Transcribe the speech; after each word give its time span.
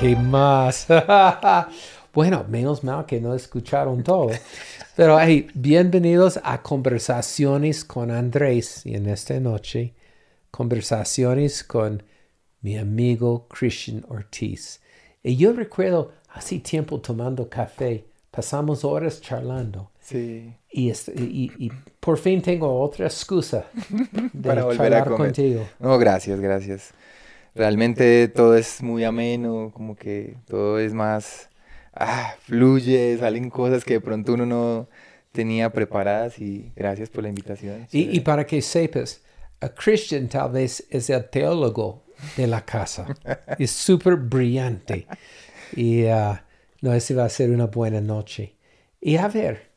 ¿Qué 0.00 0.14
más? 0.14 0.86
bueno, 2.14 2.44
menos 2.48 2.84
mal 2.84 3.04
que 3.06 3.20
no 3.20 3.34
escucharon 3.34 4.02
todo. 4.02 4.30
Pero 4.96 5.18
hey, 5.20 5.48
bienvenidos 5.54 6.38
a 6.42 6.62
Conversaciones 6.62 7.84
con 7.84 8.10
Andrés. 8.10 8.86
Y 8.86 8.94
en 8.94 9.08
esta 9.08 9.38
noche, 9.40 9.94
conversaciones 10.50 11.64
con 11.64 12.02
mi 12.60 12.78
amigo 12.78 13.46
Christian 13.48 14.04
Ortiz. 14.08 14.80
Y 15.22 15.36
yo 15.36 15.52
recuerdo 15.52 16.12
hace 16.32 16.60
tiempo 16.60 17.00
tomando 17.00 17.48
café, 17.48 18.04
pasamos 18.30 18.84
horas 18.84 19.20
charlando. 19.20 19.90
Sí. 20.00 20.54
Y, 20.70 20.90
es- 20.90 21.08
y- 21.08 21.50
y 21.58 21.72
por 22.00 22.18
fin 22.18 22.40
tengo 22.40 22.80
otra 22.80 23.06
excusa 23.06 23.66
de 24.32 24.48
Para 24.48 24.64
volver 24.64 24.94
a 24.94 25.04
comer. 25.04 25.18
contigo. 25.18 25.66
No, 25.80 25.98
gracias, 25.98 26.38
gracias. 26.40 26.92
Realmente 27.58 28.28
todo 28.28 28.56
es 28.56 28.80
muy 28.84 29.02
ameno, 29.02 29.72
como 29.74 29.96
que 29.96 30.36
todo 30.46 30.78
es 30.78 30.94
más, 30.94 31.50
ah, 31.92 32.36
fluye, 32.42 33.18
salen 33.18 33.50
cosas 33.50 33.84
que 33.84 33.94
de 33.94 34.00
pronto 34.00 34.34
uno 34.34 34.46
no 34.46 34.88
tenía 35.32 35.72
preparadas 35.72 36.38
y 36.38 36.70
gracias 36.76 37.10
por 37.10 37.24
la 37.24 37.30
invitación. 37.30 37.88
Y, 37.90 38.16
y 38.16 38.20
para 38.20 38.46
que 38.46 38.62
sepas, 38.62 39.22
a 39.60 39.70
Christian 39.70 40.28
tal 40.28 40.52
vez 40.52 40.86
es 40.88 41.10
el 41.10 41.28
teólogo 41.28 42.04
de 42.36 42.46
la 42.46 42.64
casa. 42.64 43.08
es 43.58 43.72
súper 43.72 44.14
brillante. 44.14 45.08
Y 45.74 46.06
ah, 46.06 46.44
no, 46.80 46.92
ese 46.92 47.12
va 47.12 47.24
a 47.24 47.28
ser 47.28 47.50
una 47.50 47.66
buena 47.66 48.00
noche. 48.00 48.54
Y 49.00 49.16
a 49.16 49.26
ver, 49.26 49.70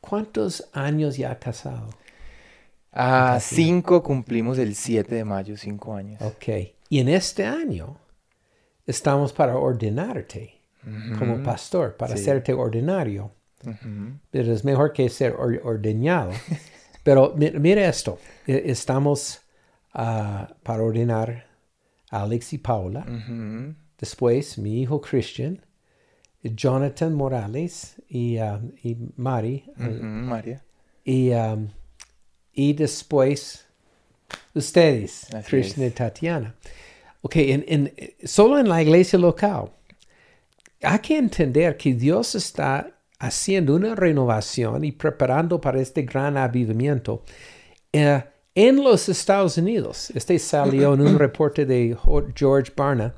¿cuántos 0.00 0.68
años 0.72 1.16
ya 1.16 1.38
casado? 1.38 1.90
A 2.90 3.38
cinco 3.40 4.02
cumplimos 4.02 4.58
el 4.58 4.74
7 4.74 5.14
de 5.14 5.24
mayo, 5.24 5.56
cinco 5.56 5.94
años. 5.94 6.20
Ok. 6.20 6.74
Y 6.94 7.00
en 7.00 7.08
este 7.08 7.44
año 7.44 7.96
estamos 8.86 9.32
para 9.32 9.56
ordenarte 9.58 10.60
como 11.18 11.42
pastor, 11.42 11.96
para 11.96 12.14
Sí. 12.16 12.22
hacerte 12.22 12.52
ordinario. 12.52 13.32
Pero 14.30 14.52
es 14.52 14.64
mejor 14.64 14.92
que 14.92 15.08
ser 15.08 15.32
or- 15.32 15.60
ordeñado. 15.64 16.30
Pero 17.02 17.34
mi- 17.36 17.50
mire 17.50 17.84
esto, 17.88 18.18
e- 18.46 18.62
estamos 18.66 19.40
ah, 19.92 20.54
para 20.62 20.84
ordenar 20.84 21.46
a 22.10 22.22
Alex 22.22 22.52
y 22.52 22.58
Paula, 22.58 23.04
después 23.98 24.56
mi 24.58 24.80
hijo 24.80 25.00
Christian, 25.00 25.60
Jonathan 26.44 27.12
Morales 27.12 28.00
y, 28.08 28.36
ah, 28.38 28.60
y 28.84 28.96
Mari, 29.16 29.64
María. 29.76 30.62
y, 31.04 31.32
ah, 31.32 31.58
y 32.52 32.72
después 32.74 33.63
ustedes, 34.54 35.32
Así 35.34 35.56
y 35.56 35.82
es. 35.84 35.94
Tatiana. 35.94 36.54
Ok, 37.22 37.36
en, 37.36 37.64
en- 37.68 37.94
solo 38.24 38.58
en 38.58 38.68
la 38.68 38.82
iglesia 38.82 39.18
local. 39.18 39.70
Hay 40.82 40.98
que 40.98 41.16
entender 41.16 41.76
que 41.76 41.94
Dios 41.94 42.34
está 42.34 42.90
haciendo 43.18 43.74
una 43.74 43.94
renovación 43.94 44.84
y 44.84 44.92
preparando 44.92 45.60
para 45.60 45.80
este 45.80 46.02
gran 46.02 46.36
avivamiento 46.36 47.22
eh, 47.92 48.22
en 48.54 48.84
los 48.84 49.08
Estados 49.08 49.56
Unidos. 49.56 50.10
Este 50.14 50.38
salió 50.38 50.94
en 50.94 51.00
un 51.00 51.18
reporte 51.18 51.64
de 51.64 51.96
George 52.36 52.72
Barna 52.76 53.14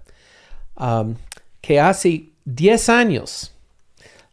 um, 0.79 1.15
que 1.61 1.81
hace 1.81 2.31
10 2.45 2.89
años 2.89 3.53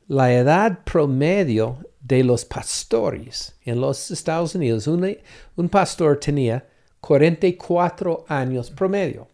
la 0.07 0.31
edad 0.33 0.83
promedio 0.83 1.79
de 2.03 2.23
los 2.23 2.43
pastores 2.43 3.57
en 3.63 3.79
los 3.79 4.11
Estados 4.11 4.53
Unidos, 4.55 4.87
un, 4.87 5.17
un 5.55 5.69
pastor 5.69 6.19
tenía 6.19 6.67
44 6.99 8.25
años 8.27 8.69
promedio. 8.69 9.29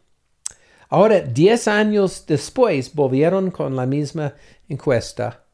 Ahora, 0.87 1.19
10 1.21 1.67
años 1.67 2.25
después, 2.27 2.93
volvieron 2.93 3.51
con 3.51 3.75
la 3.75 3.85
misma 3.85 4.35
encuesta 4.67 5.45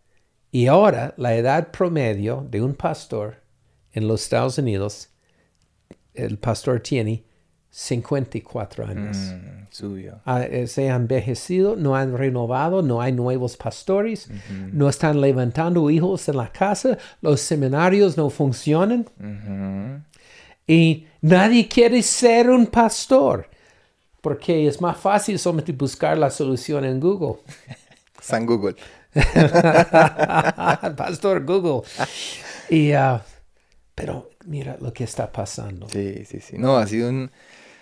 y 0.51 0.67
ahora 0.67 1.13
la 1.17 1.35
edad 1.35 1.71
promedio 1.71 2.45
de 2.49 2.61
un 2.61 2.73
pastor 2.75 3.41
en 3.91 4.07
los 4.07 4.23
Estados 4.23 4.57
Unidos, 4.57 5.09
el 6.13 6.37
pastor 6.37 6.81
tiene 6.81 7.25
54 7.77 8.85
años. 8.87 9.17
Mm, 9.17 9.65
subió. 9.69 10.21
Ah, 10.25 10.43
eh, 10.43 10.65
se 10.65 10.89
han 10.89 11.01
envejecido, 11.01 11.75
no 11.75 11.93
han 11.97 12.17
renovado, 12.17 12.81
no 12.81 13.01
hay 13.01 13.11
nuevos 13.11 13.57
pastores, 13.57 14.29
no 14.71 14.87
están 14.87 15.19
levantando 15.19 15.89
hijos 15.89 16.29
en 16.29 16.37
la 16.37 16.49
casa, 16.53 16.97
los 17.21 17.41
seminarios 17.41 18.15
no 18.15 18.29
funcionan 18.29 19.05
y 20.65 21.05
nadie 21.19 21.67
quiere 21.67 22.01
ser 22.01 22.49
un 22.49 22.65
pastor 22.67 23.49
porque 24.21 24.67
es 24.67 24.79
más 24.79 24.95
fácil 24.97 25.37
solamente 25.37 25.73
buscar 25.73 26.17
la 26.17 26.29
solución 26.31 26.85
en 26.85 27.01
Google. 27.01 27.41
San 28.21 28.45
Google. 28.45 28.75
pastor 30.95 31.43
Google. 31.45 31.81
Y, 32.69 32.93
ah, 32.93 33.21
pero 33.93 34.31
mira 34.45 34.77
lo 34.79 34.93
que 34.93 35.03
está 35.03 35.29
pasando. 35.29 35.89
Sí, 35.89 36.23
sí, 36.25 36.39
sí. 36.39 36.57
No, 36.57 36.77
ha 36.77 36.87
sido 36.87 37.09
un- 37.09 37.29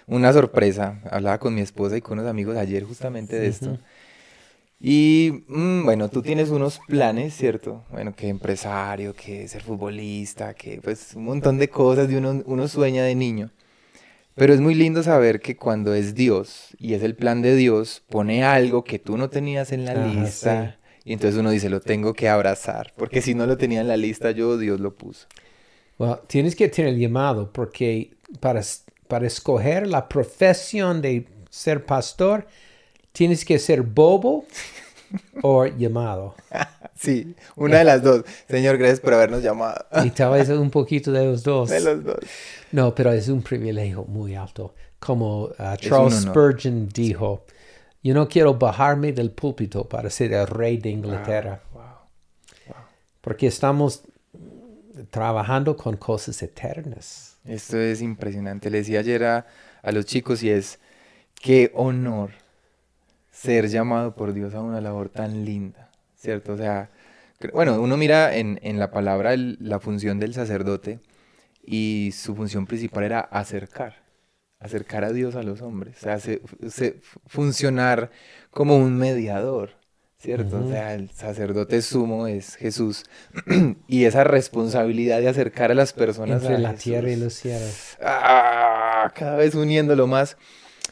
una 0.08 0.34
sorpresa. 0.34 1.02
Hablaba 1.10 1.40
con 1.40 1.56
mi 1.56 1.62
esposa 1.62 1.98
y 1.98 2.02
con 2.02 2.20
unos 2.20 2.30
amigos 2.30 2.58
ayer 2.58 2.84
justamente 2.84 3.40
de 3.40 3.48
esto. 3.48 3.78
Y 4.80 5.46
mm, 5.48 5.86
bueno, 5.86 6.10
tú 6.10 6.22
tienes 6.22 6.50
unos 6.50 6.80
planes, 6.80 7.36
¿cierto? 7.36 7.86
Bueno, 7.90 8.14
que 8.16 8.28
empresario, 8.28 9.14
que 9.14 9.48
ser 9.48 9.62
futbolista, 9.64 10.54
que 10.54 10.82
pues 10.82 11.14
un 11.16 11.26
montón 11.26 11.58
de 11.58 11.70
cosas 11.70 12.10
de 12.10 12.18
uno, 12.18 12.42
uno 12.46 12.68
sueña 12.68 13.04
de 13.04 13.16
niño. 13.16 13.52
Pero 14.36 14.54
es 14.54 14.60
muy 14.62 14.76
lindo 14.76 15.04
saber 15.04 15.40
que 15.42 15.56
cuando 15.56 15.94
es 15.94 16.16
Dios 16.16 16.76
y 16.80 16.96
es 16.96 17.04
el 17.04 17.16
plan 17.16 17.42
de 17.42 17.56
Dios, 17.56 18.04
pone 18.10 18.44
algo 18.44 18.84
que 18.84 19.00
tú 19.00 19.18
no 19.18 19.30
tenías 19.30 19.72
en 19.72 19.86
la 19.86 19.94
Ajá, 19.94 20.04
lista. 20.10 20.80
Y 21.06 21.14
entonces 21.14 21.40
uno 21.40 21.52
dice, 21.52 21.70
lo 21.70 21.82
tengo 21.82 22.14
que 22.14 22.30
abrazar. 22.30 22.94
Porque 22.98 23.22
si 23.22 23.36
no 23.36 23.46
lo 23.46 23.58
tenía 23.58 23.82
en 23.82 23.88
la 23.88 23.98
lista, 23.98 24.32
yo, 24.32 24.58
Dios 24.58 24.80
lo 24.80 24.96
puso. 24.96 25.28
Well, 26.00 26.18
tienes 26.28 26.56
que 26.56 26.68
tener 26.70 26.96
llamado 26.98 27.52
porque 27.54 28.18
para, 28.40 28.62
para 29.08 29.28
escoger 29.28 29.88
la 29.88 30.08
profesión 30.08 31.02
de 31.02 31.28
ser 31.50 31.86
pastor, 31.86 32.48
tienes 33.12 33.46
que 33.46 33.60
ser 33.60 33.82
bobo 33.82 34.46
o 35.42 35.66
llamado. 35.66 36.36
Sí, 36.96 37.36
una 37.58 37.80
de 37.80 37.84
las 37.84 38.02
dos. 38.02 38.24
Señor, 38.48 38.78
gracias 38.78 39.02
por 39.02 39.14
habernos 39.14 39.42
llamado. 39.44 39.84
Y 40.06 40.12
tal 40.12 40.32
vez 40.34 40.48
un 40.50 40.70
poquito 40.70 41.12
de 41.12 41.26
los 41.26 41.44
dos. 41.44 41.70
De 41.70 41.82
los 41.82 42.02
dos. 42.02 42.20
No, 42.72 42.96
pero 42.96 43.12
es 43.12 43.28
un 43.28 43.42
privilegio 43.42 44.06
muy 44.06 44.36
alto. 44.36 44.74
Como 45.00 45.46
uh, 45.46 45.76
Charles. 45.78 46.22
Spurgeon 46.22 46.88
dijo, 46.88 47.46
yo 48.04 48.14
no 48.14 48.30
quiero 48.30 48.54
bajarme 48.54 49.12
del 49.12 49.32
púlpito 49.32 49.84
para 49.90 50.10
ser 50.10 50.32
el 50.34 50.48
rey 50.48 50.78
de 50.78 50.92
Inglaterra, 50.92 51.62
Wow. 51.74 52.76
porque 53.20 53.48
estamos 53.48 54.04
trabajando 55.10 55.76
con 55.76 55.98
cosas 55.98 56.42
eternas. 56.42 57.33
Esto 57.46 57.78
es 57.80 58.02
impresionante. 58.02 58.70
Le 58.70 58.80
decía 58.80 59.00
ayer 59.00 59.24
a, 59.26 59.46
a 59.82 59.92
los 59.92 60.06
chicos 60.06 60.44
y 60.44 60.50
es 60.50 60.80
qué 61.42 61.72
honor 61.76 62.32
ser 63.32 63.68
llamado 63.70 64.16
por 64.16 64.34
Dios 64.34 64.54
a 64.54 64.62
una 64.62 64.82
labor 64.82 65.10
tan 65.10 65.46
linda, 65.46 65.90
¿cierto? 66.16 66.54
O 66.54 66.58
sea, 66.58 66.90
bueno, 67.54 67.82
uno 67.82 67.98
mira 67.98 68.36
en, 68.36 68.60
en 68.64 68.80
la 68.80 68.92
palabra 68.92 69.36
la 69.38 69.80
función 69.80 70.20
del 70.20 70.34
sacerdote 70.34 71.00
y 71.66 72.12
su 72.14 72.36
función 72.36 72.68
principal 72.68 73.06
era 73.06 73.20
acercar, 73.22 74.04
acercar 74.60 75.04
a 75.06 75.14
Dios 75.14 75.36
a 75.36 75.44
los 75.44 75.62
hombres, 75.62 75.98
o 75.98 76.02
sea, 76.02 76.20
se- 76.20 76.42
se- 76.70 77.02
funcionar 77.28 78.12
como 78.52 78.78
un 78.78 78.98
mediador, 78.98 79.72
¿cierto? 80.24 80.64
O 80.64 80.70
sea, 80.70 80.94
el 80.96 81.10
sacerdote 81.12 81.82
sumo 81.82 82.28
es 82.28 82.56
Jesús 82.56 83.04
y 83.88 84.06
esa 84.06 84.24
responsabilidad 84.24 85.20
de 85.20 85.28
acercar 85.28 85.70
a 85.72 85.76
las 85.76 85.92
personas 85.94 86.42
Entre 86.42 86.56
a 86.56 86.60
la 86.60 86.70
Jesús. 86.70 86.84
tierra 86.84 87.10
y 87.12 87.16
los 87.18 87.34
cielos. 87.34 87.98
Ah, 88.02 89.12
cada 89.14 89.36
vez 89.36 89.54
uniéndolo 89.56 90.08
más. 90.08 90.38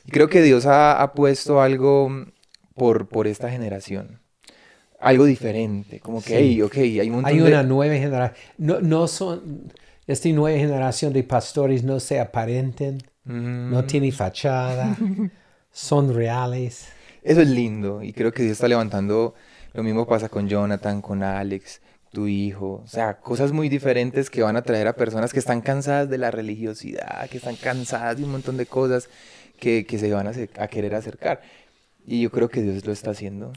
Y 0.06 0.12
creo 0.12 0.28
que 0.30 0.42
Dios 0.42 0.66
ha, 0.66 1.02
ha 1.02 1.14
puesto 1.14 1.62
algo 1.62 2.26
por, 2.76 3.08
por 3.08 3.28
esta 3.28 3.50
generación. 3.50 4.20
Algo 5.00 5.26
diferente. 5.26 6.00
Como 6.00 6.22
que, 6.22 6.28
Sí. 6.30 6.34
hey, 6.36 6.62
ok, 6.62 6.78
hay 6.78 7.10
un 7.10 7.26
Hay 7.26 7.40
de- 7.40 7.48
una 7.48 7.64
nueva 7.64 7.96
generación. 7.96 8.38
No, 8.58 8.82
no 8.82 9.08
son, 9.08 9.72
esta 10.08 10.30
nueva 10.30 10.58
generación 10.58 11.14
de 11.14 11.24
pastores 11.24 11.84
no 11.84 12.00
se 12.00 12.20
aparenten, 12.20 12.98
Mm, 13.24 13.70
no 13.72 13.84
tienen 13.86 14.12
fachada, 14.12 14.98
son 15.72 16.12
reales. 16.14 16.88
Eso 17.22 17.42
es 17.42 17.50
lindo. 17.50 18.02
Y 18.02 18.14
creo 18.14 18.32
que 18.32 18.44
Dios 18.44 18.54
está 18.54 18.68
levantando. 18.68 19.34
Lo 19.74 19.84
mismo 19.84 20.08
pasa 20.08 20.30
con 20.30 20.48
Jonathan, 20.48 21.02
con 21.02 21.24
Alex, 21.24 21.82
tu 22.12 22.28
hijo. 22.28 22.82
O 22.84 22.88
sea, 22.88 23.20
cosas 23.20 23.52
muy 23.52 23.70
diferentes 23.70 24.30
que 24.30 24.42
van 24.42 24.58
a 24.58 24.64
traer 24.64 24.88
a 24.88 24.94
personas 24.94 25.32
que 25.32 25.40
están 25.40 25.62
cansadas 25.62 26.10
de 26.10 26.18
la 26.18 26.32
religiosidad, 26.32 27.30
que 27.30 27.38
están 27.38 27.56
cansadas 27.56 28.18
de 28.18 28.24
un 28.24 28.32
montón 28.32 28.58
de 28.58 28.66
cosas 28.66 29.10
que, 29.60 29.86
que 29.86 29.98
se 29.98 30.12
van 30.12 30.28
a, 30.28 30.68
querer 30.68 30.96
acercar. 30.96 31.42
Y 32.06 32.22
yo 32.22 32.32
creo 32.32 32.50
que 32.50 32.62
Dios 32.62 32.86
lo 32.86 32.92
está 32.92 33.12
haciendo. 33.12 33.54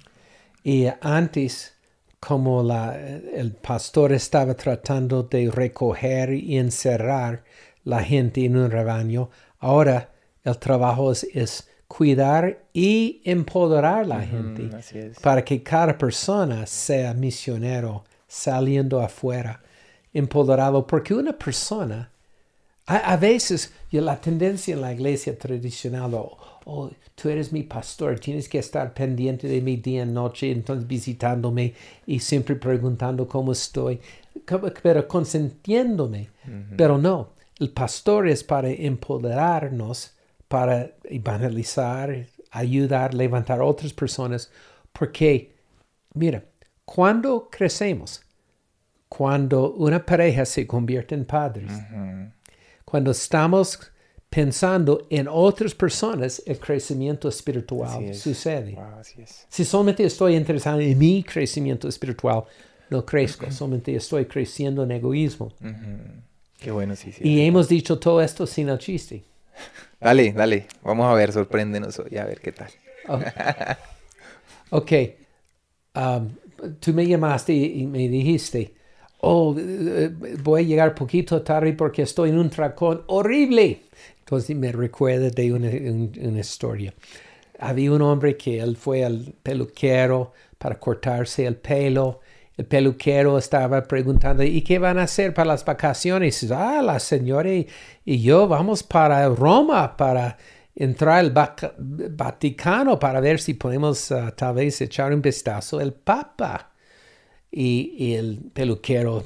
Y 0.62 0.86
antes, 1.00 1.74
como 2.20 2.62
el 2.62 3.52
pastor 3.52 4.12
estaba 4.12 4.54
tratando 4.54 5.24
de 5.24 5.50
recoger 5.50 6.32
y 6.32 6.58
encerrar 6.58 7.44
la 7.82 8.02
gente 8.02 8.44
en 8.44 8.56
un 8.56 8.70
rebaño, 8.70 9.30
ahora 9.58 10.10
el 10.42 10.58
trabajo 10.58 11.12
es 11.12 11.68
cuidar 11.88 12.64
y 12.72 13.20
empoderar 13.24 14.02
a 14.02 14.06
la 14.06 14.20
gente 14.22 14.70
para 15.22 15.44
que 15.44 15.62
cada 15.62 15.96
persona 15.96 16.66
sea 16.66 17.14
misionero 17.14 18.04
saliendo 18.26 19.00
afuera, 19.00 19.62
empoderado, 20.12 20.86
porque 20.86 21.14
una 21.14 21.32
persona, 21.32 22.10
a, 22.86 22.96
a 22.96 23.16
veces 23.16 23.72
y 23.90 24.00
la 24.00 24.20
tendencia 24.20 24.74
en 24.74 24.80
la 24.80 24.92
iglesia 24.92 25.38
tradicional, 25.38 26.12
oh, 26.14 26.90
tú 27.14 27.28
eres 27.28 27.52
mi 27.52 27.62
pastor, 27.62 28.18
tienes 28.18 28.48
que 28.48 28.58
estar 28.58 28.92
pendiente 28.92 29.46
de 29.46 29.60
mi 29.60 29.76
día 29.76 30.02
y 30.02 30.06
noche, 30.06 30.50
entonces 30.50 30.86
visitándome 30.86 31.74
y 32.06 32.18
siempre 32.18 32.56
preguntando 32.56 33.28
cómo 33.28 33.52
estoy, 33.52 34.00
pero 34.82 35.06
consentiéndome. 35.06 36.28
Pero 36.76 36.98
no, 36.98 37.30
el 37.60 37.70
pastor 37.70 38.28
es 38.28 38.42
para 38.42 38.68
empoderarnos, 38.68 40.12
para 40.48 40.92
evangelizar, 41.04 42.26
ayudar, 42.50 43.14
levantar 43.14 43.60
a 43.60 43.64
otras 43.64 43.92
personas, 43.92 44.50
porque, 44.92 45.52
mira, 46.14 46.44
cuando 46.84 47.48
crecemos, 47.50 48.22
cuando 49.08 49.72
una 49.74 50.04
pareja 50.04 50.44
se 50.44 50.66
convierte 50.66 51.14
en 51.14 51.24
padres, 51.24 51.72
cuando 52.84 53.10
estamos 53.10 53.80
pensando 54.28 55.06
en 55.10 55.28
otras 55.28 55.74
personas, 55.74 56.42
el 56.44 56.58
crecimiento 56.58 57.28
espiritual 57.28 58.02
es. 58.02 58.20
sucede. 58.20 58.72
Wow, 58.74 59.00
es. 59.18 59.46
Si 59.48 59.64
solamente 59.64 60.04
estoy 60.04 60.34
interesado 60.34 60.80
en 60.80 60.98
mi 60.98 61.22
crecimiento 61.22 61.88
espiritual, 61.88 62.44
no 62.90 63.04
crezco, 63.06 63.50
solamente 63.50 63.94
estoy 63.94 64.26
creciendo 64.26 64.82
en 64.82 64.90
egoísmo. 64.90 65.52
Qué 66.58 66.70
bueno, 66.70 66.96
sí, 66.96 67.12
sí. 67.12 67.22
Y 67.22 67.40
hemos 67.42 67.68
dicho 67.68 67.98
todo 67.98 68.20
esto 68.20 68.46
sin 68.46 68.68
el 68.68 68.78
chiste. 68.78 69.22
Dale, 70.00 70.32
dale. 70.32 70.66
Vamos 70.82 71.06
a 71.06 71.14
ver, 71.14 71.32
sorpréndenos 71.32 71.98
hoy, 71.98 72.16
a 72.18 72.24
ver 72.24 72.40
qué 72.40 72.52
tal. 72.52 72.70
Ok, 74.70 74.92
um, 75.94 76.30
tú 76.80 76.92
me 76.92 77.06
llamaste 77.06 77.52
y, 77.52 77.82
y 77.82 77.86
me 77.86 78.08
dijiste, 78.08 78.74
oh, 79.20 79.54
eh, 79.58 80.10
voy 80.42 80.62
a 80.62 80.64
llegar 80.66 80.94
poquito 80.94 81.42
tarde 81.42 81.72
porque 81.74 82.02
estoy 82.02 82.30
en 82.30 82.38
un 82.38 82.50
tracón 82.50 83.02
horrible. 83.08 83.82
Entonces 84.20 84.56
me 84.56 84.72
recuerda 84.72 85.30
de 85.30 85.52
una, 85.52 85.68
un- 85.68 86.12
una 86.20 86.40
historia. 86.40 86.94
Había 87.60 87.92
un 87.92 88.02
hombre 88.02 88.36
que 88.36 88.60
él 88.60 88.76
fue 88.76 89.04
al 89.04 89.34
peluquero 89.42 90.32
para 90.58 90.78
cortarse 90.80 91.46
el 91.46 91.56
pelo. 91.56 92.20
El 92.56 92.66
peluquero 92.66 93.36
estaba 93.36 93.82
preguntando, 93.82 94.44
¿y 94.44 94.62
qué 94.62 94.78
van 94.78 94.98
a 94.98 95.04
hacer 95.04 95.34
para 95.34 95.48
las 95.48 95.64
vacaciones? 95.64 96.42
Y 96.42 96.46
dice, 96.46 96.54
Ah, 96.54 96.82
la 96.82 97.00
señora 97.00 97.52
y, 97.52 97.66
y 98.04 98.22
yo 98.22 98.46
vamos 98.46 98.82
para 98.82 99.28
Roma 99.28 99.96
para 99.96 100.38
entrar 100.76 101.18
al 101.18 101.32
Vaticano 101.32 102.98
para 102.98 103.20
ver 103.20 103.40
si 103.40 103.54
podemos 103.54 104.12
ah, 104.12 104.32
tal 104.36 104.54
vez 104.56 104.80
echar 104.80 105.12
un 105.12 105.22
vistazo 105.22 105.78
al 105.80 105.92
Papa. 105.94 106.70
Y, 107.50 107.94
y 107.98 108.14
el 108.14 108.50
peluquero 108.52 109.24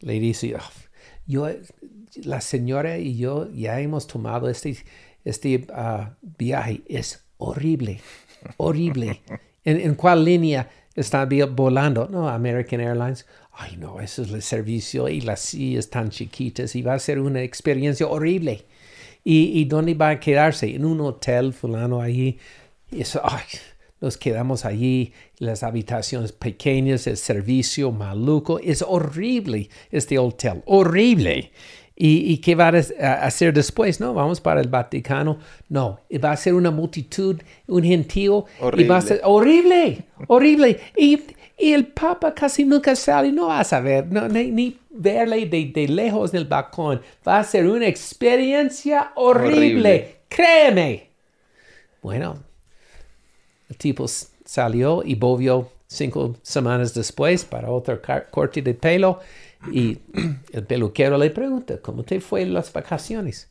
le 0.00 0.18
dice, 0.18 0.54
"Ah, 0.58 0.70
yo, 1.26 1.48
la 2.24 2.40
señora 2.40 2.98
y 2.98 3.16
yo 3.16 3.48
ya 3.52 3.80
hemos 3.80 4.06
tomado 4.06 4.48
este, 4.48 4.76
este 5.24 5.66
ah, 5.72 6.16
viaje. 6.38 6.82
Es 6.88 7.24
horrible, 7.36 8.00
horrible. 8.56 9.22
¿En, 9.64 9.78
en 9.80 9.94
cuál 9.94 10.24
línea 10.24 10.70
está 10.94 11.26
volando? 11.50 12.08
No, 12.08 12.28
American 12.28 12.80
Airlines. 12.80 13.26
Ay, 13.52 13.76
no, 13.76 14.00
eso 14.00 14.22
es 14.22 14.30
el 14.30 14.42
servicio 14.42 15.08
y 15.08 15.20
las 15.20 15.40
sillas 15.40 15.90
tan 15.90 16.10
chiquitas 16.10 16.74
y 16.74 16.82
va 16.82 16.94
a 16.94 16.98
ser 16.98 17.20
una 17.20 17.42
experiencia 17.42 18.06
horrible. 18.06 18.64
¿Y, 19.22 19.60
y 19.60 19.64
dónde 19.66 19.94
va 19.94 20.10
a 20.10 20.20
quedarse? 20.20 20.74
En 20.74 20.84
un 20.84 21.00
hotel 21.00 21.52
fulano 21.52 22.00
allí. 22.00 22.38
Eso, 22.90 23.20
ay, 23.22 23.42
nos 24.00 24.16
quedamos 24.16 24.64
allí, 24.64 25.12
las 25.38 25.62
habitaciones 25.62 26.32
pequeñas, 26.32 27.06
el 27.06 27.18
servicio 27.18 27.92
maluco. 27.92 28.58
Es 28.58 28.82
horrible 28.82 29.68
este 29.90 30.18
hotel, 30.18 30.62
horrible. 30.64 31.52
¿Y, 32.02 32.32
y 32.32 32.38
qué 32.38 32.54
va 32.54 32.68
a 32.68 33.26
hacer 33.26 33.52
después? 33.52 34.00
No, 34.00 34.14
vamos 34.14 34.40
para 34.40 34.62
el 34.62 34.68
Vaticano. 34.68 35.38
No, 35.68 36.00
va 36.24 36.32
a 36.32 36.36
ser 36.36 36.54
una 36.54 36.70
multitud, 36.70 37.36
un 37.66 37.84
gentío. 37.84 38.46
Y 38.74 38.84
va 38.84 38.96
a 38.96 39.00
Horrible. 39.00 39.02
ser 39.02 39.20
horrible, 39.22 40.04
horrible. 40.26 40.80
Y, 40.96 41.20
y 41.58 41.72
el 41.74 41.88
Papa 41.88 42.32
casi 42.34 42.64
nunca 42.64 42.96
sale, 42.96 43.30
no 43.30 43.48
vas 43.48 43.74
a 43.74 43.80
ver, 43.80 44.06
no, 44.10 44.26
ni, 44.28 44.50
ni 44.50 44.78
verle 44.88 45.44
de, 45.44 45.72
de 45.74 45.88
lejos 45.88 46.32
del 46.32 46.46
balcón. 46.46 47.02
Va 47.28 47.40
a 47.40 47.44
ser 47.44 47.66
una 47.66 47.86
experiencia 47.86 49.12
horrible. 49.16 49.56
Horrible. 49.56 50.16
Créeme. 50.30 51.10
Bueno, 52.00 52.38
el 53.68 53.76
tipo 53.76 54.06
salió 54.08 55.02
y 55.04 55.16
volvió 55.16 55.68
cinco 55.86 56.34
semanas 56.40 56.94
después 56.94 57.44
para 57.44 57.70
otro 57.70 58.00
corte 58.30 58.62
de 58.62 58.72
pelo 58.72 59.20
y 59.70 59.98
el 60.52 60.64
peluquero 60.64 61.18
le 61.18 61.30
pregunta, 61.30 61.78
¿cómo 61.78 62.02
te 62.02 62.20
fue 62.20 62.46
las 62.46 62.72
vacaciones? 62.72 63.48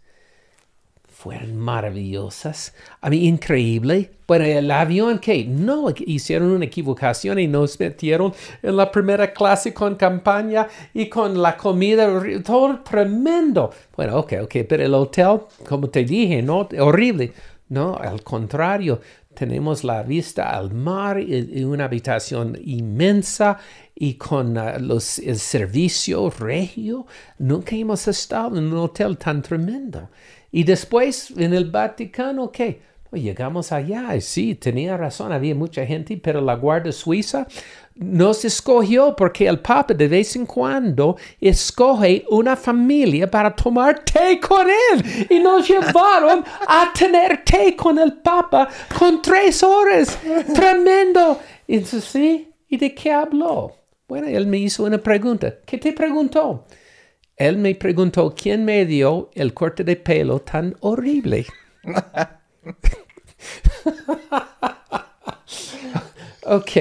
Fueron 1.08 1.58
maravillosas, 1.58 2.74
a 3.02 3.10
mí 3.10 3.28
increíble. 3.28 4.12
Bueno, 4.26 4.46
el 4.46 4.72
avión 4.72 5.20
que 5.20 5.44
no 5.44 5.94
hicieron 6.06 6.52
una 6.52 6.66
equivocación 6.66 7.40
y 7.40 7.48
nos 7.48 7.78
metieron 7.78 8.34
en 8.64 8.78
la 8.78 8.90
primera 8.90 9.34
clase 9.34 9.74
con 9.74 9.96
campaña 9.96 10.68
y 10.94 11.10
con 11.10 11.42
la 11.42 11.58
comida, 11.58 12.08
todo 12.46 12.80
tremendo. 12.84 13.72
Bueno, 13.98 14.20
ok, 14.20 14.34
ok, 14.44 14.56
pero 14.70 14.84
el 14.84 14.94
hotel, 14.94 15.42
como 15.68 15.90
te 15.90 16.06
dije, 16.06 16.42
no, 16.42 16.70
horrible. 16.80 17.34
No, 17.68 17.96
al 17.96 18.24
contrario, 18.24 19.00
tenemos 19.34 19.84
la 19.84 20.04
vista 20.04 20.50
al 20.50 20.74
mar 20.74 21.20
y, 21.20 21.64
una 21.64 21.86
habitación 21.86 22.58
inmensa 22.64 23.58
y 23.96 24.16
con 24.16 24.58
ah, 24.58 24.76
el 24.76 25.02
servicio 25.40 26.30
regio. 26.30 27.06
Nunca 27.38 27.76
hemos 27.76 28.08
estado 28.08 28.58
en 28.58 28.66
un 28.66 28.78
hotel 28.78 29.18
tan 29.18 29.42
tremendo. 29.42 30.10
Y 30.52 30.64
después 30.64 31.32
en 31.38 31.54
el 31.54 31.70
Vaticano, 31.70 32.52
¿qué? 32.52 32.82
Pues 33.10 33.24
llegamos 33.24 33.72
allá 33.72 34.16
y 34.16 34.22
sí, 34.22 34.54
tenía 34.54 34.96
razón, 34.96 35.32
había 35.32 35.56
mucha 35.56 35.84
gente, 35.84 36.16
pero 36.18 36.42
la 36.42 36.54
Guardia 36.56 36.92
Suiza 36.92 37.48
nos 37.96 38.46
escogió 38.46 39.16
porque 39.16 39.48
el 39.48 39.60
Papa 39.60 39.96
de 39.96 40.08
vez 40.08 40.36
en 40.36 40.46
cuando 40.46 41.18
escoge 41.42 42.24
una 42.30 42.56
familia 42.56 43.30
para 43.30 43.56
tomar 43.56 44.06
té 44.06 44.40
con 44.40 44.68
él. 44.70 45.28
Y 45.30 45.40
nos 45.40 45.68
llevaron 45.68 46.46
a 46.68 46.94
tener 46.98 47.44
té 47.44 47.76
con 47.76 47.98
el 47.98 48.14
Papa 48.14 48.70
con 48.98 49.22
tres 49.22 49.64
horas. 49.64 50.18
Tremendo. 50.54 51.40
Entonces, 51.68 52.04
sí, 52.04 52.54
¿y 52.70 52.78
de 52.78 52.94
qué 52.94 53.12
habló? 53.12 53.76
Bueno, 54.08 54.28
él 54.28 54.46
me 54.46 54.60
hizo 54.60 54.84
una 54.84 55.00
pregunta. 55.00 55.56
¿Qué 55.66 55.78
te 55.78 55.94
preguntó? 55.94 56.68
Él 57.36 57.58
me 57.58 57.74
preguntó 57.74 58.36
quién 58.36 58.64
me 58.66 58.86
dio 58.86 59.30
el 59.34 59.54
corte 59.54 59.84
de 59.84 59.96
pelo 59.96 60.40
tan 60.40 60.76
horrible. 60.82 61.46
ok, 66.46 66.72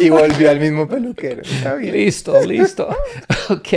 Y 0.00 0.10
volvió 0.10 0.50
al 0.50 0.60
mismo 0.60 0.86
peluquero. 0.88 1.42
Está 1.42 1.74
bien. 1.74 1.92
listo, 1.94 2.40
listo. 2.42 2.88
Ok, 3.48 3.68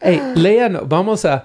hey, 0.00 0.22
Lea, 0.36 0.70
no, 0.70 0.86
vamos 0.86 1.24
a 1.26 1.44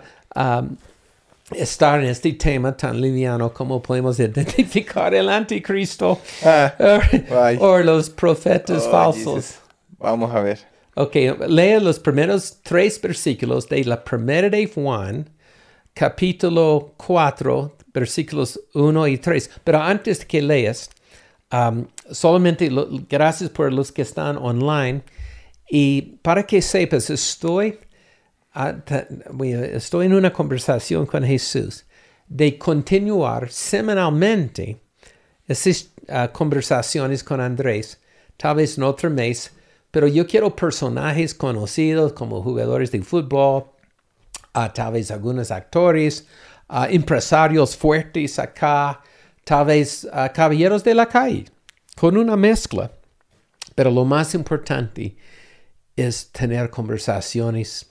estar 1.52 2.00
en 2.00 2.06
este 2.08 2.32
tema 2.34 2.76
tan 2.78 3.00
liviano 3.02 3.54
como 3.54 3.82
podemos 3.82 4.18
identificar 4.20 5.14
el 5.14 5.28
anticristo 5.30 6.20
Ah, 6.46 6.74
o 7.60 7.78
los 7.80 8.10
profetas 8.10 8.86
Oh, 8.88 8.92
falsos. 8.92 9.36
Jesus. 9.36 9.56
Vamos 9.98 10.34
a 10.34 10.40
ver. 10.40 10.60
Ok, 10.96 11.16
lea 11.50 11.80
los 11.82 12.00
primeros 12.00 12.60
tres 12.64 13.02
versículos 13.02 13.68
de 13.68 13.84
la 13.84 14.02
primera 14.04 14.50
de 14.50 14.66
Juan, 14.68 15.30
capítulo 15.94 16.94
4, 16.98 17.76
versículos 17.94 18.60
1 18.74 19.08
y 19.08 19.18
3. 19.18 19.50
Pero 19.64 19.82
antes 19.82 20.26
que 20.26 20.42
leas, 20.42 20.90
um, 21.52 21.86
solamente 22.12 22.70
lo- 22.72 22.88
gracias 23.10 23.50
por 23.50 23.72
los 23.72 23.92
que 23.92 24.02
están 24.02 24.38
online. 24.38 25.04
Y 25.70 26.18
para 26.22 26.44
que 26.46 26.62
sepas, 26.62 27.10
estoy, 27.10 27.80
ah, 28.54 28.76
estoy 29.72 30.06
en 30.08 30.14
una 30.14 30.32
conversación 30.34 31.06
con 31.06 31.24
Jesús 31.24 31.86
de 32.28 32.58
continuar 32.58 33.50
semanalmente 33.52 34.80
esas 35.48 35.90
ah, 36.10 36.30
conversaciones 36.32 37.24
con 37.24 37.42
Andrés, 37.42 38.00
tal 38.38 38.56
vez 38.58 38.78
en 38.78 38.84
otro 38.84 39.10
mes, 39.10 39.52
pero 39.92 40.08
yo 40.08 40.26
quiero 40.26 40.56
personajes 40.56 41.34
conocidos 41.36 42.14
como 42.14 42.42
jugadores 42.42 42.92
de 42.92 43.02
fútbol, 43.04 43.66
ah, 44.54 44.72
tal 44.74 44.94
vez 44.94 45.12
algunos 45.12 45.52
actores, 45.52 46.28
ah, 46.68 46.88
empresarios 46.90 47.76
fuertes 47.78 48.40
acá, 48.40 49.02
tal 49.44 49.66
vez 49.66 50.08
ah, 50.12 50.30
caballeros 50.34 50.84
de 50.84 50.94
la 50.96 51.08
calle, 51.08 51.46
con 51.96 52.18
una 52.18 52.36
mezcla. 52.36 52.92
Pero 53.76 53.90
lo 53.92 54.06
más 54.06 54.34
importante 54.36 55.16
es 55.96 56.32
tener 56.32 56.70
conversaciones 56.70 57.90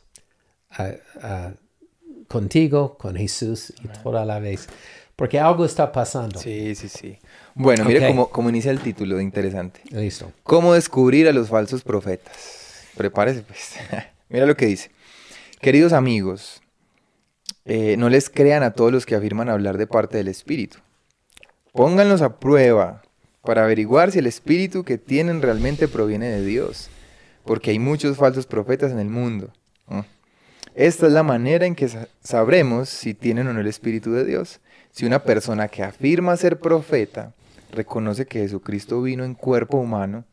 contigo, 2.28 2.96
con 2.96 3.16
Jesús 3.16 3.72
y 3.82 3.88
toda 4.02 4.24
la 4.24 4.38
vez. 4.38 4.68
porque 5.16 5.38
algo 5.38 5.64
está 5.64 5.92
pasando. 5.92 6.40
Sí, 6.40 6.74
sí, 6.74 6.88
sí. 6.88 7.18
Bueno, 7.54 7.84
mire 7.84 8.00
Ok. 8.00 8.06
cómo, 8.08 8.30
cómo 8.30 8.48
inicia 8.48 8.70
el 8.70 8.80
título, 8.80 9.20
interesante. 9.20 9.80
Listo. 9.90 10.32
¿Cómo 10.42 10.72
descubrir 10.74 11.28
a 11.28 11.32
los 11.32 11.48
falsos 11.48 11.82
profetas? 11.82 12.86
Prepárese, 12.96 13.42
pues. 13.42 13.74
Mira 14.30 14.46
lo 14.46 14.56
que 14.56 14.66
dice. 14.66 14.90
Queridos 15.60 15.92
amigos, 15.92 16.61
eh, 17.64 17.96
no 17.96 18.08
les 18.08 18.28
crean 18.30 18.62
a 18.62 18.72
todos 18.72 18.92
los 18.92 19.06
que 19.06 19.14
afirman 19.14 19.48
hablar 19.48 19.78
de 19.78 19.86
parte 19.86 20.16
del 20.16 20.28
Espíritu. 20.28 20.78
Pónganlos 21.72 22.22
a 22.22 22.38
prueba 22.38 23.02
para 23.42 23.64
averiguar 23.64 24.12
si 24.12 24.18
el 24.18 24.26
Espíritu 24.26 24.84
que 24.84 24.98
tienen 24.98 25.42
realmente 25.42 25.88
proviene 25.88 26.28
de 26.28 26.44
Dios, 26.44 26.90
porque 27.44 27.70
hay 27.70 27.78
muchos 27.78 28.16
falsos 28.16 28.46
profetas 28.46 28.92
en 28.92 28.98
el 28.98 29.08
mundo. 29.08 29.50
Esta 30.74 31.06
es 31.06 31.12
la 31.12 31.22
manera 31.22 31.66
en 31.66 31.74
que 31.74 31.88
sa- 31.88 32.08
sabremos 32.22 32.88
si 32.88 33.12
tienen 33.14 33.46
o 33.48 33.52
no 33.52 33.60
el 33.60 33.66
Espíritu 33.66 34.12
de 34.12 34.24
Dios. 34.24 34.60
Si 34.90 35.04
una 35.04 35.22
persona 35.22 35.68
que 35.68 35.82
afirma 35.82 36.36
ser 36.36 36.58
profeta 36.60 37.34
reconoce 37.72 38.26
que 38.26 38.40
Jesucristo 38.40 39.02
vino 39.02 39.24
en 39.24 39.34
cuerpo 39.34 39.76
humano, 39.78 40.24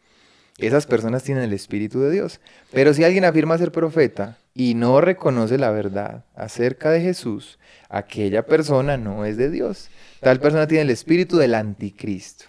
esas 0.67 0.85
personas 0.85 1.23
tienen 1.23 1.43
el 1.43 1.53
Espíritu 1.53 2.01
de 2.01 2.11
Dios. 2.11 2.39
Pero 2.71 2.93
si 2.93 3.03
alguien 3.03 3.25
afirma 3.25 3.57
ser 3.57 3.71
profeta 3.71 4.37
y 4.53 4.73
no 4.75 4.99
reconoce 5.01 5.57
la 5.57 5.71
verdad 5.71 6.25
acerca 6.35 6.91
de 6.91 7.01
Jesús, 7.01 7.59
aquella 7.89 8.45
persona 8.45 8.97
no 8.97 9.25
es 9.25 9.37
de 9.37 9.49
Dios. 9.49 9.89
Tal 10.19 10.39
persona 10.39 10.67
tiene 10.67 10.81
el 10.83 10.89
espíritu 10.89 11.37
del 11.37 11.55
anticristo, 11.55 12.45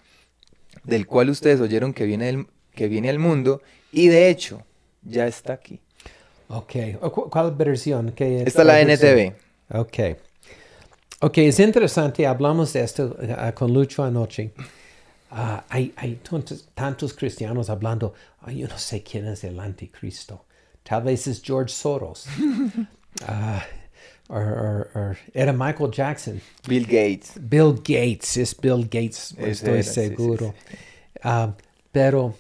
del 0.85 1.07
cual 1.07 1.31
ustedes 1.31 1.61
oyeron 1.61 1.93
que 1.93 2.05
viene, 2.05 2.27
del- 2.27 2.47
que 2.75 2.89
viene 2.89 3.11
al 3.11 3.19
mundo 3.19 3.63
y 3.93 4.09
de 4.09 4.29
hecho 4.29 4.63
ya 5.03 5.27
está 5.27 5.53
aquí. 5.53 5.81
Ok. 6.49 6.73
¿Cuál 7.31 7.55
versión? 7.55 8.11
¿Qué 8.13 8.43
Esta 8.45 8.63
es 8.63 8.67
la? 8.67 8.81
NTV. 8.81 9.35
Ok. 9.73 9.99
Ok, 11.23 11.39
es 11.39 11.61
interesante, 11.61 12.27
hablamos 12.27 12.73
de 12.73 12.81
esto 12.83 13.17
ah, 13.37 13.53
con 13.53 13.73
Lucho 13.75 14.03
anoche. 14.03 14.53
Ah, 15.31 15.65
hay 15.69 15.93
hay 15.97 16.17
tantos, 16.17 16.69
tantos 16.75 17.13
cristianos 17.15 17.71
hablando, 17.71 18.15
"Ay, 18.41 18.59
yo 18.59 18.69
no 18.69 18.79
sé 18.79 19.03
quién 19.03 19.27
es 19.29 19.45
el 19.45 19.59
anticristo. 19.61 20.45
Tal 20.83 21.03
vez 21.05 21.27
es 21.27 21.41
George 21.43 21.73
Soros. 21.73 22.27
Ah, 23.27 23.65
or- 24.29 24.39
or- 24.41 24.91
or 24.95 25.19
era 25.35 25.53
Michael 25.53 25.91
Jackson. 25.91 26.41
Bill 26.69 26.85
Gates. 26.85 27.33
Bill 27.41 27.75
Gates, 27.75 28.37
es 28.37 28.57
Bill 28.57 28.85
Gates, 28.85 29.33
Ese 29.37 29.51
estoy 29.51 29.73
era, 29.75 29.83
sí, 29.83 29.91
sí, 29.91 30.07
seguro. 30.09 30.55
Ah, 31.23 31.53
pero 31.91 32.35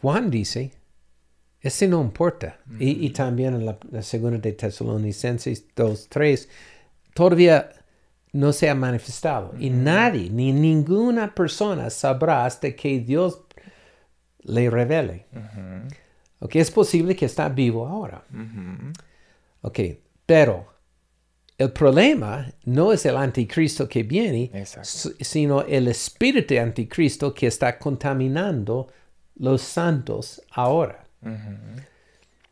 Juan 0.00 0.30
dice, 0.30 0.70
ese 1.60 1.88
no 1.88 2.00
importa. 2.00 2.58
y, 2.78 3.06
y 3.06 3.10
también 3.10 3.54
en 3.54 3.66
la, 3.66 3.76
la 3.90 4.02
segunda 4.02 4.38
de 4.38 4.52
Tesalonicenses 4.52 5.64
2, 5.74 6.06
3, 6.08 6.48
todavía 7.12 7.68
no 8.36 8.52
se 8.52 8.68
ha 8.68 8.74
manifestado. 8.74 9.54
Y 9.58 9.70
nadie, 9.70 10.30
ni 10.30 10.52
ninguna 10.52 11.34
persona 11.34 11.90
sabrá 11.90 12.44
hasta 12.44 12.70
que 12.72 13.00
Dios 13.00 13.40
le 14.42 14.70
revele. 14.70 15.26
Ok, 16.40 16.56
es 16.56 16.70
posible 16.70 17.16
que 17.16 17.24
está 17.24 17.48
vivo 17.48 17.86
ahora. 17.86 18.24
Ok, 19.62 19.80
pero 20.26 20.66
el 21.56 21.72
problema 21.72 22.52
no 22.64 22.92
es 22.92 23.06
el 23.06 23.16
anticristo 23.16 23.88
que 23.88 24.02
viene, 24.02 24.50
Exacto. 24.52 25.16
sino 25.20 25.62
el 25.62 25.88
espíritu 25.88 26.54
de 26.54 26.60
anticristo 26.60 27.32
que 27.32 27.46
está 27.46 27.78
contaminando 27.78 28.88
los 29.36 29.62
santos 29.62 30.42
ahora. 30.50 31.04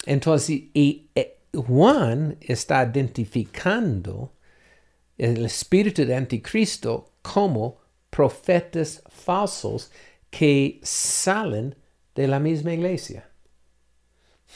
Entonces, 0.06 0.48
y, 0.72 1.08
eh, 1.14 1.38
Juan 1.54 2.36
está 2.40 2.82
identificando 2.84 4.33
el 5.18 5.44
espíritu 5.44 6.04
de 6.04 6.16
anticristo 6.16 7.12
como 7.22 7.78
profetas 8.10 9.02
falsos 9.08 9.90
que 10.30 10.80
salen 10.82 11.74
de 12.14 12.28
la 12.28 12.38
misma 12.38 12.72
iglesia. 12.72 13.28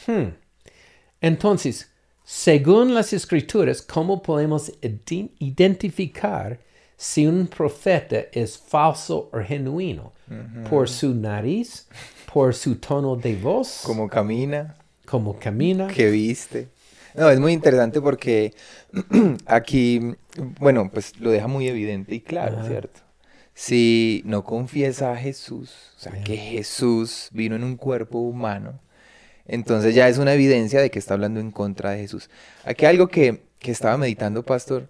Hmm. 0.06 0.28
Entonces, 1.20 1.90
según 2.24 2.94
las 2.94 3.12
escrituras, 3.12 3.82
¿cómo 3.82 4.22
podemos 4.22 4.72
identificar 5.38 6.60
si 6.96 7.26
un 7.26 7.46
profeta 7.46 8.26
es 8.32 8.58
falso 8.58 9.30
o 9.32 9.40
genuino? 9.40 10.12
¿Por 10.68 10.88
su 10.88 11.14
nariz? 11.14 11.88
¿Por 12.32 12.54
su 12.54 12.76
tono 12.76 13.16
de 13.16 13.34
voz? 13.36 13.80
Cómo 13.84 14.08
camina, 14.08 14.76
¿Cómo 15.06 15.38
camina? 15.38 15.88
qué 15.88 16.10
viste. 16.10 16.68
No, 17.14 17.30
es 17.30 17.40
muy 17.40 17.52
interesante 17.52 18.00
porque 18.00 18.54
aquí, 19.46 20.14
bueno, 20.60 20.90
pues 20.90 21.18
lo 21.18 21.30
deja 21.30 21.46
muy 21.46 21.68
evidente 21.68 22.14
y 22.14 22.20
claro, 22.20 22.58
Ajá. 22.58 22.68
¿cierto? 22.68 23.00
Si 23.54 24.22
no 24.24 24.44
confiesa 24.44 25.12
a 25.12 25.16
Jesús, 25.16 25.74
o 25.96 26.00
sea, 26.00 26.12
que 26.22 26.36
Jesús 26.36 27.28
vino 27.32 27.56
en 27.56 27.64
un 27.64 27.76
cuerpo 27.76 28.18
humano, 28.18 28.80
entonces 29.46 29.94
ya 29.94 30.08
es 30.08 30.18
una 30.18 30.34
evidencia 30.34 30.80
de 30.80 30.90
que 30.90 30.98
está 30.98 31.14
hablando 31.14 31.40
en 31.40 31.50
contra 31.50 31.90
de 31.90 31.98
Jesús. 31.98 32.30
Aquí 32.64 32.84
hay 32.84 32.92
algo 32.92 33.08
que, 33.08 33.42
que 33.58 33.72
estaba 33.72 33.96
meditando, 33.96 34.44
pastor, 34.44 34.88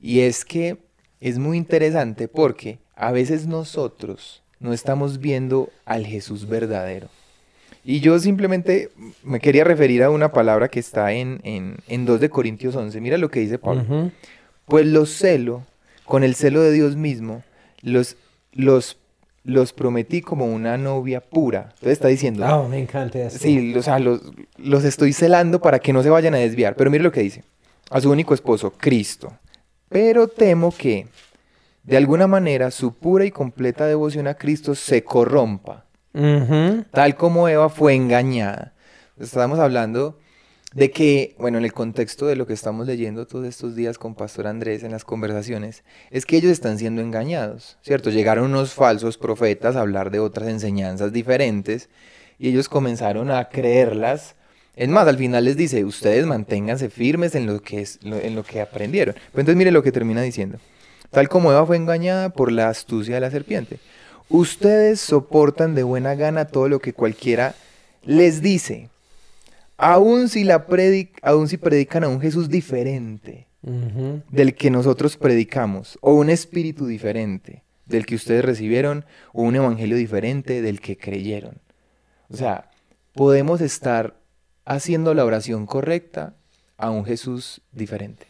y 0.00 0.20
es 0.20 0.44
que 0.44 0.78
es 1.20 1.38
muy 1.38 1.58
interesante 1.58 2.28
porque 2.28 2.78
a 2.94 3.12
veces 3.12 3.46
nosotros 3.46 4.42
no 4.58 4.72
estamos 4.72 5.18
viendo 5.18 5.70
al 5.84 6.06
Jesús 6.06 6.48
verdadero. 6.48 7.08
Y 7.88 8.00
yo 8.00 8.18
simplemente 8.18 8.90
me 9.22 9.38
quería 9.38 9.62
referir 9.62 10.02
a 10.02 10.10
una 10.10 10.32
palabra 10.32 10.66
que 10.66 10.80
está 10.80 11.12
en, 11.12 11.38
en, 11.44 11.76
en 11.86 12.04
2 12.04 12.18
de 12.18 12.28
Corintios 12.30 12.74
11. 12.74 13.00
Mira 13.00 13.16
lo 13.16 13.30
que 13.30 13.38
dice 13.38 13.58
Pablo. 13.60 14.10
Pues 14.64 14.86
los 14.86 15.10
celo, 15.10 15.62
con 16.04 16.24
el 16.24 16.34
celo 16.34 16.62
de 16.62 16.72
Dios 16.72 16.96
mismo, 16.96 17.44
los, 17.82 18.16
los, 18.50 18.98
los 19.44 19.72
prometí 19.72 20.20
como 20.20 20.46
una 20.46 20.76
novia 20.76 21.20
pura. 21.20 21.68
Entonces 21.74 21.92
está 21.92 22.08
diciendo, 22.08 22.44
Oh, 22.44 22.68
me 22.68 22.80
encanta 22.80 23.20
eso. 23.20 23.38
sí, 23.38 23.72
o 23.76 23.82
sea, 23.82 24.00
los, 24.00 24.20
los 24.56 24.82
estoy 24.82 25.12
celando 25.12 25.60
para 25.62 25.78
que 25.78 25.92
no 25.92 26.02
se 26.02 26.10
vayan 26.10 26.34
a 26.34 26.38
desviar. 26.38 26.74
Pero 26.74 26.90
mire 26.90 27.04
lo 27.04 27.12
que 27.12 27.20
dice. 27.20 27.44
A 27.90 28.00
su 28.00 28.10
único 28.10 28.34
esposo, 28.34 28.72
Cristo. 28.76 29.32
Pero 29.88 30.26
temo 30.26 30.74
que, 30.76 31.06
de 31.84 31.96
alguna 31.96 32.26
manera, 32.26 32.72
su 32.72 32.94
pura 32.94 33.24
y 33.24 33.30
completa 33.30 33.86
devoción 33.86 34.26
a 34.26 34.34
Cristo 34.34 34.74
se 34.74 35.04
corrompa 35.04 35.85
Tal 36.92 37.16
como 37.16 37.48
Eva 37.48 37.68
fue 37.68 37.94
engañada. 37.94 38.72
Estamos 39.18 39.58
hablando 39.58 40.18
de 40.72 40.90
que, 40.90 41.34
bueno, 41.38 41.58
en 41.58 41.64
el 41.64 41.72
contexto 41.72 42.26
de 42.26 42.36
lo 42.36 42.46
que 42.46 42.54
estamos 42.54 42.86
leyendo 42.86 43.26
todos 43.26 43.46
estos 43.46 43.76
días 43.76 43.98
con 43.98 44.14
Pastor 44.14 44.46
Andrés 44.46 44.82
en 44.82 44.92
las 44.92 45.04
conversaciones, 45.04 45.84
es 46.10 46.24
que 46.24 46.36
ellos 46.36 46.52
están 46.52 46.78
siendo 46.78 47.02
engañados, 47.02 47.78
¿cierto? 47.82 48.10
Llegaron 48.10 48.46
unos 48.46 48.72
falsos 48.72 49.18
profetas 49.18 49.76
a 49.76 49.80
hablar 49.80 50.10
de 50.10 50.20
otras 50.20 50.48
enseñanzas 50.48 51.12
diferentes 51.12 51.90
y 52.38 52.48
ellos 52.48 52.68
comenzaron 52.68 53.30
a 53.30 53.48
creerlas. 53.50 54.36
Es 54.74 54.88
más, 54.88 55.06
al 55.08 55.18
final 55.18 55.44
les 55.44 55.56
dice, 55.56 55.84
ustedes 55.84 56.26
manténganse 56.26 56.88
firmes 56.88 57.34
en 57.34 57.46
lo 57.46 57.60
que, 57.60 57.86
en 58.02 58.34
lo 58.34 58.42
que 58.42 58.60
aprendieron. 58.62 59.14
Pero 59.14 59.40
entonces 59.40 59.56
mire 59.56 59.70
lo 59.70 59.82
que 59.82 59.92
termina 59.92 60.22
diciendo. 60.22 60.58
Tal 61.10 61.28
como 61.28 61.52
Eva 61.52 61.64
fue 61.66 61.76
engañada 61.76 62.30
por 62.30 62.52
la 62.52 62.68
astucia 62.68 63.14
de 63.14 63.20
la 63.20 63.30
serpiente. 63.30 63.78
Ustedes 64.28 65.00
soportan 65.00 65.74
de 65.74 65.82
buena 65.82 66.14
gana 66.14 66.46
todo 66.46 66.68
lo 66.68 66.80
que 66.80 66.92
cualquiera 66.92 67.54
les 68.02 68.42
dice. 68.42 68.88
Aun 69.76 70.28
si, 70.28 70.44
la 70.44 70.66
predic 70.66 71.18
aun 71.22 71.48
si 71.48 71.58
predican 71.58 72.04
a 72.04 72.08
un 72.08 72.20
Jesús 72.20 72.48
diferente 72.48 73.46
del 73.62 74.54
que 74.54 74.70
nosotros 74.70 75.16
predicamos, 75.16 75.98
o 76.00 76.14
un 76.14 76.30
espíritu 76.30 76.86
diferente 76.86 77.64
del 77.84 78.06
que 78.06 78.14
ustedes 78.14 78.44
recibieron, 78.44 79.04
o 79.32 79.42
un 79.42 79.56
evangelio 79.56 79.96
diferente 79.96 80.62
del 80.62 80.80
que 80.80 80.96
creyeron. 80.96 81.58
O 82.28 82.36
sea, 82.36 82.70
podemos 83.12 83.60
estar 83.60 84.16
haciendo 84.64 85.14
la 85.14 85.24
oración 85.24 85.66
correcta 85.66 86.36
a 86.76 86.90
un 86.90 87.04
Jesús 87.04 87.60
diferente. 87.72 88.26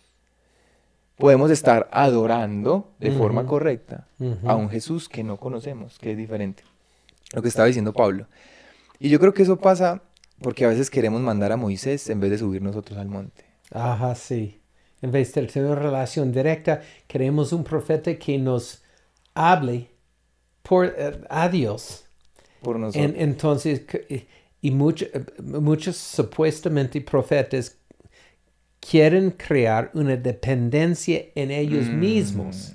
Podemos 1.17 1.51
estar 1.51 1.89
adorando 1.93 2.93
de 3.01 3.11
forma 3.11 3.47
correcta 3.47 4.07
a 4.45 4.55
un 4.57 4.69
Jesús 4.69 5.09
que 5.09 5.25
no 5.25 5.39
conocemos, 5.39 5.99
que 5.99 6.13
es 6.13 6.17
diferente. 6.17 6.63
Lo 7.33 7.43
que 7.43 7.49
estaba 7.49 7.67
diciendo 7.67 7.93
Pablo. 7.93 8.27
Y 8.99 9.09
yo 9.09 9.19
creo 9.19 9.33
que 9.35 9.43
eso 9.43 9.57
pasa 9.59 10.03
porque 10.43 10.65
a 10.65 10.69
veces 10.69 10.91
queremos 10.91 11.21
mandar 11.23 11.53
a 11.53 11.57
Moisés 11.57 12.09
en 12.11 12.21
vez 12.21 12.31
de 12.31 12.39
subir 12.39 12.61
nosotros 12.63 12.99
al 12.99 13.09
monte. 13.09 13.45
Ajá, 13.73 14.15
sí. 14.15 14.61
En 15.03 15.11
vez 15.11 15.33
de 15.35 15.47
tener 15.47 15.71
una 15.71 15.81
relación 15.81 16.33
directa, 16.33 16.83
queremos 17.07 17.53
un 17.53 17.65
profeta 17.65 18.15
que 18.17 18.39
nos 18.39 18.83
hable 19.35 19.91
por, 20.63 20.87
eh, 20.87 21.21
a 21.31 21.49
Dios. 21.49 22.05
Por 22.63 22.79
nosotros. 22.79 23.05
En- 23.15 23.21
entonces, 23.21 23.83
y 24.61 24.71
mucho- 24.71 25.07
eh, 25.13 25.25
muchos 25.43 25.97
supuestamente 25.97 27.01
profetas 27.01 27.77
quieren 28.89 29.31
crear 29.31 29.91
una 29.95 30.17
dependencia 30.17 31.25
en 31.35 31.51
ellos 31.51 31.87
Mm. 31.87 31.99
mismos 31.99 32.73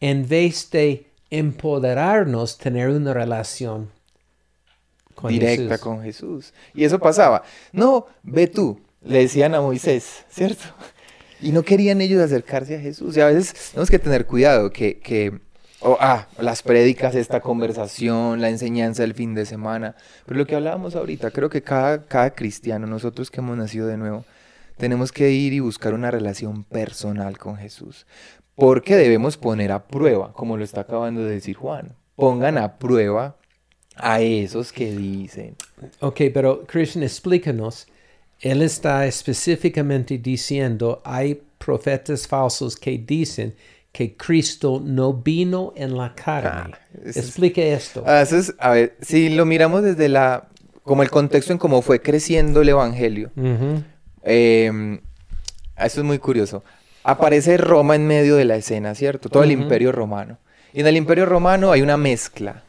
en 0.00 0.28
vez 0.28 0.70
de 0.70 1.06
empoderarnos 1.30 2.58
tener 2.58 2.88
una 2.90 3.12
relación 3.14 3.90
con 5.14 5.30
directa 5.30 5.62
Jesús. 5.74 5.80
con 5.80 6.02
Jesús. 6.02 6.54
Y 6.74 6.84
eso 6.84 6.98
pasaba. 6.98 7.42
No, 7.72 8.06
ve 8.22 8.46
tú, 8.46 8.80
le 9.02 9.20
decían 9.20 9.54
a 9.54 9.60
Moisés, 9.60 10.24
¿cierto? 10.28 10.64
Y 11.40 11.52
no 11.52 11.62
querían 11.62 12.00
ellos 12.00 12.20
acercarse 12.22 12.76
a 12.76 12.80
Jesús. 12.80 13.16
Y 13.16 13.20
a 13.20 13.26
veces 13.26 13.70
tenemos 13.70 13.90
que 13.90 13.98
tener 13.98 14.26
cuidado 14.26 14.70
que, 14.70 14.98
que 14.98 15.38
o 15.80 15.96
ah, 16.00 16.26
las 16.38 16.62
prédicas, 16.62 17.14
esta 17.14 17.40
conversación, 17.40 18.40
la 18.40 18.48
enseñanza 18.48 19.02
del 19.02 19.14
fin 19.14 19.34
de 19.34 19.44
semana. 19.46 19.94
Pero 20.24 20.38
lo 20.38 20.46
que 20.46 20.56
hablábamos 20.56 20.96
ahorita, 20.96 21.30
creo 21.30 21.50
que 21.50 21.62
cada, 21.62 22.04
cada 22.04 22.30
cristiano, 22.30 22.86
nosotros 22.86 23.30
que 23.30 23.40
hemos 23.40 23.56
nacido 23.56 23.86
de 23.86 23.96
nuevo, 23.96 24.24
tenemos 24.76 25.12
que 25.12 25.30
ir 25.30 25.52
y 25.52 25.60
buscar 25.60 25.94
una 25.94 26.10
relación 26.10 26.64
personal 26.64 27.38
con 27.38 27.56
Jesús. 27.56 28.06
Porque 28.54 28.96
debemos 28.96 29.36
poner 29.36 29.70
a 29.72 29.86
prueba, 29.86 30.32
como 30.32 30.56
lo 30.56 30.64
está 30.64 30.82
acabando 30.82 31.22
de 31.22 31.32
decir 31.32 31.56
Juan. 31.56 31.94
Pongan 32.14 32.56
a 32.58 32.78
prueba 32.78 33.36
a 33.96 34.20
esos 34.20 34.72
que 34.72 34.92
dicen. 34.92 35.56
Ok, 36.00 36.20
pero 36.32 36.64
Christian, 36.66 37.02
explícanos. 37.04 37.86
Él 38.40 38.62
está 38.62 39.06
específicamente 39.06 40.18
diciendo, 40.18 41.00
hay 41.04 41.40
profetas 41.58 42.26
falsos 42.26 42.76
que 42.76 42.98
dicen 42.98 43.54
que 43.92 44.14
Cristo 44.16 44.80
no 44.84 45.14
vino 45.14 45.72
en 45.76 45.96
la 45.96 46.14
carne. 46.14 46.74
Ah, 46.74 46.78
eso 46.94 47.08
es- 47.08 47.16
Explique 47.16 47.72
esto. 47.72 48.02
Ah, 48.06 48.20
eso 48.20 48.36
es- 48.36 48.54
a 48.58 48.70
ver, 48.70 48.96
si 49.00 49.30
lo 49.30 49.46
miramos 49.46 49.82
desde 49.82 50.08
la, 50.10 50.48
como 50.82 51.02
el 51.02 51.10
contexto 51.10 51.52
en 51.52 51.58
cómo 51.58 51.80
fue 51.80 52.00
creciendo 52.02 52.60
el 52.60 52.68
evangelio, 52.68 53.30
Ujú. 53.36 53.82
Eh, 54.26 55.00
esto 55.78 56.00
es 56.00 56.04
muy 56.06 56.18
curioso. 56.18 56.62
Aparece 57.04 57.56
Roma 57.56 57.94
en 57.94 58.06
medio 58.06 58.36
de 58.36 58.44
la 58.44 58.56
escena, 58.56 58.94
¿cierto? 58.94 59.28
Todo 59.28 59.44
el 59.44 59.52
imperio 59.52 59.92
romano. 59.92 60.38
Y 60.72 60.80
en 60.80 60.86
el 60.88 60.96
imperio 60.96 61.24
romano 61.24 61.70
hay 61.72 61.80
una 61.80 61.96
mezcla 61.96 62.64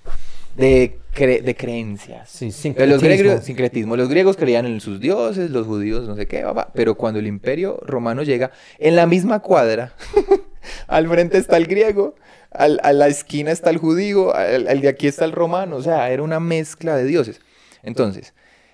de, 0.56 1.00
cre- 1.14 1.42
de 1.42 1.56
creencias. 1.56 2.30
Sí, 2.30 2.46
los 2.48 2.56
sincretismo. 2.56 3.00
griegos, 3.10 3.44
sincretismo. 3.44 3.98
Los 3.98 4.10
griegos 4.10 4.38
creían 4.38 4.66
en 4.66 4.80
sus 4.80 5.00
dioses, 5.00 5.50
los 5.52 5.66
judíos 5.68 6.08
no 6.08 6.16
sé 6.16 6.28
qué, 6.28 6.46
pero 6.74 6.96
cuando 6.96 7.20
el 7.20 7.28
imperio 7.28 7.80
romano 7.86 8.24
llega, 8.24 8.52
en 8.80 8.96
la 8.96 9.08
misma 9.08 9.40
cuadra, 9.40 9.94
al 10.88 11.08
frente 11.08 11.38
está 11.38 11.58
el 11.58 11.66
griego, 11.68 12.16
al- 12.52 12.80
a 12.84 12.94
la 12.94 13.08
esquina 13.08 13.52
está 13.52 13.70
el 13.72 13.78
judío, 13.78 14.34
al, 14.36 14.68
al 14.68 14.82
de 14.82 14.88
aquí 14.88 15.08
está 15.08 15.26
el 15.26 15.32
romano, 15.32 15.76
o 15.78 15.82
sea, 15.82 16.10
era 16.12 16.22
una 16.24 16.40
mezcla 16.40 16.96
de 16.96 17.06
dioses. 17.06 17.42
Entonces, 17.84 18.34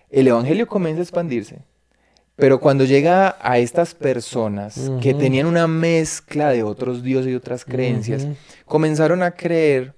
el 0.09 0.27
evangelio 0.27 0.67
comienza 0.67 0.99
a 0.99 1.03
expandirse, 1.03 1.59
pero 2.35 2.59
cuando 2.59 2.83
llega 2.85 3.37
a 3.41 3.59
estas 3.59 3.93
personas 3.93 4.91
que 5.01 5.13
tenían 5.13 5.45
una 5.45 5.67
mezcla 5.67 6.49
de 6.49 6.63
otros 6.63 7.03
dioses 7.03 7.31
y 7.31 7.35
otras 7.35 7.63
creencias, 7.65 8.27
comenzaron 8.65 9.21
a 9.21 9.31
creer 9.31 9.93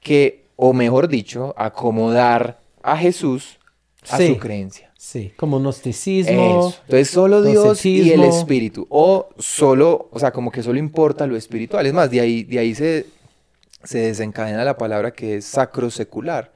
que, 0.00 0.44
o 0.56 0.72
mejor 0.72 1.08
dicho, 1.08 1.54
acomodar 1.56 2.60
a 2.82 2.96
Jesús 2.96 3.58
a 4.10 4.16
Sí. 4.16 4.28
su 4.28 4.38
creencia. 4.38 4.92
Sí, 4.96 5.32
como 5.36 5.60
gnosticismo. 5.60 6.32
Eso. 6.68 6.78
Entonces 6.86 7.08
solo 7.10 7.42
Dios 7.42 7.86
y 7.86 8.10
el 8.10 8.24
espíritu. 8.24 8.86
O 8.90 9.28
solo, 9.38 10.08
o 10.12 10.18
sea, 10.18 10.32
como 10.32 10.50
que 10.50 10.62
solo 10.62 10.78
importa 10.78 11.26
lo 11.26 11.36
espiritual. 11.36 11.86
Es 11.86 11.92
más, 11.92 12.10
de 12.10 12.20
ahí, 12.20 12.42
de 12.42 12.58
ahí 12.58 12.74
se, 12.74 13.06
se 13.84 13.98
desencadena 13.98 14.64
la 14.64 14.76
palabra 14.76 15.12
que 15.12 15.36
es 15.36 15.44
sacrosecular, 15.44 16.52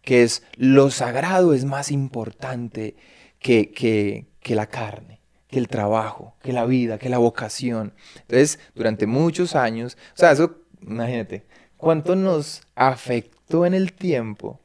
que 0.00 0.22
es 0.22 0.42
lo 0.56 0.90
sagrado 0.90 1.52
es 1.52 1.64
más 1.66 1.90
importante 1.90 2.96
que, 3.42 3.70
que, 3.70 4.26
que 4.40 4.54
la 4.54 4.66
carne, 4.66 5.20
que 5.48 5.58
el 5.58 5.68
trabajo, 5.68 6.34
que 6.42 6.52
la 6.52 6.64
vida, 6.64 6.98
que 6.98 7.08
la 7.08 7.18
vocación. 7.18 7.92
Entonces, 8.22 8.58
durante 8.74 9.06
muchos 9.06 9.54
años, 9.54 9.96
o 10.14 10.16
sea, 10.16 10.32
eso, 10.32 10.56
imagínate, 10.80 11.44
cuánto 11.76 12.16
nos 12.16 12.62
afectó 12.74 13.66
en 13.66 13.74
el 13.74 13.92
tiempo 13.92 14.60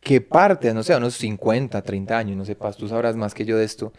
que 0.00 0.20
parte, 0.20 0.72
no 0.74 0.82
sé, 0.82 0.96
unos 0.96 1.14
50, 1.16 1.80
30 1.82 2.18
años, 2.18 2.36
no 2.36 2.44
sé, 2.44 2.54
Paz, 2.56 2.76
tú 2.76 2.88
sabrás 2.88 3.14
más 3.14 3.34
que 3.34 3.44
yo 3.44 3.56
de 3.56 3.64
esto, 3.64 3.92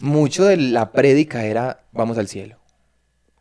mucho 0.00 0.44
de 0.44 0.56
la 0.56 0.92
prédica 0.92 1.44
era, 1.44 1.84
vamos 1.92 2.16
al 2.16 2.28
cielo, 2.28 2.56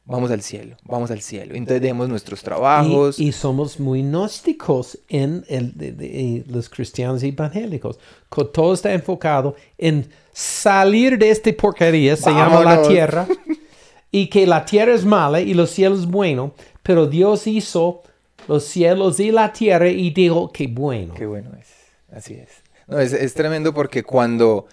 vamos 0.06 0.30
al 0.32 0.42
cielo, 0.42 0.76
vamos 0.84 1.12
al 1.12 1.22
cielo. 1.22 1.56
Entonces 1.56 1.82
dejemos 1.82 2.10
nuestros 2.10 2.42
trabajos. 2.44 3.20
Y, 3.20 3.32
somos 3.32 3.80
muy 3.80 4.02
gnósticos 4.02 5.00
en 5.08 5.42
de- 5.48 6.44
los 6.48 6.68
cristianos 6.70 7.24
evangélicos. 7.24 8.00
Co- 8.28 8.48
Todo 8.48 8.74
está 8.74 8.92
enfocado 8.92 9.56
en 9.78 10.10
salir 10.40 11.18
de 11.18 11.32
esta 11.32 11.52
porquería, 11.52 12.16
se 12.16 12.32
llama 12.32 12.64
la 12.64 12.82
tierra, 12.82 13.28
y 14.12 14.28
que 14.28 14.48
la 14.48 14.64
tierra 14.64 14.94
es 14.94 15.04
mala 15.04 15.42
y 15.42 15.54
los 15.54 15.70
cielos 15.70 16.08
bueno, 16.08 16.54
pero 16.82 17.08
Dios 17.08 17.46
hizo 17.46 18.04
los 18.48 18.64
cielos 18.64 19.20
y 19.20 19.32
la 19.32 19.52
tierra 19.52 19.90
y 19.90 20.12
dijo 20.12 20.50
que 20.54 20.68
bueno. 20.68 21.14
Qué 21.14 21.26
bueno 21.26 21.52
es, 21.60 21.68
así 22.16 22.36
es. 22.36 22.50
No, 22.88 23.00
es, 23.00 23.12
es 23.12 23.34
tremendo 23.34 23.74
porque 23.74 24.04
cuando 24.04 24.68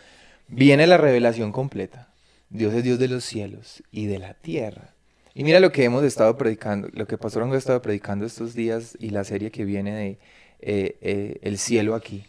viene 0.46 0.86
la 0.86 0.98
revelación 0.98 1.50
completa, 1.50 2.08
Dios 2.48 2.72
es 2.72 2.84
Dios 2.84 3.00
de 3.00 3.08
los 3.08 3.24
cielos 3.24 3.82
y 3.90 4.06
de 4.06 4.20
la 4.20 4.34
tierra. 4.34 4.94
Y 5.34 5.42
mira 5.42 5.58
lo 5.58 5.72
que 5.72 5.82
hemos 5.82 6.04
estado 6.04 6.38
predicando, 6.38 6.88
lo 6.92 7.08
que 7.08 7.18
Pastor 7.18 7.42
Hongo 7.42 7.56
ha 7.56 7.58
estado 7.58 7.82
predicando 7.82 8.24
estos 8.24 8.54
días 8.54 8.96
y 9.00 9.10
la 9.10 9.24
serie 9.24 9.50
que 9.50 9.64
viene 9.64 9.92
de 9.92 10.18
eh, 10.60 10.96
eh, 11.00 11.38
El 11.42 11.58
cielo 11.58 11.96
aquí. 11.96 12.24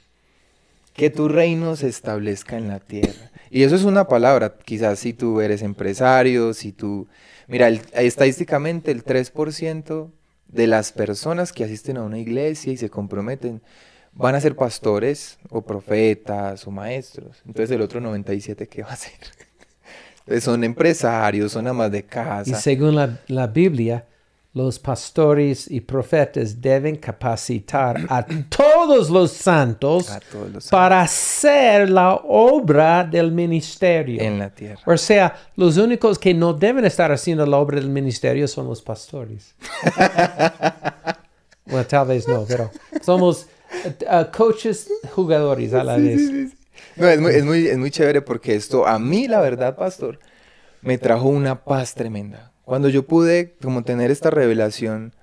Que 0.97 1.09
tu 1.09 1.27
reino 1.29 1.75
se 1.77 1.87
establezca 1.87 2.57
en 2.57 2.67
la 2.67 2.79
tierra. 2.79 3.31
Y 3.49 3.63
eso 3.63 3.75
es 3.75 3.83
una 3.83 4.07
palabra, 4.07 4.55
quizás 4.65 4.99
si 4.99 5.13
tú 5.13 5.39
eres 5.41 5.61
empresario, 5.61 6.53
si 6.53 6.73
tú... 6.73 7.07
Mira, 7.47 7.67
el- 7.69 7.81
estadísticamente 7.93 8.91
el 8.91 9.03
3% 9.05 10.11
de 10.47 10.67
las 10.67 10.91
personas 10.91 11.53
que 11.53 11.63
asisten 11.63 11.97
a 11.97 12.03
una 12.03 12.17
iglesia 12.19 12.73
y 12.73 12.77
se 12.77 12.89
comprometen 12.89 13.61
van 14.13 14.33
a 14.35 14.41
ser 14.41 14.55
pastores 14.55 15.37
o 15.49 15.61
profetas 15.61 16.65
o 16.67 16.71
maestros. 16.71 17.37
Entonces 17.45 17.73
el 17.75 17.81
otro 17.81 18.01
97, 18.01 18.67
¿qué 18.67 18.81
va 18.83 18.91
a 18.93 18.95
ser? 18.95 19.13
Son 20.41 20.63
empresarios, 20.63 21.53
son 21.53 21.67
amas 21.67 21.89
de 21.91 21.99
Y 21.99 22.03
casa. 22.03 22.59
según 22.59 22.95
la, 22.95 23.19
la 23.27 23.47
Biblia, 23.47 24.05
los 24.57 24.79
pastores 24.79 25.69
y 25.69 25.81
profetas 25.81 26.59
deben 26.59 26.95
capacitar 26.95 27.95
a 28.09 28.25
todos 28.25 29.11
los 29.11 29.31
santos 29.31 30.09
A 30.09 30.19
todos 30.19 30.51
los 30.51 30.67
para 30.67 31.01
hacer 31.01 31.89
la 31.91 32.15
obra 32.15 33.03
del 33.03 33.31
ministerio. 33.31 34.19
en 34.19 34.39
la 34.39 34.49
tierra. 34.49 34.81
O 34.85 34.97
sea, 34.97 35.35
los 35.55 35.77
únicos 35.77 36.17
que 36.17 36.33
no 36.33 36.53
deben 36.53 36.85
estar 36.85 37.11
haciendo 37.11 37.45
la 37.45 37.57
obra 37.57 37.79
del 37.79 37.89
ministerio 37.89 38.47
son 38.47 38.67
los 38.67 38.81
pastores. 38.81 39.53
bueno, 41.67 41.85
tal 41.85 42.07
vez 42.07 42.27
no, 42.27 42.43
pero 42.47 42.71
somos 43.01 43.45
eh, 43.85 43.95
uh, 44.09 44.35
coaches 44.35 44.89
jugadores 45.11 45.71
a 45.73 45.83
la 45.83 45.97
vez. 45.97 46.31
No, 46.95 47.07
es 47.07 47.19
muy, 47.19 47.31
es, 47.31 47.45
muy, 47.45 47.67
es 47.67 47.77
muy 47.77 47.91
chévere 47.91 48.23
porque 48.23 48.55
esto, 48.55 48.87
a 48.87 48.97
mí, 48.97 49.27
la 49.27 49.39
verdad, 49.39 49.75
pastor, 49.75 50.17
me 50.81 50.97
trajo 50.97 51.27
una 51.27 51.63
paz 51.63 51.93
tremenda. 51.93 52.51
Cuando 52.67 52.89
yo 52.89 53.03
pude 53.03 53.55
como 53.61 53.83
tener 53.83 54.11
esta 54.11 54.29
revelación 54.29 55.13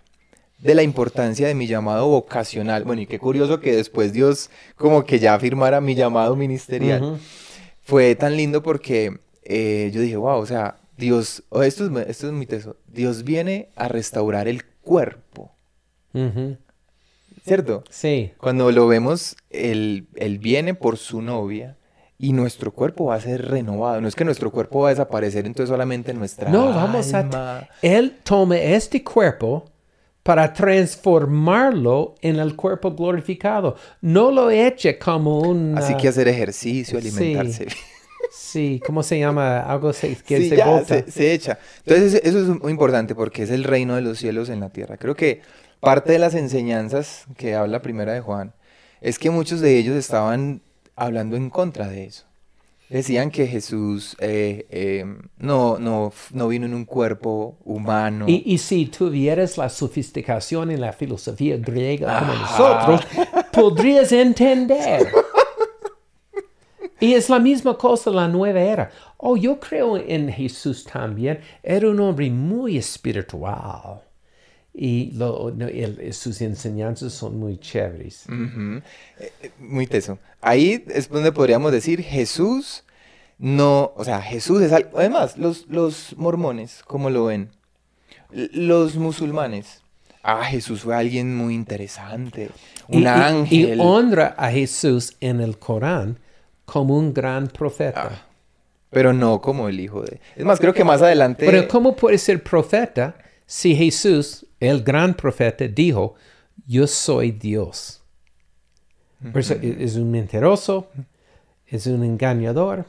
de 0.61 0.75
la 0.75 0.83
importancia 0.83 1.47
de 1.47 1.55
mi 1.55 1.67
llamado 1.67 2.09
vocacional. 2.09 2.85
Bueno, 2.85 3.03
y 3.03 3.07
qué 3.07 3.19
curioso 3.19 3.61
que 3.61 3.77
después 3.77 4.15
Dios 4.15 4.49
como 4.77 5.05
que 5.05 5.19
ya 5.19 5.35
afirmara 5.35 5.83
mi 5.83 5.95
llamado 5.95 6.37
ministerial. 6.37 7.19
Fue 7.83 8.15
tan 8.15 8.39
lindo 8.39 8.63
porque 8.63 9.19
eh, 9.43 9.91
yo 9.93 10.01
dije, 10.01 10.17
wow, 10.17 10.39
o 10.39 10.47
sea, 10.47 10.79
Dios, 10.97 11.43
oh, 11.51 11.63
esto, 11.63 11.85
es, 11.85 12.09
esto 12.09 12.29
es 12.29 12.33
mi 12.33 12.47
tesoro, 12.47 12.79
Dios 12.87 13.25
viene 13.25 13.69
a 13.77 13.89
restaurar 13.89 14.49
el 14.49 14.65
cuerpo. 14.81 15.53
¿cierto? 17.45 17.85
Sí. 17.91 18.33
Cuando 18.39 18.73
lo 18.73 18.87
vemos, 18.89 19.37
él, 19.51 20.07
él 20.15 20.39
viene 20.39 20.73
por 20.73 20.97
su 20.97 21.21
novia 21.21 21.77
y 22.25 22.33
nuestro 22.33 22.73
cuerpo 22.73 23.07
va 23.07 23.17
a 23.17 23.21
ser 23.21 23.47
renovado. 23.51 24.01
No 24.01 24.09
es 24.09 24.15
que 24.15 24.25
nuestro 24.25 24.51
cuerpo 24.51 24.81
va 24.81 24.89
a 24.89 24.91
desaparecer, 24.91 25.45
entonces 25.45 25.69
solamente 25.69 26.15
nuestra 26.15 26.49
No, 26.49 26.69
vamos 26.73 27.13
alma. 27.13 27.59
a... 27.59 27.69
Él 27.83 28.17
toma 28.23 28.57
este 28.57 29.05
cuerpo 29.05 29.67
para 30.23 30.51
transformarlo 30.55 32.15
en 32.23 32.37
el 32.37 32.57
cuerpo 32.57 32.93
glorificado. 32.93 33.77
No 34.01 34.31
lo 34.31 34.51
eche 34.51 34.99
como 34.99 35.41
un... 35.41 35.77
Así 35.77 35.93
ah, 35.93 35.97
que 35.99 36.09
hacer 36.09 36.27
ejercicio, 36.29 36.99
sí. 36.99 37.09
alimentarse. 37.09 37.67
Sí, 38.33 38.81
¿cómo 38.87 39.03
se 39.03 39.19
llama? 39.19 39.61
Algo 39.61 39.93
se, 39.93 40.17
que 40.27 40.39
Sí, 40.39 40.49
se 40.49 40.57
ya, 40.57 40.67
bota. 40.67 40.87
se, 40.87 41.11
se 41.11 41.35
echa. 41.35 41.59
Entonces 41.85 42.23
eso 42.25 42.41
es 42.41 42.49
muy 42.63 42.71
importante 42.73 43.15
porque 43.15 43.43
es 43.43 43.51
el 43.51 43.65
reino 43.65 43.97
de 43.97 44.01
los 44.01 44.19
cielos 44.19 44.49
en 44.49 44.61
la 44.61 44.71
tierra. 44.71 44.97
Creo 44.97 45.15
que 45.15 45.43
parte 45.81 46.13
de 46.13 46.19
las 46.19 46.35
enseñanzas 46.35 47.27
que 47.37 47.55
habla 47.55 47.83
primera 47.83 48.15
de 48.15 48.21
Juan 48.23 48.55
es 49.03 49.19
que 49.19 49.29
muchos 49.29 49.61
de 49.61 49.77
ellos 49.77 49.95
estaban 49.97 50.63
hablando 50.97 51.37
en 51.37 51.51
contra 51.51 51.89
de 51.89 52.05
eso. 52.05 52.25
Decían 52.89 53.31
que 53.31 53.47
Jesús 53.47 54.15
eh, 54.21 54.67
eh, 54.71 55.05
no, 55.39 55.79
no, 55.79 56.13
no 56.33 56.49
vino 56.49 56.67
en 56.67 56.75
un 56.75 56.85
cuerpo 56.85 57.57
humano. 57.65 58.27
Y, 58.29 58.43
y 58.47 58.59
si 58.59 58.87
tuvieras 58.87 59.57
la 59.57 59.69
sofisticación 59.69 60.71
en 60.71 60.81
la 60.81 60.93
filosofía 60.93 61.57
griega 61.57 62.21
como 62.21 62.35
nosotros, 62.35 63.01
podrías 63.53 64.13
entender. 64.13 65.09
Y 67.01 67.15
es 67.15 67.29
la 67.29 67.39
misma 67.39 67.77
cosa 67.77 68.11
la 68.11 68.29
nueva 68.29 68.61
era. 68.61 68.91
Oh, 69.17 69.37
yo 69.37 69.59
creo 69.59 69.97
en 69.97 70.31
Jesús 70.31 70.85
también. 70.85 71.41
Era 71.63 71.89
un 71.89 71.99
hombre 72.01 72.31
muy 72.31 72.79
espiritual. 72.79 74.04
Y 74.77 75.13
lo- 75.13 75.53
no, 75.57 75.67
el- 75.69 76.13
sus 76.13 76.41
enseñanzas 76.41 77.13
son 77.13 77.39
muy 77.39 77.59
chéveres. 77.59 78.25
Eh, 78.29 78.83
eh, 79.43 79.51
Muy 79.61 79.87
teso. 79.87 80.19
Ahí 80.41 80.85
es 80.89 81.09
donde 81.09 81.31
podríamos 81.33 81.71
decir 81.73 82.03
Jesús 82.03 82.83
no, 83.39 83.93
o 83.97 84.05
sea, 84.05 84.23
Jesús 84.23 84.63
es 84.63 84.73
algo, 84.73 84.97
además, 84.99 85.37
los, 85.37 85.67
los 85.69 86.17
mormones, 86.17 86.83
¿cómo 86.87 87.11
lo 87.11 87.25
ven? 87.27 87.51
L- 88.33 88.49
Los 88.53 88.95
musulmanes, 88.95 89.83
ah, 90.23 90.45
Jesús 90.45 90.83
fue 90.83 90.95
alguien 90.95 91.37
muy 91.37 91.53
interesante, 91.55 92.51
un 92.89 93.01
Y- 93.01 93.05
y- 93.05 93.07
ángel. 93.07 93.77
Y, 93.79 93.81
honra 93.81 94.35
a 94.39 94.51
Jesús 94.53 95.17
en 95.21 95.41
el 95.41 95.59
Corán 95.59 96.19
como 96.65 96.97
un 96.97 97.13
gran 97.13 97.49
profeta. 97.49 98.09
Ah, 98.13 98.27
pero 98.91 99.13
no 99.13 99.41
como 99.41 99.69
el 99.69 99.81
hijo 99.81 100.03
de... 100.03 100.21
Es 100.37 100.45
más, 100.45 100.61
creo 100.61 100.73
que 100.73 100.85
más 100.85 101.03
adelante... 101.03 101.45
Pero 101.45 101.67
¿cómo 101.67 101.97
puede 101.97 102.19
ser 102.19 102.41
profeta 102.43 103.17
si 103.47 103.75
Jesús, 103.75 104.47
el 104.61 104.83
gran 104.83 105.15
profeta, 105.15 105.67
dijo, 105.69 106.15
yo 106.67 106.87
soy 106.87 107.33
Dios? 107.33 108.03
¿es 109.81 109.97
un 109.97 110.11
mentiroso? 110.11 110.89
¿Es 111.67 111.87
un 111.87 112.05
engañador? 112.05 112.85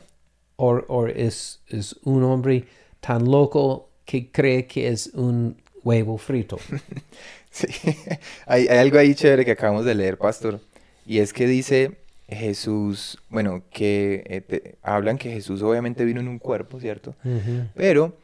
¿O, 0.57 0.73
o 0.87 1.07
es, 1.07 1.61
es 1.69 1.95
un 2.03 2.23
hombre 2.23 2.65
tan 2.99 3.29
loco 3.29 3.89
que 4.05 4.31
cree 4.31 4.67
que 4.67 4.87
es 4.89 5.07
un 5.13 5.57
huevo 5.83 6.17
frito? 6.17 6.57
Sí, 7.51 7.67
hay, 8.47 8.67
hay 8.67 8.77
algo 8.79 8.97
ahí 8.99 9.15
chévere 9.15 9.45
que 9.45 9.51
acabamos 9.51 9.85
de 9.85 9.95
leer, 9.95 10.17
pastor, 10.17 10.59
y 11.05 11.19
es 11.19 11.31
que 11.31 11.47
dice 11.47 11.97
Jesús, 12.27 13.17
bueno, 13.29 13.63
que 13.71 14.25
eh, 14.27 14.41
te- 14.41 14.75
hablan 14.81 15.17
que 15.17 15.31
Jesús 15.31 15.61
obviamente 15.61 16.03
vino 16.03 16.19
en 16.19 16.27
un 16.27 16.37
cuerpo, 16.37 16.81
¿cierto? 16.81 17.15
Pero 17.73 18.17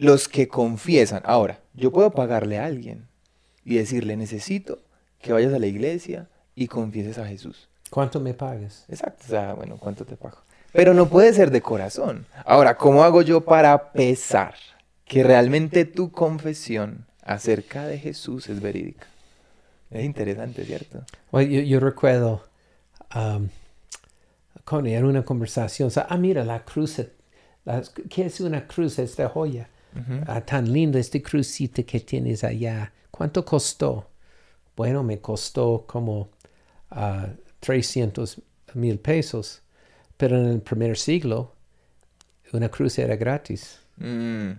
los 0.00 0.28
que 0.28 0.48
confiesan, 0.48 1.22
ahora, 1.24 1.60
yo 1.74 1.92
puedo 1.92 2.10
pagarle 2.10 2.58
a 2.58 2.64
alguien 2.64 3.06
y 3.64 3.76
decirle, 3.76 4.16
necesito 4.16 4.78
que 5.20 5.32
vayas 5.32 5.52
a 5.52 5.58
la 5.58 5.66
iglesia 5.66 6.28
y 6.54 6.68
confieses 6.68 7.18
a 7.18 7.26
Jesús. 7.26 7.68
¿Cuánto 7.90 8.18
me 8.18 8.32
pagas? 8.32 8.86
Exacto, 8.88 9.24
o 9.26 9.28
sea, 9.28 9.52
bueno, 9.54 9.76
¿cuánto 9.78 10.04
te 10.06 10.16
pago? 10.16 10.38
Pero 10.72 10.94
no 10.94 11.08
puede 11.08 11.32
ser 11.34 11.50
de 11.50 11.60
corazón. 11.60 12.24
Ahora, 12.46 12.76
¿cómo 12.78 13.02
hago 13.04 13.20
yo 13.22 13.42
para 13.42 13.92
pesar 13.92 14.54
que 15.04 15.22
realmente 15.22 15.84
tu 15.84 16.10
confesión 16.12 17.04
acerca 17.22 17.86
de 17.86 17.98
Jesús 17.98 18.48
es 18.48 18.60
verídica? 18.60 19.06
Es 19.90 20.04
interesante, 20.04 20.64
¿cierto? 20.64 21.04
Well, 21.32 21.48
yo, 21.48 21.60
yo 21.60 21.80
recuerdo 21.80 22.44
um, 23.14 23.48
con 24.64 24.86
él 24.86 25.04
una 25.04 25.24
conversación. 25.24 25.88
O 25.88 25.90
sea, 25.90 26.06
ah, 26.08 26.16
mira, 26.16 26.44
la 26.44 26.64
cruz. 26.64 27.02
la- 27.64 27.82
¿Qué 28.08 28.26
es 28.26 28.40
una 28.40 28.66
cruz? 28.66 28.98
Esta 29.00 29.28
joya. 29.28 29.68
Ah, 30.26 30.40
tan 30.40 30.72
linda 30.72 30.98
este 30.98 31.22
crucito 31.22 31.84
que 31.84 32.00
tienes 32.00 32.44
allá. 32.44 32.92
¿Cuánto 33.10 33.44
costó? 33.44 34.10
Bueno, 34.76 35.02
me 35.02 35.20
costó 35.20 35.84
como 35.86 36.30
ah, 36.90 37.28
300 37.60 38.40
mil 38.74 38.98
pesos. 38.98 39.62
Pero 40.16 40.38
en 40.38 40.46
el 40.46 40.60
primer 40.60 40.96
siglo, 40.96 41.54
una 42.52 42.68
cruz 42.68 42.98
era 42.98 43.16
gratis. 43.16 43.80
Mm. 43.96 44.50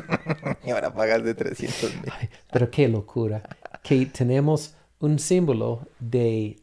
y 0.66 0.70
ahora 0.70 0.92
pagas 0.92 1.24
de 1.24 1.34
300 1.34 1.94
mil. 1.96 2.12
Pero 2.52 2.70
qué 2.70 2.88
locura. 2.88 3.42
Que 3.82 4.06
tenemos 4.06 4.74
un 5.00 5.18
símbolo 5.18 5.86
de 5.98 6.58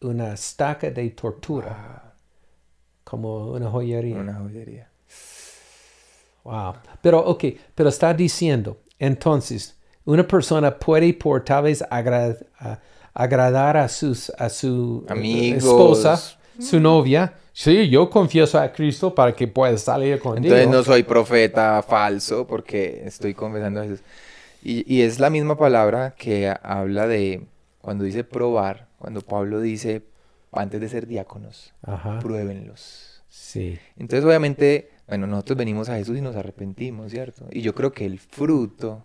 una 0.00 0.34
estaca 0.34 0.90
de 0.90 1.10
tortura. 1.10 2.14
Como 3.04 3.52
una 3.52 3.70
joyería. 3.70 4.16
Una 4.16 4.34
joyería. 4.34 4.89
Wow. 6.44 6.74
Pero, 7.02 7.18
ok, 7.20 7.44
pero 7.74 7.88
está 7.88 8.12
diciendo, 8.14 8.78
entonces, 8.98 9.76
una 10.04 10.26
persona 10.26 10.76
puede 10.78 11.12
por 11.14 11.44
tal 11.44 11.64
vez 11.64 11.84
agra- 11.90 12.36
agradar 13.14 13.76
a, 13.76 13.88
sus, 13.88 14.30
a 14.30 14.48
su 14.48 15.04
eh, 15.08 15.12
Amigos. 15.12 15.64
esposa, 15.64 16.38
su 16.58 16.80
novia. 16.80 17.34
Sí, 17.52 17.88
yo 17.90 18.08
confieso 18.08 18.58
a 18.58 18.72
Cristo 18.72 19.14
para 19.14 19.34
que 19.34 19.46
pueda 19.48 19.76
salir 19.76 20.18
contigo. 20.18 20.54
Entonces 20.54 20.68
no 20.68 20.82
soy 20.82 21.02
profeta 21.02 21.82
falso 21.82 22.46
porque 22.46 23.02
estoy 23.04 23.34
confesando 23.34 23.80
a 23.80 23.84
Jesús. 23.84 24.00
Y, 24.62 24.84
y 24.94 25.02
es 25.02 25.18
la 25.18 25.30
misma 25.30 25.56
palabra 25.58 26.14
que 26.16 26.54
habla 26.62 27.06
de 27.06 27.46
cuando 27.80 28.04
dice 28.04 28.24
probar, 28.24 28.88
cuando 28.98 29.20
Pablo 29.20 29.60
dice 29.60 30.02
antes 30.52 30.80
de 30.80 30.88
ser 30.88 31.06
diáconos, 31.06 31.72
Ajá. 31.82 32.18
pruébenlos. 32.20 33.22
Sí. 33.28 33.78
Entonces 33.96 34.24
obviamente, 34.24 34.90
bueno, 35.10 35.26
nosotros 35.26 35.58
venimos 35.58 35.88
a 35.88 35.96
Jesús 35.96 36.18
y 36.18 36.20
nos 36.20 36.36
arrepentimos, 36.36 37.10
¿cierto? 37.10 37.48
Y 37.50 37.62
yo 37.62 37.74
creo 37.74 37.90
que 37.90 38.06
el 38.06 38.20
fruto 38.20 39.04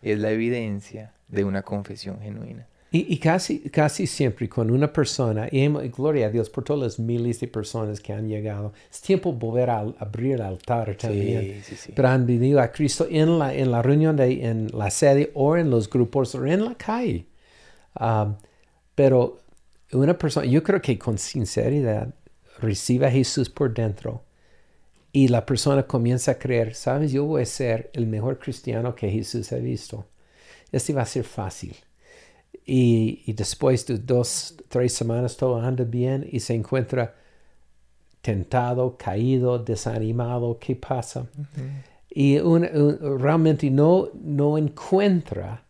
es 0.00 0.18
la 0.18 0.30
evidencia 0.30 1.12
de 1.28 1.44
una 1.44 1.60
confesión 1.60 2.18
genuina. 2.22 2.66
Y, 2.90 3.12
y 3.12 3.18
casi, 3.18 3.60
casi 3.68 4.06
siempre 4.06 4.48
con 4.48 4.70
una 4.70 4.90
persona, 4.90 5.46
y 5.52 5.68
gloria 5.68 6.28
a 6.28 6.30
Dios 6.30 6.48
por 6.48 6.64
todas 6.64 6.82
las 6.82 6.98
miles 6.98 7.40
de 7.40 7.46
personas 7.46 8.00
que 8.00 8.14
han 8.14 8.26
llegado, 8.26 8.72
es 8.90 9.02
tiempo 9.02 9.34
volver 9.34 9.68
a 9.68 9.80
abrir 9.80 10.36
el 10.36 10.40
altar 10.40 10.96
también. 10.96 11.62
sí, 11.62 11.76
sí. 11.76 11.92
Pero 11.94 12.08
han 12.08 12.26
venido 12.26 12.58
a 12.58 12.72
Cristo 12.72 13.06
en 13.10 13.38
la, 13.38 13.52
en 13.52 13.70
la 13.70 13.82
reunión, 13.82 14.16
de, 14.16 14.46
en 14.46 14.68
la 14.72 14.90
sede 14.90 15.30
o 15.34 15.58
en 15.58 15.68
los 15.68 15.90
grupos 15.90 16.34
o 16.36 16.46
en 16.46 16.64
la 16.64 16.74
calle. 16.74 17.26
Um, 18.00 18.36
pero 18.94 19.40
una 19.92 20.16
persona, 20.16 20.46
yo 20.46 20.62
creo 20.62 20.80
que 20.80 20.98
con 20.98 21.18
sinceridad 21.18 22.14
recibe 22.60 23.08
a 23.08 23.10
Jesús 23.10 23.50
por 23.50 23.74
dentro 23.74 24.24
y 25.12 25.28
la 25.28 25.44
persona 25.46 25.84
comienza 25.84 26.32
a 26.32 26.38
creer, 26.38 26.74
sabes, 26.74 27.12
yo 27.12 27.24
voy 27.24 27.42
a 27.42 27.46
ser 27.46 27.90
el 27.94 28.06
mejor 28.06 28.38
cristiano 28.38 28.94
que 28.94 29.10
Jesús 29.10 29.52
ha 29.52 29.56
visto. 29.56 30.06
Este 30.70 30.92
va 30.92 31.02
a 31.02 31.06
ser 31.06 31.24
fácil. 31.24 31.74
Y, 32.66 33.22
y 33.26 33.32
después 33.32 33.86
de 33.86 33.98
dos, 33.98 34.54
tres 34.68 34.92
semanas 34.92 35.36
todo 35.36 35.58
anda 35.60 35.84
bien 35.84 36.28
y 36.30 36.40
se 36.40 36.54
encuentra 36.54 37.14
tentado, 38.20 38.96
caído, 38.98 39.58
desanimado. 39.58 40.58
¿Qué 40.58 40.76
pasa? 40.76 41.26
Y 42.10 42.38
un- 42.38 42.64
un- 42.64 43.18
realmente 43.20 43.70
no, 43.70 44.10
no 44.14 44.58
encuentra 44.58 45.64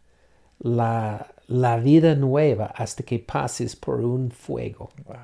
la, 0.61 1.33
la 1.47 1.77
vida 1.79 2.15
nueva 2.17 2.67
hasta 2.67 3.03
que 3.05 3.19
pases 3.21 3.77
por 3.77 4.01
un 4.01 4.31
fuego. 4.31 4.91
Wow. 5.07 5.17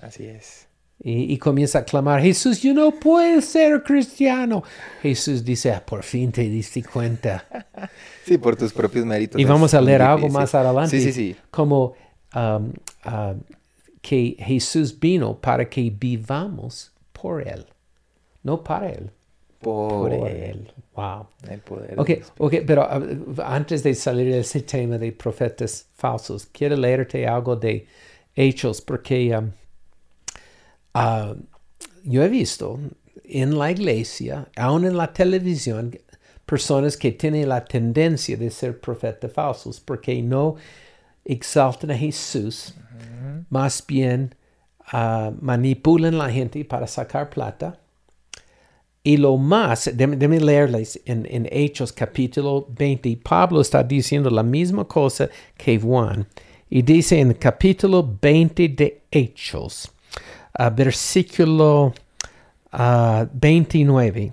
Así 0.00 0.26
es. 0.26 0.66
Y, 1.02 1.32
y 1.32 1.38
comienza 1.38 1.78
a 1.78 1.84
clamar, 1.84 2.20
Jesús, 2.20 2.60
yo 2.60 2.74
no 2.74 2.90
puedo 2.90 3.40
ser 3.40 3.82
cristiano. 3.82 4.62
Jesús 5.02 5.42
dice, 5.42 5.72
"Ah, 5.72 5.82
por 5.84 6.02
fin 6.02 6.30
te 6.30 6.42
diste 6.42 6.82
cuenta. 6.82 7.44
Sí, 8.24 8.38
por 8.38 8.54
tus 8.54 8.72
propios 8.72 9.04
méritos. 9.04 9.40
Y 9.40 9.44
vamos 9.44 9.74
a 9.74 9.80
leer 9.80 10.02
algo 10.02 10.28
más 10.28 10.54
adelante. 10.54 11.00
Sí, 11.00 11.06
sí, 11.06 11.12
sí. 11.12 11.36
Como 11.50 11.94
um, 12.32 12.72
um, 13.04 13.40
que 14.00 14.36
Jesús 14.38 14.96
vino 14.96 15.36
para 15.36 15.68
que 15.68 15.90
vivamos 15.90 16.92
por 17.12 17.42
Él, 17.42 17.66
no 18.44 18.62
para 18.62 18.90
Él. 18.90 19.10
Por, 19.60 20.10
Por 20.10 20.28
él. 20.28 20.72
Wow. 20.94 21.26
El 21.48 21.60
poder. 21.60 22.00
Ok, 22.00 22.10
ok, 22.38 22.54
pero 22.66 22.82
uh, 22.82 23.42
antes 23.44 23.82
de 23.82 23.94
salir 23.94 24.32
de 24.32 24.40
ese 24.40 24.62
tema 24.62 24.96
de 24.96 25.12
profetas 25.12 25.86
falsos, 25.94 26.46
quiero 26.46 26.76
leerte 26.76 27.26
algo 27.26 27.56
de 27.56 27.86
Hechos, 28.34 28.80
porque 28.80 29.36
um, 29.36 29.50
ah, 30.94 31.34
yo 32.04 32.22
he 32.22 32.28
visto 32.28 32.78
en 33.24 33.58
la 33.58 33.70
iglesia, 33.70 34.48
aún 34.56 34.84
en 34.84 34.96
la 34.96 35.12
televisión, 35.12 35.96
personas 36.44 36.96
que 36.96 37.12
tienen 37.12 37.48
la 37.48 37.64
tendencia 37.64 38.36
de 38.36 38.50
ser 38.50 38.80
profetas 38.80 39.32
falsos, 39.32 39.80
porque 39.80 40.20
no 40.22 40.56
exaltan 41.24 41.92
a 41.92 41.96
Jesús, 41.96 42.74
más 43.50 43.84
bien 43.86 44.34
ah, 44.86 45.30
manipulan 45.40 46.18
la 46.18 46.30
gente 46.30 46.64
para 46.64 46.86
sacar 46.86 47.30
plata. 47.30 47.78
Y 49.02 49.16
lo 49.16 49.36
más, 49.38 49.90
déme 49.94 50.40
leerles 50.40 51.00
en, 51.06 51.26
en 51.30 51.48
Hechos 51.50 51.92
capítulo 51.92 52.66
20, 52.68 53.18
Pablo 53.22 53.62
está 53.62 53.82
diciendo 53.82 54.28
la 54.28 54.42
misma 54.42 54.84
cosa 54.84 55.30
que 55.56 55.78
Juan. 55.78 56.26
Y 56.68 56.82
dice 56.82 57.18
en 57.18 57.32
capítulo 57.34 58.18
20 58.20 58.68
de 58.68 59.02
Hechos, 59.10 59.90
versículo 60.70 61.94
ah, 62.72 63.26
29, 63.32 64.32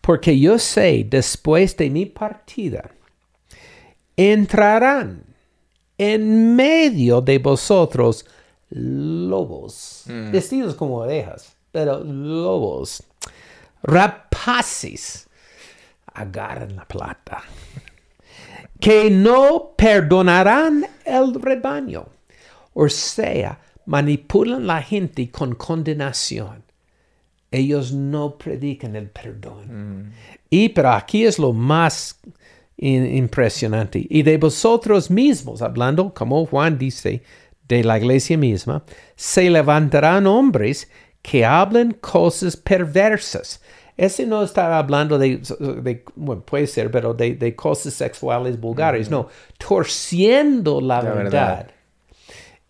porque 0.00 0.38
yo 0.38 0.58
sé, 0.58 1.06
después 1.08 1.76
de 1.76 1.90
mi 1.90 2.06
partida, 2.06 2.90
entrarán 4.16 5.24
en 5.98 6.54
medio 6.56 7.20
de 7.20 7.38
vosotros 7.38 8.26
lobos, 8.70 10.04
vestidos 10.32 10.74
como 10.74 11.02
ovejas, 11.02 11.56
pero 11.70 12.02
lobos, 12.02 13.02
rapaces, 13.82 15.28
agarran 16.12 16.76
la 16.76 16.86
plata, 16.86 17.42
que 18.80 19.10
no 19.10 19.74
perdonarán 19.76 20.86
el 21.04 21.34
rebaño, 21.34 22.06
o 22.72 22.88
sea, 22.88 23.58
manipulan 23.86 24.66
la 24.66 24.82
gente 24.82 25.30
con 25.30 25.54
condenación. 25.54 26.62
Ellos 27.50 27.92
no 27.92 28.36
predican 28.36 28.96
el 28.96 29.08
perdón. 29.10 30.12
Y 30.50 30.70
pero 30.70 30.90
aquí 30.92 31.24
es 31.24 31.38
lo 31.38 31.52
más 31.52 32.20
impresionante. 32.76 34.04
Y 34.08 34.22
de 34.22 34.38
vosotros 34.38 35.10
mismos, 35.10 35.62
hablando 35.62 36.12
como 36.12 36.44
Juan 36.46 36.78
dice, 36.78 37.22
de 37.68 37.84
la 37.84 37.98
iglesia 37.98 38.36
misma, 38.36 38.84
se 39.16 39.48
levantarán 39.48 40.26
hombres 40.26 40.90
que 41.22 41.44
hablan 41.44 41.92
cosas 41.92 42.56
perversas. 42.56 43.62
Ese 43.96 44.26
no 44.26 44.42
estaba 44.42 44.78
hablando 44.78 45.18
de, 45.18 45.38
de 45.82 46.04
bueno, 46.16 46.42
puede 46.44 46.66
ser, 46.66 46.90
pero 46.90 47.14
de, 47.14 47.34
de 47.36 47.54
cosas 47.54 47.94
sexuales 47.94 48.58
vulgares, 48.60 49.08
no, 49.08 49.28
torciendo 49.56 50.80
la, 50.80 51.00
La 51.00 51.12
verdad. 51.14 51.56
verdad. 51.58 51.70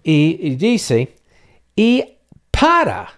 Y, 0.06 0.54
dice, 0.56 1.16
y 1.74 2.04
para, 2.50 3.08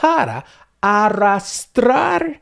para 0.00 0.44
arrastrar 0.80 2.40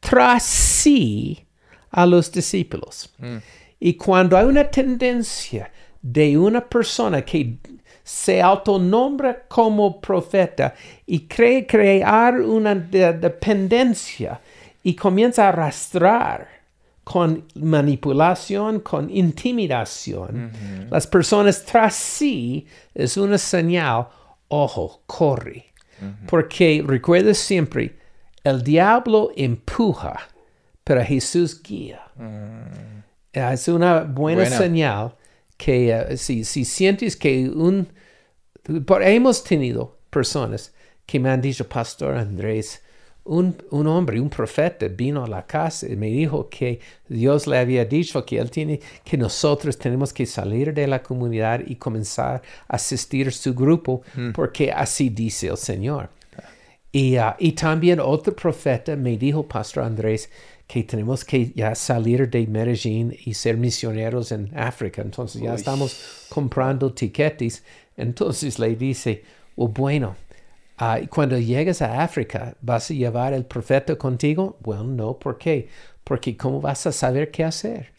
tras 0.00 0.42
sí 0.44 1.44
a 1.90 2.06
los 2.06 2.30
discípulos. 2.30 3.12
Y 3.80 3.94
cuando 3.94 4.36
hay 4.36 4.46
una 4.46 4.70
tendencia 4.70 5.70
de 6.00 6.38
una 6.38 6.60
persona 6.60 7.22
que 7.22 7.56
se 8.04 8.40
autonombra 8.40 9.44
como 9.48 10.00
profeta 10.00 10.74
y 11.06 11.20
cree 11.26 11.66
crear 11.66 12.40
una 12.40 12.74
de- 12.74 13.12
dependencia 13.12 14.40
y 14.82 14.94
comienza 14.94 15.46
a 15.46 15.48
arrastrar 15.50 16.48
con 17.04 17.44
manipulación, 17.56 18.80
con 18.80 19.10
intimidación, 19.10 20.52
las 20.90 21.06
personas 21.06 21.64
tras 21.64 21.94
sí 21.94 22.66
es 22.94 23.16
una 23.16 23.38
señal, 23.38 24.06
ojo, 24.48 25.02
corre. 25.06 25.66
Porque 26.26 26.82
recuerda 26.86 27.32
siempre, 27.34 27.96
el 28.44 28.62
diablo 28.62 29.30
empuja, 29.36 30.18
pero 30.82 31.02
Jesús 31.04 31.62
guía. 31.62 32.00
Es 33.32 33.68
una 33.68 34.00
buena, 34.02 34.42
Buena. 34.42 34.56
señal 34.58 35.14
que 35.56 35.90
eh, 35.92 36.16
si, 36.16 36.44
si 36.44 36.64
sientes 36.64 37.16
que 37.16 37.48
un... 37.48 37.88
por- 38.84 39.02
hemos 39.02 39.44
tenido 39.44 39.98
personas 40.10 40.74
que 41.06 41.20
me 41.20 41.30
han 41.30 41.40
dicho, 41.40 41.68
Pastor 41.68 42.16
Andrés, 42.16 42.82
un, 43.24 43.56
un 43.70 43.86
hombre, 43.86 44.20
un 44.20 44.28
profeta 44.28 44.88
vino 44.88 45.24
a 45.24 45.28
la 45.28 45.46
casa 45.46 45.86
y 45.88 45.96
me 45.96 46.08
dijo 46.08 46.48
que 46.48 46.80
Dios 47.08 47.46
le 47.46 47.58
había 47.58 47.84
dicho 47.84 48.24
que 48.24 48.38
él 48.38 48.50
tiene, 48.50 48.80
que 49.04 49.16
nosotros 49.16 49.78
tenemos 49.78 50.12
que 50.12 50.26
salir 50.26 50.74
de 50.74 50.86
la 50.86 51.02
comunidad 51.02 51.60
y 51.64 51.76
comenzar 51.76 52.42
a 52.68 52.76
asistir 52.76 53.28
a 53.28 53.30
su 53.30 53.54
grupo 53.54 54.02
porque 54.34 54.72
así 54.72 55.08
dice 55.08 55.48
el 55.48 55.56
Señor. 55.56 56.10
Y, 56.90 57.16
ah, 57.16 57.36
y 57.38 57.52
también 57.52 58.00
otro 58.00 58.34
profeta 58.36 58.96
me 58.96 59.16
dijo, 59.16 59.44
Pastor 59.44 59.84
Andrés, 59.84 60.28
que 60.66 60.82
tenemos 60.82 61.24
que 61.24 61.50
ya 61.54 61.74
salir 61.74 62.28
de 62.28 62.46
Medellín 62.46 63.16
y 63.24 63.34
ser 63.34 63.56
misioneros 63.56 64.32
en 64.32 64.50
África. 64.56 65.00
Entonces 65.00 65.40
ya 65.40 65.50
Uy. 65.50 65.56
estamos 65.56 66.26
comprando 66.28 66.92
tiquetes. 66.92 67.62
Entonces 67.96 68.58
le 68.58 68.74
dice, 68.76 69.22
"Oh, 69.56 69.68
bueno, 69.68 70.16
ah, 70.84 71.00
y 71.00 71.06
cuando 71.06 71.38
llegues 71.38 71.82
a 71.82 72.02
África, 72.02 72.56
¿vas 72.60 72.90
a 72.90 72.94
llevar 72.94 73.32
el 73.34 73.44
profeta 73.44 73.96
contigo? 73.96 74.56
Bueno, 74.60 74.84
no, 74.84 75.18
¿por 75.18 75.38
qué? 75.38 75.68
Porque 76.04 76.36
¿cómo 76.36 76.60
vas 76.60 76.86
a 76.86 76.92
saber 76.92 77.30
qué 77.30 77.44
hacer? 77.44 77.92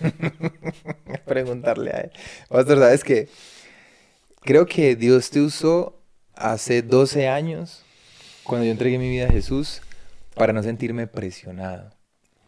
preguntarle 1.26 1.90
a 1.90 2.00
él. 2.00 2.10
Pastor, 2.48 2.78
¿sabes 2.78 3.04
qué? 3.04 3.28
Creo 4.42 4.66
que 4.66 4.96
Dios 4.96 5.30
te 5.30 5.40
usó 5.40 6.00
hace 6.34 6.82
12 6.82 7.28
años, 7.28 7.82
cuando 8.44 8.64
yo 8.64 8.72
entregué 8.72 8.98
mi 8.98 9.10
vida 9.10 9.26
a 9.26 9.30
Jesús, 9.32 9.82
para 10.34 10.52
no 10.52 10.62
sentirme 10.62 11.06
presionado. 11.06 11.90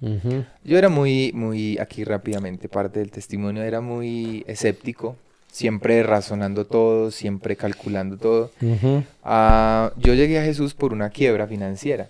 Ujú, 0.01 0.45
Yo 0.65 0.79
era 0.79 0.89
muy, 0.89 1.33
muy, 1.35 1.79
aquí 1.79 2.05
rápidamente, 2.05 2.69
parte 2.69 3.01
del 3.01 3.11
testimonio, 3.11 3.63
era 3.63 3.81
muy 3.81 4.45
escéptico, 4.47 5.17
siempre 5.53 6.03
razonando 6.03 6.65
todo, 6.67 7.13
siempre 7.13 7.55
calculando 7.57 8.17
todo. 8.17 8.51
ujú. 8.61 9.05
Ah, 9.23 9.93
yo 9.99 10.15
llegué 10.15 10.41
a 10.41 10.43
Jesús 10.45 10.75
por 10.75 10.93
una 10.93 11.11
quiebra 11.11 11.47
financiera. 11.47 12.09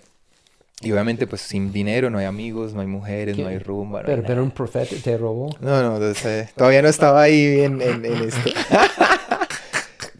Y 0.81 0.91
obviamente, 0.91 1.27
pues 1.27 1.41
sin 1.41 1.71
dinero, 1.71 2.09
no 2.09 2.17
hay 2.17 2.25
amigos, 2.25 2.73
no 2.73 2.81
hay 2.81 2.87
mujeres, 2.87 3.37
no 3.37 3.43
¿Qué? 3.45 3.49
hay 3.51 3.59
rumba. 3.59 3.99
no 4.01 4.07
hay 4.07 4.11
Pero, 4.11 4.17
nada. 4.23 4.27
pero 4.27 4.43
un 4.43 4.51
profeta 4.51 4.95
te 5.03 5.17
robó. 5.17 5.55
No, 5.61 5.81
no, 5.83 5.99
no 5.99 6.13
sé, 6.15 6.49
todavía 6.57 6.81
no 6.81 6.87
estaba 6.89 7.21
ahí 7.21 7.61
en, 7.61 7.81
en- 7.81 8.03
en 8.05 8.13
esto. 8.23 8.49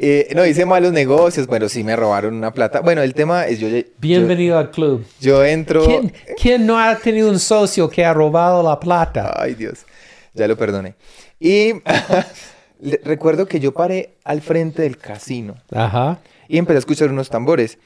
Eh, 0.06 0.30
no, 0.36 0.46
hice 0.46 0.66
malos 0.66 0.92
negocios, 0.92 1.48
bueno, 1.48 1.70
sí 1.70 1.82
me 1.84 1.96
robaron 1.96 2.34
una 2.34 2.52
plata. 2.52 2.82
Bueno, 2.82 3.02
el 3.04 3.14
tema 3.14 3.46
es 3.48 3.60
yo, 3.60 3.70
yo, 3.70 3.84
Bienvenido 4.00 4.58
al 4.58 4.70
club. 4.70 5.06
yo 5.22 5.46
entro... 5.46 5.86
¿Quién, 5.86 6.14
quién 6.36 6.66
no 6.66 6.78
ha 6.78 6.98
tenido 6.98 7.30
un 7.30 7.40
socio 7.40 7.90
que 7.90 8.04
ha 8.04 8.14
robado 8.14 8.62
la 8.64 8.78
plata? 8.80 9.32
Ay, 9.38 9.54
Dios, 9.54 9.86
ya 10.34 10.46
lo 10.48 10.58
perdoné. 10.58 10.96
Y 11.40 11.74
le- 12.84 13.02
recuerdo 13.04 13.48
que 13.48 13.60
yo 13.60 13.74
paré 13.74 14.16
al 14.24 14.42
frente 14.42 14.82
del 14.84 14.98
casino 14.98 15.56
Ajá. 15.72 16.20
y 16.48 16.58
empecé 16.58 16.78
a 16.78 16.80
escuchar 16.80 17.10
unos 17.12 17.30
tambores. 17.30 17.78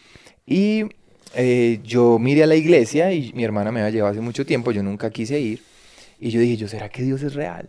Y 0.46 0.86
eh, 1.36 1.80
yo 1.84 2.20
miré 2.20 2.44
a 2.44 2.48
la 2.48 2.56
iglesia 2.56 3.12
y 3.12 3.32
mi 3.34 3.44
hermana 3.44 3.72
me 3.72 3.82
había 3.82 3.92
llevado 3.92 4.12
hace 4.12 4.22
mucho 4.22 4.46
tiempo, 4.46 4.72
yo 4.72 4.84
nunca 4.84 5.10
quise 5.10 5.40
ir. 5.40 5.62
Y 6.20 6.30
yo 6.32 6.40
dije, 6.40 6.58
¿yo 6.58 6.68
será 6.68 6.90
que 6.90 7.04
Dios 7.04 7.22
es 7.24 7.34
real? 7.36 7.68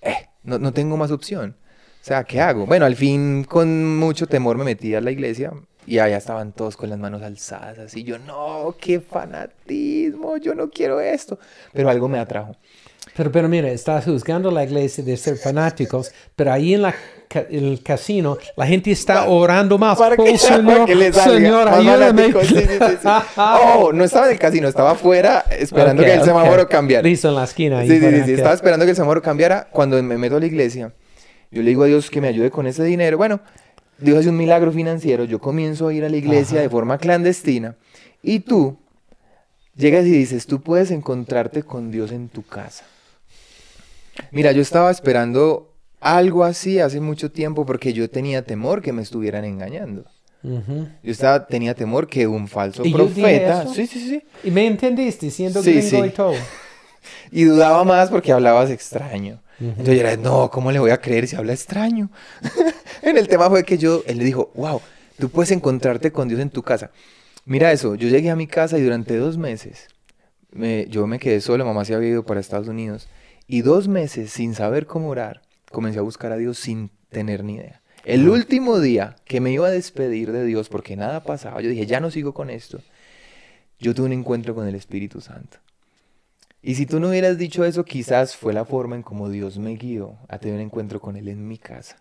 Eh, 0.00 0.14
no, 0.44 0.58
no 0.58 0.72
tengo 0.72 0.96
más 0.96 1.10
opción. 1.10 1.56
O 2.00 2.04
sea, 2.04 2.24
¿qué 2.24 2.40
hago? 2.40 2.64
Bueno, 2.64 2.86
al 2.86 2.96
fin, 2.96 3.44
con 3.44 3.98
mucho 3.98 4.26
temor 4.26 4.56
me 4.56 4.64
metí 4.64 4.94
a 4.94 5.00
la 5.02 5.10
iglesia 5.10 5.52
y 5.86 5.98
allá 5.98 6.16
estaban 6.16 6.52
todos 6.52 6.76
con 6.76 6.88
las 6.88 6.98
manos 6.98 7.20
alzadas, 7.22 7.78
así. 7.78 8.04
Yo, 8.04 8.18
no, 8.18 8.74
qué 8.80 9.00
fanatismo, 9.00 10.36
yo 10.38 10.54
no 10.54 10.70
quiero 10.70 11.00
esto. 11.00 11.38
Pero 11.72 11.90
algo 11.90 12.08
me 12.08 12.18
atrajo. 12.18 12.56
Pero, 13.20 13.30
pero 13.32 13.48
mira, 13.50 13.68
estás 13.70 14.06
juzgando 14.06 14.50
la 14.50 14.64
iglesia 14.64 15.04
de 15.04 15.14
ser 15.18 15.36
fanáticos, 15.36 16.10
pero 16.34 16.54
ahí 16.54 16.72
en 16.72 16.80
la 16.80 16.94
ca- 17.28 17.44
en 17.50 17.66
el 17.66 17.82
casino 17.82 18.38
la 18.56 18.66
gente 18.66 18.90
está 18.90 19.28
orando 19.28 19.76
más. 19.76 19.98
Para 19.98 20.16
que, 20.16 20.22
oh, 20.22 20.38
Señor, 20.38 20.64
para 20.64 20.84
que 20.86 20.94
le 20.94 21.12
salga 21.12 21.34
Señor, 21.36 21.64
más 21.70 21.78
ayúdame. 21.80 22.32
Sí, 22.32 22.48
sí, 22.48 22.56
sí, 22.56 22.96
sí. 23.02 23.08
Oh, 23.36 23.92
no 23.92 24.04
estaba 24.04 24.24
en 24.28 24.32
el 24.32 24.38
casino, 24.38 24.68
estaba 24.68 24.92
afuera 24.92 25.44
esperando 25.50 26.02
que 26.02 26.14
el 26.14 26.20
ok. 26.20 26.24
semáforo 26.24 26.66
cambiara. 26.66 27.06
Listo 27.06 27.28
en 27.28 27.34
la 27.34 27.44
esquina. 27.44 27.82
Sí, 27.82 27.88
sí, 27.88 28.00
sí, 28.00 28.16
sí, 28.20 28.24
que- 28.24 28.34
estaba 28.36 28.54
esperando 28.54 28.86
que 28.86 28.90
el 28.92 28.96
semáforo 28.96 29.20
cambiara. 29.20 29.68
Cuando 29.70 30.02
me 30.02 30.16
meto 30.16 30.36
a 30.36 30.40
la 30.40 30.46
iglesia, 30.46 30.94
yo 31.50 31.60
le 31.62 31.68
digo 31.68 31.82
a 31.82 31.86
Dios 31.88 32.08
que 32.08 32.22
me 32.22 32.28
ayude 32.28 32.50
con 32.50 32.66
ese 32.66 32.82
dinero. 32.84 33.18
Bueno, 33.18 33.40
Dios 33.98 34.20
hace 34.20 34.30
un 34.30 34.38
milagro 34.38 34.72
financiero. 34.72 35.24
Yo 35.24 35.40
comienzo 35.40 35.88
a 35.88 35.92
ir 35.92 36.06
a 36.06 36.08
la 36.08 36.16
iglesia 36.16 36.54
Ajá. 36.54 36.62
de 36.62 36.70
forma 36.70 36.96
clandestina. 36.96 37.74
Y 38.22 38.40
tú 38.40 38.78
llegas 39.76 40.06
y 40.06 40.10
dices, 40.10 40.46
tú 40.46 40.62
puedes 40.62 40.90
encontrarte 40.90 41.62
con 41.64 41.90
Dios 41.90 42.12
en 42.12 42.30
tu 42.30 42.42
casa. 42.46 42.86
Mira, 44.30 44.52
yo 44.52 44.62
estaba 44.62 44.90
esperando 44.90 45.74
algo 46.00 46.44
así 46.44 46.78
hace 46.78 47.00
mucho 47.00 47.30
tiempo 47.30 47.66
porque 47.66 47.92
yo 47.92 48.08
tenía 48.10 48.42
temor 48.44 48.80
que 48.82 48.92
me 48.92 49.02
estuvieran 49.02 49.44
engañando. 49.44 50.04
Yo 50.42 51.12
estaba, 51.12 51.46
tenía 51.46 51.74
temor 51.74 52.06
que 52.08 52.26
un 52.26 52.48
falso 52.48 52.82
¿Y 52.84 52.92
yo 52.92 52.98
dije 53.06 53.20
profeta... 53.20 53.62
eso? 53.64 53.74
Sí, 53.74 53.86
sí, 53.86 54.00
sí. 54.08 54.22
Y 54.42 54.50
me 54.50 54.66
entendiste, 54.66 55.30
siendo 55.30 55.62
Sí, 55.62 55.72
gringo 55.74 56.04
sí. 56.04 56.08
y 56.08 56.10
todo. 56.10 56.34
Y 57.32 57.44
dudaba 57.44 57.82
más 57.84 58.10
porque 58.10 58.30
hablabas 58.32 58.70
extraño. 58.70 59.40
Entonces 59.58 59.94
yo 59.94 60.00
era, 60.06 60.16
no, 60.16 60.50
¿cómo 60.50 60.70
le 60.72 60.78
voy 60.78 60.90
a 60.90 61.00
creer 61.00 61.26
si 61.28 61.36
habla 61.36 61.52
extraño? 61.52 62.10
en 63.02 63.16
el 63.18 63.28
tema 63.28 63.48
fue 63.48 63.64
que 63.64 63.78
yo, 63.78 64.02
él 64.06 64.18
le 64.18 64.24
dijo, 64.24 64.50
wow, 64.54 64.80
tú 65.18 65.28
puedes 65.30 65.50
encontrarte 65.50 66.12
con 66.12 66.28
Dios 66.28 66.40
en 66.40 66.50
tu 66.50 66.62
casa. 66.62 66.90
Mira 67.46 67.72
eso, 67.72 67.94
yo 67.94 68.08
llegué 68.08 68.30
a 68.30 68.36
mi 68.36 68.46
casa 68.46 68.78
y 68.78 68.82
durante 68.82 69.16
dos 69.16 69.36
meses, 69.38 69.88
me- 70.52 70.86
yo 70.88 71.06
me 71.06 71.18
quedé 71.18 71.40
solo, 71.40 71.64
mamá 71.64 71.84
se 71.84 71.94
había 71.94 72.08
ido 72.10 72.24
para 72.24 72.40
Estados 72.40 72.68
Unidos, 72.68 73.08
y 73.50 73.62
dos 73.62 73.88
meses 73.88 74.30
sin 74.30 74.54
saber 74.54 74.86
cómo 74.86 75.08
orar, 75.08 75.42
comencé 75.72 75.98
a 75.98 76.02
buscar 76.02 76.30
a 76.30 76.36
Dios 76.36 76.56
sin 76.56 76.92
tener 77.08 77.42
ni 77.42 77.54
idea. 77.54 77.82
El 78.04 78.28
último 78.28 78.78
día 78.78 79.16
que 79.24 79.40
me 79.40 79.50
iba 79.50 79.66
a 79.66 79.72
despedir 79.72 80.30
de 80.30 80.44
Dios 80.44 80.68
porque 80.68 80.94
nada 80.94 81.24
pasaba, 81.24 81.60
yo 81.60 81.68
dije, 81.68 81.84
ya 81.84 81.98
no 81.98 82.12
sigo 82.12 82.32
con 82.32 82.48
esto, 82.48 82.80
yo 83.80 83.92
tuve 83.92 84.06
un 84.06 84.12
encuentro 84.12 84.54
con 84.54 84.68
el 84.68 84.76
Espíritu 84.76 85.20
Santo. 85.20 85.58
Y 86.62 86.76
si 86.76 86.86
tú 86.86 87.00
no 87.00 87.08
hubieras 87.08 87.38
dicho 87.38 87.64
eso, 87.64 87.84
quizás 87.84 88.36
fue 88.36 88.52
la 88.52 88.64
forma 88.64 88.94
en 88.94 89.02
como 89.02 89.28
Dios 89.28 89.58
me 89.58 89.74
guió 89.74 90.16
a 90.28 90.38
tener 90.38 90.54
un 90.54 90.62
encuentro 90.62 91.00
con 91.00 91.16
Él 91.16 91.26
en 91.26 91.48
mi 91.48 91.58
casa. 91.58 91.96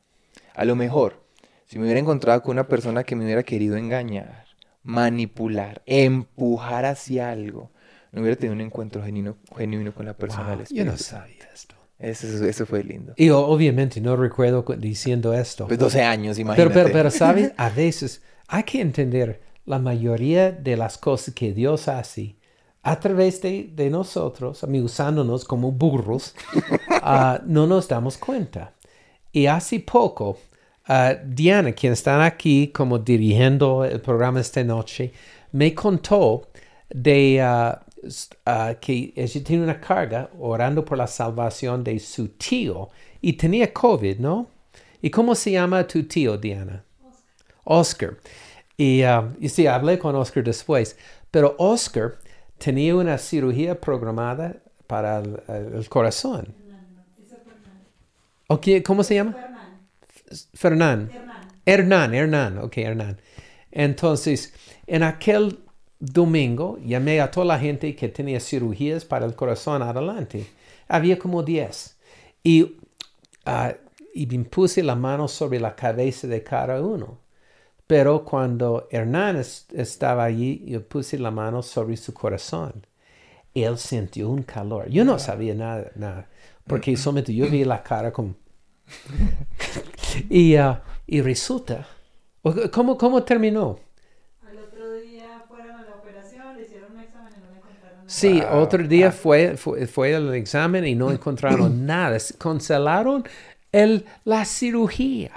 A 0.54 0.66
lo 0.66 0.76
mejor, 0.76 1.24
si 1.66 1.80
me 1.80 1.86
hubiera 1.86 2.00
encontrado 2.00 2.44
con 2.44 2.52
una 2.52 2.68
persona 2.68 3.04
que 3.04 3.16
me 3.16 3.24
hubiera 3.24 3.42
querido 3.42 3.76
engañar, 3.76 4.46
manipular, 4.84 5.82
empujar 5.88 6.86
hacia 6.86 7.32
algo, 7.32 7.72
no 8.12 8.22
hubiera 8.22 8.36
tenido 8.38 8.54
un 8.56 8.62
encuentro 8.62 9.04
genuino, 9.04 9.38
genuino 9.58 9.94
con 9.94 10.06
la 10.06 10.14
persona 10.16 10.50
Wow, 10.50 10.58
del 10.58 10.68
yo 10.70 10.86
no 10.86 10.92
Espíritu. 10.94 11.04
sabía 11.04 11.50
esto. 11.54 11.76
Eso, 11.98 12.46
eso 12.46 12.66
fue 12.66 12.84
lindo. 12.84 13.14
Y 13.18 13.30
obviamente 13.30 14.00
no 14.00 14.16
recuerdo 14.16 14.64
cu- 14.64 14.76
diciendo 14.76 15.34
esto. 15.34 15.68
Pues 15.68 15.78
12 15.80 16.02
años, 16.02 16.38
Pero, 16.38 16.42
imagínate. 16.42 16.74
pero, 16.74 16.94
pero, 16.94 17.12
¿sabes? 17.12 17.52
A 17.58 17.70
veces 17.70 18.22
hay 18.48 18.64
que 18.64 18.80
entender 18.82 19.42
la 19.66 19.80
mayoría 19.80 20.52
de 20.52 20.78
las 20.78 20.98
cosas 20.98 21.34
que 21.34 21.54
Dios 21.54 21.88
hace 21.88 22.38
a 22.82 23.00
través 23.00 23.42
de, 23.42 23.70
de 23.76 23.90
nosotros, 23.90 24.64
usándonos 24.64 25.44
como 25.44 25.72
burros, 25.74 26.34
ah, 26.90 27.42
no 27.46 27.68
nos 27.68 27.88
damos 27.90 28.18
cuenta. 28.18 28.74
Y 29.34 29.46
hace 29.48 29.82
poco, 29.82 30.38
ah, 30.88 31.16
Diana, 31.26 31.74
quien 31.74 31.94
está 31.94 32.24
aquí 32.26 32.70
como 32.70 32.98
dirigiendo 33.00 33.84
el 33.86 34.00
programa 34.02 34.40
esta 34.40 34.64
noche, 34.64 35.12
me 35.52 35.76
contó 35.76 36.48
de 36.90 37.42
ah, 37.42 37.82
ah, 38.46 38.76
que 38.80 39.14
ella 39.16 39.44
tiene 39.44 39.64
una 39.64 39.80
carga 39.80 40.30
orando 40.40 40.84
por 40.86 40.98
la 40.98 41.08
salvación 41.08 41.84
de 41.84 42.00
su 42.00 42.30
tío 42.30 42.90
y 43.22 43.34
tenía 43.34 43.72
COVID, 43.74 44.20
¿no? 44.20 44.48
¿Y 45.02 45.10
cómo 45.10 45.36
se 45.36 45.52
llama 45.52 45.86
tu 45.88 46.04
tío, 46.04 46.38
Diana? 46.38 46.84
Oscar. 47.64 48.18
Y, 48.78 49.02
ah, 49.04 49.34
y 49.40 49.50
sí, 49.50 49.68
hablé 49.68 50.00
con 50.00 50.16
Oscar 50.16 50.44
después, 50.44 50.98
pero 51.32 51.56
Oscar 51.60 52.18
tenía 52.58 52.96
una 52.96 53.18
cirugía 53.18 53.80
programada 53.80 54.56
para 54.88 55.20
el, 55.20 55.40
el 55.76 55.90
corazón. 55.90 56.54
¿O 58.48 58.60
qué- 58.60 58.82
¿Cómo 58.84 59.04
se 59.04 59.16
llama? 59.16 59.32
Fernán. 60.54 61.10
Hernán, 61.66 62.14
Hernán, 62.16 62.58
ok, 62.60 62.78
Hernán. 62.78 63.22
Entonces, 63.72 64.54
en 64.88 65.04
aquel 65.04 65.60
domingo 66.00 66.78
llamé 66.84 67.22
a 67.22 67.32
toda 67.32 67.46
la 67.46 67.60
gente 67.60 67.96
que 67.96 68.10
tenía 68.10 68.40
cirugías 68.40 69.06
para 69.06 69.26
el 69.26 69.36
corazón 69.36 69.82
adelante. 69.82 70.46
Había 70.88 71.20
como 71.20 71.44
10. 71.44 71.98
Y, 72.44 72.78
ah, 73.46 73.76
y 74.14 74.26
me 74.28 74.46
puse 74.46 74.84
la 74.84 74.96
mano 74.96 75.28
sobre 75.28 75.60
la 75.60 75.76
cabeza 75.76 76.28
de 76.28 76.44
cada 76.44 76.82
uno. 76.82 77.20
Pero 77.88 78.24
cuando 78.26 78.88
Hernán 78.92 79.38
es- 79.38 79.68
estaba 79.74 80.24
allí, 80.26 80.64
yo 80.68 80.88
puse 80.88 81.20
la 81.20 81.32
mano 81.32 81.62
sobre 81.64 81.98
su 81.98 82.14
corazón. 82.14 82.86
Él 83.54 83.78
sintió 83.78 84.30
un 84.30 84.44
calor. 84.44 84.90
Yo 84.90 85.06
no 85.06 85.20
sabía 85.20 85.56
nada, 85.56 85.92
nada 85.96 86.30
porque 86.68 86.96
solamente 86.98 87.34
yo 87.34 87.50
vi 87.50 87.66
la 87.66 87.82
cara 87.84 88.12
como... 88.14 88.36
y, 90.30 90.56
ah, 90.56 90.84
y 91.08 91.22
resulta, 91.22 91.88
¿cómo, 92.72 92.98
¿cómo 92.98 93.24
terminó? 93.24 93.80
Al 94.48 94.58
otro 94.60 94.94
día 94.94 95.44
fueron 95.48 95.76
a 95.76 95.84
la 95.84 95.96
operación, 95.96 96.56
le 96.56 96.64
hicieron 96.64 96.94
un 96.94 97.00
examen 97.00 97.34
y 97.36 97.40
no 97.42 97.50
le 97.52 97.58
encontraron 97.58 97.98
nada. 97.98 97.99
Sí, 98.10 98.42
Wow. 98.42 98.60
otro 98.62 98.84
día 98.88 99.12
fue, 99.12 99.56
fue, 99.56 99.86
fue 99.88 100.14
el 100.14 100.34
examen 100.34 100.86
y 100.86 100.96
no 100.96 101.12
encontraron 101.12 101.86
nada. 101.86 102.16
S- 102.18 102.34
Cancelaron 102.38 103.24
el, 103.72 104.06
la 104.26 104.46
cirugía. 104.46 105.32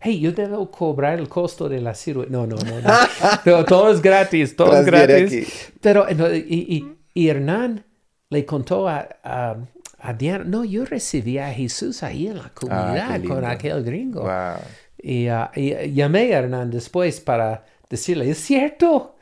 Hey, 0.00 0.18
yo 0.20 0.32
debo 0.32 0.70
cobrar 0.70 1.18
el 1.18 1.28
costo 1.28 1.68
de 1.68 1.80
la 1.80 1.94
cirugía. 1.94 2.30
No, 2.30 2.46
no, 2.46 2.56
no. 2.56 2.80
no. 2.80 2.92
Pero 3.44 3.64
todo 3.64 3.92
es 3.92 4.02
gratis, 4.02 4.56
todo 4.56 4.76
es 4.80 4.84
gratis. 4.86 5.24
aquí. 5.32 5.72
Pero, 5.80 6.06
no, 6.16 6.34
y, 6.34 6.38
y, 6.48 6.96
y 7.14 7.28
Hernán 7.28 7.84
le 8.30 8.44
contó 8.44 8.88
a, 8.88 9.08
a, 9.22 9.56
a 10.00 10.12
Diana, 10.14 10.44
no, 10.44 10.64
yo 10.64 10.84
recibí 10.86 11.38
a 11.38 11.52
Jesús 11.52 12.02
ahí 12.02 12.26
en 12.26 12.38
la 12.38 12.48
comunidad 12.54 13.12
con 13.22 13.36
lindo. 13.36 13.46
aquel 13.46 13.82
gringo. 13.84 14.22
Wow. 14.22 14.60
Y, 15.00 15.28
ah, 15.28 15.50
y, 15.54 15.92
llamé 15.92 16.34
a 16.34 16.38
Hernán 16.38 16.70
después 16.70 17.20
para 17.20 17.64
decirle, 17.88 18.28
es 18.30 18.38
cierto. 18.38 19.14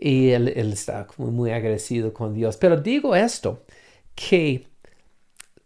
Y 0.00 0.30
él, 0.30 0.48
él 0.54 0.72
está 0.72 1.06
como 1.06 1.30
muy 1.30 1.50
agradecido 1.50 2.12
con 2.12 2.34
Dios. 2.34 2.56
Pero 2.56 2.76
digo 2.76 3.16
esto, 3.16 3.64
que 4.14 4.66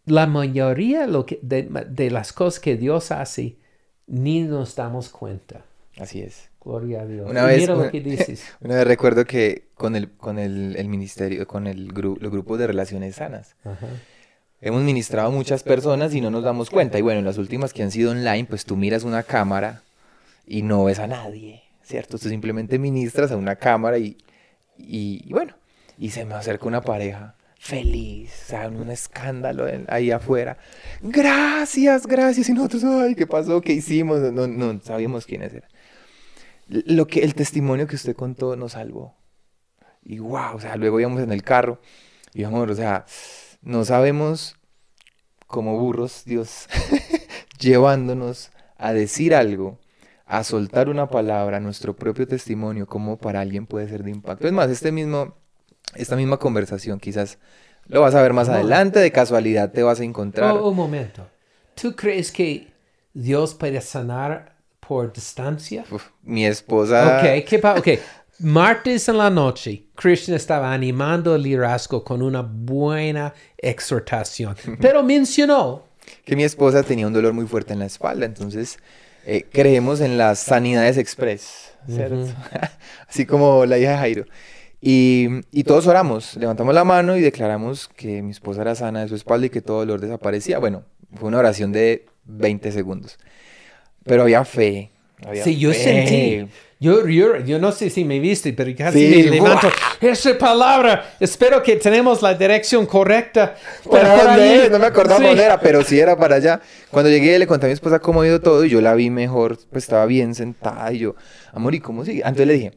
la 0.07 0.27
mayoría 0.27 1.07
lo 1.07 1.27
que, 1.27 1.38
de, 1.42 1.62
de 1.88 2.11
las 2.11 2.33
cosas 2.33 2.61
que 2.61 2.77
Dios 2.77 3.11
hace, 3.12 3.57
ni 4.07 4.42
nos 4.42 4.75
damos 4.75 5.09
cuenta. 5.11 5.64
Así 5.99 6.21
es. 6.23 6.49
Gloria 6.64 7.03
a 7.03 7.07
Dios. 7.07 7.29
Una 7.29 7.45
vez, 7.45 7.61
mira 7.61 7.75
lo 7.75 7.81
una- 7.83 7.90
que 7.90 8.01
dices. 8.12 8.45
Una 8.61 8.77
vez 8.77 8.87
recuerdo 8.87 9.25
que 9.25 9.68
con 9.75 9.97
el, 9.97 10.11
con 10.12 10.38
el, 10.38 10.77
el 10.77 10.88
ministerio, 10.88 11.47
con 11.47 11.66
el 11.66 11.92
gru- 11.92 12.18
los 12.18 12.31
grupos 12.33 12.59
de 12.59 12.66
relaciones 12.68 13.16
sanas, 13.16 13.57
Ajá. 13.64 13.87
hemos 14.61 14.83
ministrado 14.83 15.29
a 15.29 15.31
muchas 15.33 15.62
personas 15.62 16.14
y 16.14 16.21
no 16.21 16.31
nos 16.31 16.45
damos 16.45 16.71
cuenta. 16.71 16.99
Y 16.99 17.03
bueno, 17.03 17.18
en 17.18 17.25
las 17.25 17.38
últimas 17.38 17.73
que 17.73 17.83
han 17.83 17.90
sido 17.90 18.12
online, 18.12 18.47
pues 18.49 18.64
tú 18.64 18.77
miras 18.77 19.03
una 19.05 19.25
cámara 19.25 19.83
y 20.47 20.62
no 20.62 20.85
ves 20.85 20.99
a 21.01 21.07
nadie, 21.07 21.62
¿cierto? 21.92 22.18
Tú 22.18 22.31
simplemente 22.31 22.78
ministras 22.78 23.31
a 23.33 23.37
una 23.37 23.57
cámara 23.57 23.98
y, 23.98 24.16
y, 24.78 25.31
bueno, 25.31 25.55
y 25.98 26.09
se 26.09 26.24
me 26.24 26.33
acerca 26.33 26.66
una 26.66 26.81
pareja 26.81 27.37
feliz, 27.59 28.33
o 28.44 28.48
sea, 28.48 28.68
un 28.68 28.90
escándalo 28.90 29.66
ahí 29.88 30.11
afuera. 30.11 30.57
Gracias, 31.02 32.07
gracias. 32.07 32.48
Y 32.48 32.55
nosotros, 32.55 32.83
ay, 32.85 33.14
¿qué 33.14 33.26
pasó? 33.26 33.61
¿Qué 33.61 33.74
hicimos? 33.74 34.20
No, 34.33 34.46
no 34.46 34.81
sabíamos 34.83 35.26
quiénes 35.26 35.52
eran. 35.52 35.68
Lo 36.66 37.07
que, 37.07 37.20
el 37.20 37.35
testimonio 37.35 37.87
que 37.87 37.96
usted 37.96 38.16
contó 38.16 38.57
nos 38.57 38.72
salvó. 38.72 39.14
Y 40.02 40.18
wow, 40.18 40.57
o 40.57 40.61
sea, 40.61 40.76
luego 40.76 40.98
íbamos 40.98 41.20
en 41.20 41.31
el 41.31 41.42
carro 41.42 41.78
y 42.33 42.44
amor, 42.44 42.70
o 42.70 42.74
sea, 42.74 43.05
no 43.61 43.85
sabemos 43.85 44.57
como 45.46 45.78
burros, 45.78 46.24
Dios, 46.24 46.68
llevándonos 47.61 48.50
a 48.78 48.94
decir 48.94 49.35
algo, 49.35 49.78
a 50.33 50.45
soltar 50.45 50.88
una 50.88 51.11
palabra, 51.11 51.61
nuestro 51.61 51.95
propio 51.95 52.27
testimonio, 52.27 52.87
como 52.87 53.18
para 53.18 53.42
alguien 53.42 53.66
puede 53.66 53.87
ser 53.87 54.03
de 54.03 54.12
impacto. 54.12 54.47
Es 54.47 54.53
más, 54.55 54.71
este 54.71 54.90
mismo, 54.90 55.35
esta 55.95 56.16
misma 56.16 56.38
conversación 56.38 56.99
quizás 56.99 57.37
lo 57.87 58.01
vas 58.01 58.14
a 58.14 58.23
ver 58.23 58.33
más 58.33 58.49
adelante, 58.49 58.99
de 58.99 59.12
casualidad 59.12 59.73
te 59.73 59.83
vas 59.83 60.01
a 60.01 60.05
encontrar. 60.05 60.53
Oh, 60.53 60.71
un 60.71 60.77
momento. 60.77 61.29
¿Tú 61.75 61.95
crees 61.95 62.33
que 62.33 62.73
Dios 63.12 63.53
puede 63.53 63.79
sanar 63.83 64.57
por 64.81 65.12
distancia? 65.12 65.85
Uf, 65.90 66.07
mi 66.23 66.47
esposa... 66.47 67.18
Ok, 67.18 67.45
¿qué 67.47 67.59
pasa? 67.59 67.81
Ok, 67.81 67.88
martes 68.38 69.11
en 69.11 69.18
la 69.18 69.29
noche, 69.29 69.85
Christian 69.95 70.35
estaba 70.35 70.73
animando 70.73 71.35
el 71.35 71.42
liderazgo 71.42 72.03
con 72.03 72.23
una 72.23 72.40
buena 72.40 73.35
exhortación, 73.59 74.57
pero 74.81 75.03
mencionó, 75.03 75.83
que 76.25 76.37
mi 76.37 76.45
esposa 76.45 76.83
tenía 76.83 77.07
un 77.07 77.12
dolor 77.12 77.35
muy 77.35 77.47
fuerte 77.47 77.75
en 77.75 77.81
la 77.81 77.87
espalda, 77.87 78.25
entonces 78.25 78.79
eh, 79.26 79.46
creemos 79.50 80.00
en 80.00 80.18
las 80.18 80.38
sanidades 80.38 80.98
express, 80.98 81.74
¿cierto? 81.87 82.26
Así 83.08 83.26
como 83.26 83.66
la 83.66 83.78
hija 83.78 83.92
de 83.92 83.98
Jairo. 83.98 84.24
Y, 84.80 85.28
y 85.52 85.64
todos 85.64 85.87
oramos, 85.87 86.37
levantamos 86.37 86.74
la 86.74 86.85
mano 86.85 87.16
y 87.16 87.20
declaramos 87.20 87.88
que 87.88 88.22
mi 88.22 88.32
esposa 88.32 88.62
era 88.62 88.74
sana 88.74 89.02
de 89.02 89.08
su 89.08 89.14
espalda 89.14 89.46
y 89.46 89.50
que 89.50 89.61
todo 89.61 89.78
dolor 89.78 90.00
desaparecía. 90.00 90.58
Bueno, 90.58 90.85
fue 91.14 91.28
una 91.28 91.38
oración 91.38 91.72
de 91.72 92.06
20 92.24 92.72
segundos, 92.72 93.18
pero 94.04 94.22
había 94.22 94.44
fe. 94.44 94.91
Había 95.26 95.44
sí, 95.44 95.56
yo 95.58 95.72
sentí, 95.72 96.46
yo, 96.80 97.06
yo, 97.06 97.37
yo 97.38 97.58
no 97.61 97.70
sé 97.72 97.90
si 97.90 98.04
me 98.04 98.18
viste, 98.18 98.52
pero 98.52 98.72
casi 98.76 98.98
Sí, 99.12 99.22
me 99.24 99.30
levanto, 99.37 99.68
esa 100.00 100.37
palabra, 100.37 101.14
espero 101.20 101.62
que 101.62 101.76
tenemos 101.76 102.22
la 102.22 102.35
dirección 102.35 102.87
correcta. 102.87 103.54
¿Para 103.88 104.14
por 104.16 104.24
dónde 104.26 104.42
ahí". 104.42 104.58
es? 104.64 104.70
No 104.70 104.78
me 104.80 104.87
acordaba 104.87 105.20
Sí. 105.20 105.26
dónde 105.26 105.44
era, 105.44 105.61
pero 105.61 105.82
sí 105.85 106.00
era 106.00 106.16
para 106.16 106.37
allá. 106.37 106.61
Cuando 106.90 107.08
llegué 107.11 107.38
le 107.38 107.46
conté 107.46 107.66
a 107.66 107.68
mi 107.68 107.74
esposa 107.74 108.00
cómo 108.00 108.22
ha 108.22 108.26
ido 108.26 108.40
todo 108.40 108.64
y 108.64 108.68
yo 108.70 108.80
la 108.80 108.94
vi 108.94 109.11
mejor, 109.11 109.58
pues 109.70 109.85
estaba 109.85 110.06
bien 110.06 110.35
sentada 110.35 110.92
y 110.92 110.98
yo, 110.98 111.14
amor, 111.52 111.74
¿y 111.74 111.80
cómo 111.80 112.04
sigue? 112.04 112.18
Entonces 112.20 112.46
le 112.48 112.54
dije, 112.54 112.72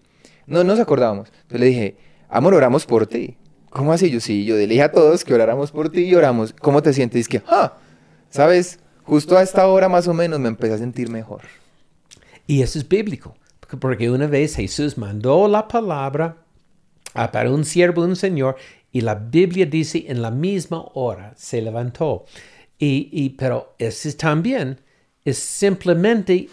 no 0.46 0.64
nos 0.64 0.80
acordábamos. 0.80 1.30
Entonces 1.30 1.60
le 1.60 1.66
dije, 1.66 1.96
amor, 2.30 2.54
oramos 2.54 2.86
por 2.86 3.08
ti. 3.08 3.38
¿Cómo 3.72 3.92
así? 3.92 4.10
Yo 4.12 4.20
sí, 4.20 4.46
yo 4.46 4.56
le 4.56 4.68
dije 4.68 4.84
a 4.84 4.92
todos 4.92 5.26
que 5.26 5.34
oráramos 5.34 5.72
por 5.72 5.90
ti 5.90 6.04
y 6.04 6.14
oramos. 6.16 6.54
¿Cómo 6.62 6.82
te 6.84 6.94
sientes? 6.94 7.18
Y 7.18 7.22
es 7.22 7.28
que, 7.28 7.42
ah, 7.48 7.74
¿sabes? 8.30 8.80
Justo 9.04 9.36
a 9.38 9.42
esta 9.42 9.68
hora 9.68 9.90
más 9.90 10.08
o 10.08 10.14
menos 10.14 10.40
me 10.40 10.48
empecé 10.48 10.76
a 10.76 10.78
sentir 10.78 11.10
mejor. 11.10 11.42
Y 12.48 12.62
eso 12.62 12.80
es 12.80 12.88
bíblico, 12.88 13.36
porque- 13.80 14.10
una 14.10 14.28
vez 14.28 14.56
Jesús 14.56 14.98
mandó 14.98 15.48
la 15.48 15.68
palabra 15.68 16.38
a- 17.14 17.32
para 17.32 17.52
un 17.52 17.66
siervo, 17.66 18.04
un 18.04 18.16
señor, 18.16 18.56
y 18.92 19.02
la 19.02 19.16
Biblia 19.16 19.66
dice 19.66 20.06
en 20.08 20.22
la 20.22 20.32
misma 20.32 20.86
hora 20.94 21.34
se 21.36 21.62
levantó. 21.62 22.26
Y, 22.78 23.10
y- 23.12 23.30
pero 23.32 23.74
ese 23.80 24.14
también 24.14 24.80
es 25.24 25.38
simplemente 25.40 26.50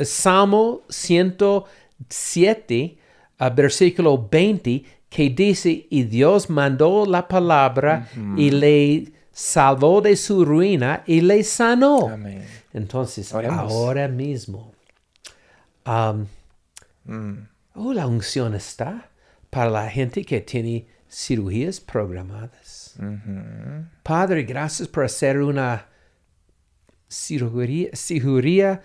Salmo 0.00 0.82
107, 0.88 2.98
ah, 3.38 3.50
versículo 3.50 4.28
20, 4.30 4.84
que 5.08 5.30
dice, 5.30 5.86
y 5.90 6.02
Dios 6.04 6.50
mandó 6.50 7.06
la 7.06 7.26
palabra 7.28 8.08
y 8.36 8.50
le 8.50 9.12
salvó 9.32 10.00
de 10.00 10.16
su 10.16 10.44
ruina 10.44 11.02
y 11.06 11.20
le 11.20 11.42
sanó. 11.44 12.08
Amén. 12.08 12.44
Entonces, 12.72 13.32
Oremos. 13.32 13.72
ahora 13.72 14.08
mismo, 14.08 14.72
am, 15.86 16.26
Mm. 17.08 17.46
oh, 17.74 17.92
la 17.92 18.06
unción 18.08 18.54
está 18.54 19.08
para 19.48 19.70
la 19.70 19.88
gente 19.88 20.24
que 20.24 20.40
tiene 20.40 20.88
cirugías 21.08 21.80
programadas. 21.80 22.96
Ujú. 22.98 23.86
Padre, 24.02 24.42
gracias 24.42 24.88
por 24.88 25.04
hacer 25.04 25.38
una 25.40 25.86
cirugía, 27.08 27.90
cirugía 27.94 28.82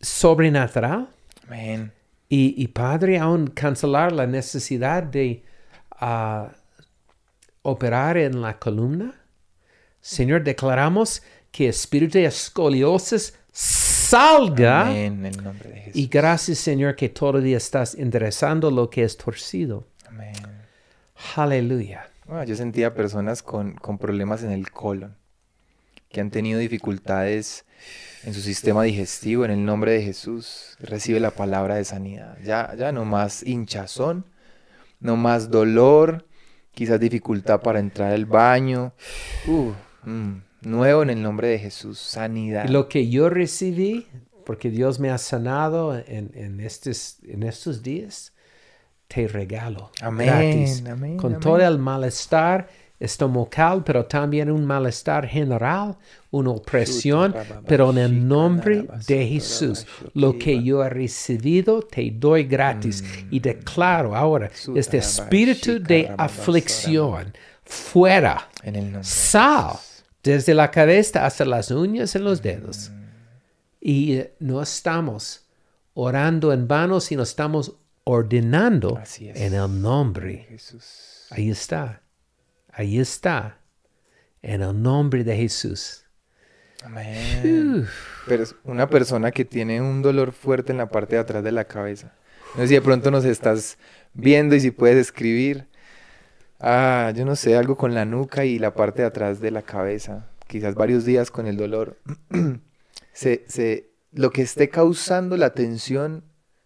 sobrenatural. 0.00 1.08
Amén. 1.46 1.92
Y, 2.28 2.54
y 2.62 2.68
Padre, 2.68 3.18
aún 3.18 3.48
cancelar 3.48 4.12
la 4.12 4.26
necesidad 4.26 5.02
de 5.02 5.42
ah, 5.90 6.52
operar 7.62 8.16
en 8.16 8.40
la 8.40 8.58
columna. 8.58 9.14
Señor, 10.00 10.42
declaramos 10.42 11.22
que 11.50 11.68
espíritu 11.68 12.18
de 12.18 12.24
escoliosis 12.26 13.34
salga. 14.10 14.88
Amén, 14.88 15.24
en 15.24 15.26
el 15.26 15.44
nombre 15.44 15.70
de 15.70 15.76
Jesús. 15.76 16.00
Y 16.00 16.08
gracias, 16.08 16.58
Señor, 16.58 16.96
que 16.96 17.08
todo 17.08 17.38
el 17.38 17.44
día 17.44 17.56
estás 17.56 17.94
enderezando 17.94 18.70
lo 18.70 18.90
que 18.90 19.04
es 19.04 19.16
torcido. 19.16 19.86
Amén. 20.08 20.34
Aleluya. 21.36 22.08
Ah, 22.28 22.44
yo 22.44 22.56
sentía 22.56 22.94
personas 22.94 23.42
con, 23.42 23.74
con 23.74 23.98
problemas 23.98 24.42
en 24.42 24.52
el 24.52 24.70
colon, 24.70 25.16
que 26.08 26.20
han 26.20 26.30
tenido 26.30 26.58
dificultades 26.58 27.64
en 28.24 28.34
su 28.34 28.40
sistema 28.40 28.82
digestivo, 28.82 29.44
en 29.44 29.50
el 29.50 29.64
nombre 29.64 29.92
de 29.92 30.02
Jesús, 30.02 30.76
recibe 30.80 31.20
la 31.20 31.30
palabra 31.30 31.76
de 31.76 31.84
sanidad. 31.84 32.36
Ya, 32.44 32.74
ya 32.76 32.92
no 32.92 33.04
más 33.04 33.42
hinchazón, 33.42 34.26
no 35.00 35.16
más 35.16 35.50
dolor, 35.50 36.26
quizás 36.72 37.00
dificultad 37.00 37.60
para 37.60 37.80
entrar 37.80 38.12
al 38.12 38.26
baño. 38.26 38.92
Uh, 39.46 39.72
mm, 40.04 40.42
nuevo 40.62 41.02
en 41.02 41.10
el 41.10 41.22
nombre 41.22 41.48
de 41.48 41.58
Jesús, 41.58 41.98
sanidad. 41.98 42.68
Lo 42.68 42.88
que 42.88 43.08
yo 43.08 43.30
recibí 43.30 44.06
porque 44.44 44.70
Dios 44.70 44.98
me 44.98 45.10
ha 45.10 45.18
sanado 45.18 45.96
en, 45.96 46.32
en, 46.34 46.58
estos, 46.60 47.18
en 47.22 47.44
estos 47.44 47.84
días, 47.84 48.32
te 49.06 49.28
regalo 49.28 49.92
Amén, 50.00 50.26
gratis, 50.26 50.84
amén, 50.86 51.16
con 51.16 51.32
amén. 51.34 51.40
todo 51.40 51.60
el 51.60 51.78
malestar 51.78 52.68
estomacal, 52.98 53.84
pero 53.84 54.04
también 54.04 54.50
un 54.50 54.64
malestar 54.64 55.26
general, 55.26 55.96
una 56.32 56.50
opresión, 56.50 57.34
pero 57.66 57.90
en 57.90 57.98
el 57.98 58.28
nombre 58.28 58.86
de 59.06 59.26
Jesús, 59.26 59.86
lo 60.14 60.36
que 60.36 60.62
yo 60.62 60.84
he 60.84 60.88
recibido 60.90 61.82
te 61.82 62.10
doy 62.10 62.44
gratis 62.44 63.04
y 63.30 63.38
declaro 63.38 64.16
ahora 64.16 64.50
este 64.74 64.98
espíritu 64.98 65.80
de 65.80 66.12
aflicción 66.18 67.32
fuera, 67.64 68.48
En 68.64 68.74
el 68.74 68.84
nombre. 68.84 69.04
sal 69.04 69.76
desde 70.22 70.54
la 70.54 70.70
cabeza 70.70 71.24
hasta 71.26 71.44
las 71.44 71.70
uñas 71.70 72.14
en 72.14 72.24
los 72.24 72.42
dedos. 72.42 72.90
Y 73.80 74.14
eh, 74.14 74.34
no 74.40 74.62
estamos 74.62 75.46
orando 75.94 76.52
en 76.52 76.68
vano, 76.68 77.00
sino 77.00 77.22
estamos 77.22 77.76
ordenando 78.04 78.98
Así 78.98 79.28
es. 79.28 79.40
en 79.40 79.54
el 79.54 79.80
nombre. 79.80 80.46
Jesús. 80.48 81.26
Ahí 81.30 81.50
está. 81.50 82.02
Ahí 82.72 82.98
está. 82.98 83.58
En 84.42 84.62
el 84.62 84.80
nombre 84.82 85.24
de 85.24 85.36
Jesús. 85.36 86.04
Amén. 86.82 87.86
Pero 88.26 88.42
es 88.42 88.54
una 88.64 88.88
persona 88.88 89.30
que 89.30 89.44
tiene 89.44 89.82
un 89.82 90.00
dolor 90.02 90.32
fuerte 90.32 90.72
en 90.72 90.78
la 90.78 90.88
parte 90.88 91.16
de 91.16 91.20
atrás 91.20 91.44
de 91.44 91.52
la 91.52 91.64
cabeza. 91.64 92.14
No 92.54 92.62
sé 92.62 92.68
si 92.68 92.74
de 92.74 92.80
pronto 92.82 93.10
nos 93.10 93.24
estás 93.24 93.76
viendo 94.14 94.54
y 94.54 94.60
si 94.60 94.70
puedes 94.70 94.96
escribir. 94.96 95.68
Ah, 96.60 97.12
yo 97.16 97.24
no 97.24 97.36
sé, 97.36 97.56
algo 97.56 97.76
con 97.76 97.94
la 97.94 98.04
nuca 98.04 98.44
y 98.44 98.58
la 98.58 98.74
parte 98.74 99.02
de 99.02 99.08
atrás 99.08 99.40
de 99.40 99.50
la 99.50 99.62
cabeza. 99.62 100.26
Quizás 100.46 100.74
varios 100.74 101.04
días 101.04 101.30
con 101.30 101.46
el 101.46 101.56
dolor. 101.56 101.98
se, 103.12 103.44
se, 103.48 103.90
lo 104.12 104.30
que 104.30 104.42
esté 104.42 104.68
causando 104.68 105.36
la 105.36 105.54
tensión 105.54 106.22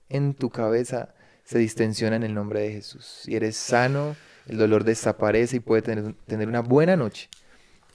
en 0.09 0.35
tu 0.35 0.51
cabeza 0.51 1.15
se 1.45 1.59
distensiona 1.59 2.17
en 2.17 2.25
el 2.25 2.35
nombre 2.35 2.61
de 2.61 2.73
Jesús. 2.73 3.21
Si 3.23 3.37
eres 3.37 3.57
sano, 3.57 4.17
el 4.49 4.59
dolor 4.59 4.85
desaparece 4.85 5.57
y 5.57 5.61
puede 5.61 5.83
tener, 5.83 6.15
tener 6.27 6.49
una 6.49 6.61
buena 6.61 6.97
noche. 6.97 7.29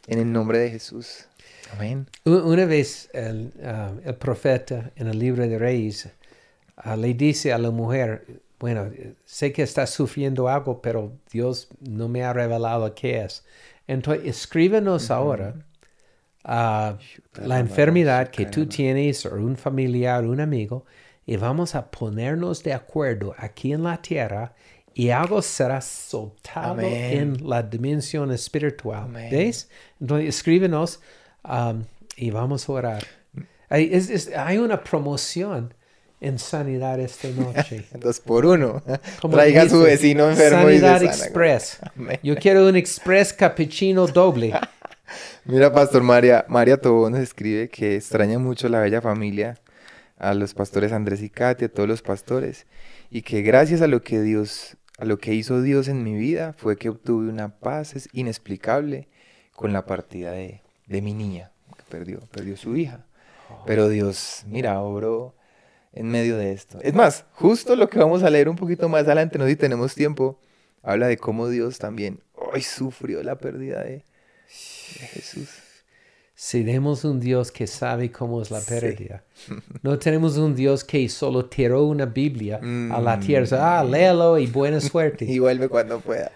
En 0.08 0.20
el 0.20 0.32
nombre 0.32 0.60
de 0.60 0.72
Jesús. 0.72 1.28
Amén. 1.74 2.08
Una 2.26 2.66
vez 2.66 3.10
el, 3.14 3.54
ah, 3.64 3.92
el 4.04 4.16
profeta 4.16 4.92
en 4.96 5.08
el 5.08 5.20
libro 5.20 5.48
de 5.48 5.60
Reyes 5.60 6.10
ah, 6.78 6.96
le 6.96 7.14
dice 7.14 7.54
a 7.54 7.58
la 7.58 7.70
mujer, 7.70 8.42
bueno, 8.60 8.90
sé 9.26 9.52
que 9.54 9.64
estás 9.64 9.90
sufriendo 9.92 10.48
algo, 10.50 10.82
pero 10.82 11.14
Dios 11.32 11.70
no 11.82 12.08
me 12.10 12.24
ha 12.24 12.34
revelado 12.34 12.94
qué 12.96 13.22
es. 13.22 13.46
Entonces, 13.88 14.26
escríbenos 14.28 15.10
ahora 15.12 15.56
ah, 16.44 16.98
la 17.44 17.60
enfermedad 17.60 18.30
que 18.30 18.46
tú 18.46 18.66
tienes 18.68 19.26
o 19.26 19.36
un 19.36 19.56
familiar, 19.58 20.26
un 20.26 20.40
amigo, 20.42 20.86
y 21.26 21.38
vamos 21.38 21.76
a 21.76 21.90
ponernos 21.92 22.64
de 22.64 22.74
acuerdo 22.74 23.34
aquí 23.38 23.72
en 23.74 23.84
la 23.84 24.02
tierra 24.02 24.54
y 24.94 25.10
algo 25.12 25.42
será 25.42 25.80
soltado 25.80 26.74
Amén. 26.74 27.38
en 27.40 27.50
la 27.50 27.62
dimensión 27.64 28.32
espiritual. 28.32 29.04
Amén. 29.04 29.30
¿Ves? 29.32 29.70
Entonces, 30.02 30.30
escríbenos 30.30 31.00
um, 31.44 31.84
y 32.18 32.32
vamos 32.32 32.68
a 32.68 32.72
orar. 32.74 33.04
Hay, 33.70 33.90
es- 33.94 34.10
es- 34.10 34.36
hay 34.36 34.58
una 34.58 34.84
promoción 34.84 35.74
en 36.22 36.40
sanidad 36.40 37.00
esta 37.00 37.28
noche. 37.38 37.86
Dos 38.00 38.20
por 38.20 38.46
uno. 38.46 38.84
Como 39.22 39.36
Traiga 39.36 39.64
a 39.64 39.70
su 39.70 39.82
vecino 39.82 40.30
enfermo 40.30 40.64
Sanidad 40.64 41.02
y 41.02 41.08
sana. 41.08 41.24
Express. 41.26 41.80
Amén. 41.96 42.20
Yo 42.24 42.36
quiero 42.36 42.68
un 42.68 42.76
Express 42.76 43.34
Cappuccino 43.34 44.08
doble. 44.08 44.54
Mira, 45.46 45.74
Pastor 45.74 46.04
María, 46.04 46.46
María 46.48 46.78
Tobón 46.78 47.14
nos 47.14 47.22
escribe 47.22 47.70
que 47.70 47.96
extraña 47.96 48.38
mucho 48.38 48.70
la 48.70 48.80
bella 48.80 49.02
familia, 49.02 49.58
a 50.18 50.34
los 50.34 50.54
pastores 50.54 50.92
Andrés 50.92 51.22
y 51.24 51.30
Katia, 51.30 51.68
a 51.68 51.72
todos 51.72 51.90
los 51.90 52.02
pastores, 52.02 52.68
y 53.10 53.24
que 53.24 53.42
gracias 53.42 53.82
a 53.82 53.88
lo 53.88 54.04
que 54.04 54.22
Dios, 54.22 54.78
a 55.00 55.06
lo 55.06 55.18
que 55.18 55.34
hizo 55.34 55.62
Dios 55.62 55.88
en 55.88 56.04
mi 56.04 56.16
vida, 56.16 56.54
fue 56.58 56.78
que 56.78 56.90
obtuve 56.90 57.30
una 57.30 57.58
paz 57.58 58.10
inexplicable 58.14 59.08
con 59.56 59.74
la 59.74 59.86
partida 59.86 60.32
de, 60.32 60.62
de 60.86 61.02
mi 61.02 61.14
niña, 61.14 61.52
que 61.76 61.84
perdió, 61.90 62.20
perdió 62.32 62.56
su 62.56 62.76
hija. 62.76 63.06
Pero 63.66 63.90
Dios, 63.90 64.44
mira, 64.46 64.80
obró 64.82 65.34
en 65.94 66.08
medio 66.08 66.38
de 66.38 66.52
esto. 66.52 66.80
Es 66.82 66.94
más, 66.94 67.26
justo 67.34 67.76
lo 67.76 67.90
que 67.90 68.00
vamos 68.00 68.24
a 68.24 68.30
leer 68.30 68.50
un 68.50 68.56
poquito 68.56 68.88
más 68.90 69.04
adelante, 69.06 69.38
no 69.40 69.48
si 69.48 69.56
tenemos 69.56 69.96
tiempo, 69.96 70.40
habla 70.84 71.08
de 71.08 71.18
cómo 71.18 71.50
Dios 71.50 71.78
también 71.80 72.22
hoy 72.36 72.62
sufrió 72.62 73.22
la 73.24 73.38
pérdida 73.38 73.84
de, 73.84 74.06
de 75.00 75.08
Jesús. 75.14 75.50
Seremos 76.36 77.04
un 77.04 77.20
Dios 77.20 77.52
que 77.52 77.68
sabe 77.68 78.12
cómo 78.12 78.42
es 78.42 78.50
la 78.50 78.62
Sí. 78.62 78.70
pérdida. 78.80 79.24
No 79.84 80.00
tenemos 80.00 80.38
un 80.38 80.56
Dios 80.56 80.84
que 80.86 81.08
solo 81.10 81.46
tiró 81.46 81.84
una 81.84 82.06
Biblia 82.06 82.58
a 82.58 83.02
la 83.02 83.18
Mm. 83.18 83.20
tierra. 83.20 83.80
Ah, 83.80 83.84
léelo 83.84 84.38
y 84.38 84.48
buena 84.48 84.80
suerte. 84.80 85.26
Y 85.26 85.40
vuelve 85.40 85.68
cuando 85.68 86.00
pueda. 86.00 86.32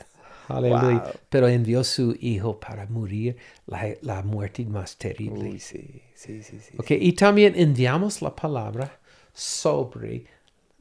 Aleluya. 0.50 1.00
Wow. 1.04 1.12
Pero 1.30 1.48
envió 1.48 1.86
su 1.86 2.18
Hijo 2.20 2.60
para 2.60 2.86
morir 2.88 3.38
la, 3.66 3.88
la 4.02 4.24
muerte 4.24 4.66
más 4.66 4.98
terrible. 4.98 5.52
Uy, 5.52 5.60
sí, 5.60 6.02
sí, 6.16 6.44
sí, 6.44 6.60
sí. 6.60 6.76
Ok, 6.78 6.92
Y 6.92 7.14
también 7.14 7.54
enviamos 7.56 8.22
la 8.22 8.36
palabra 8.36 9.00
sobre 9.34 10.26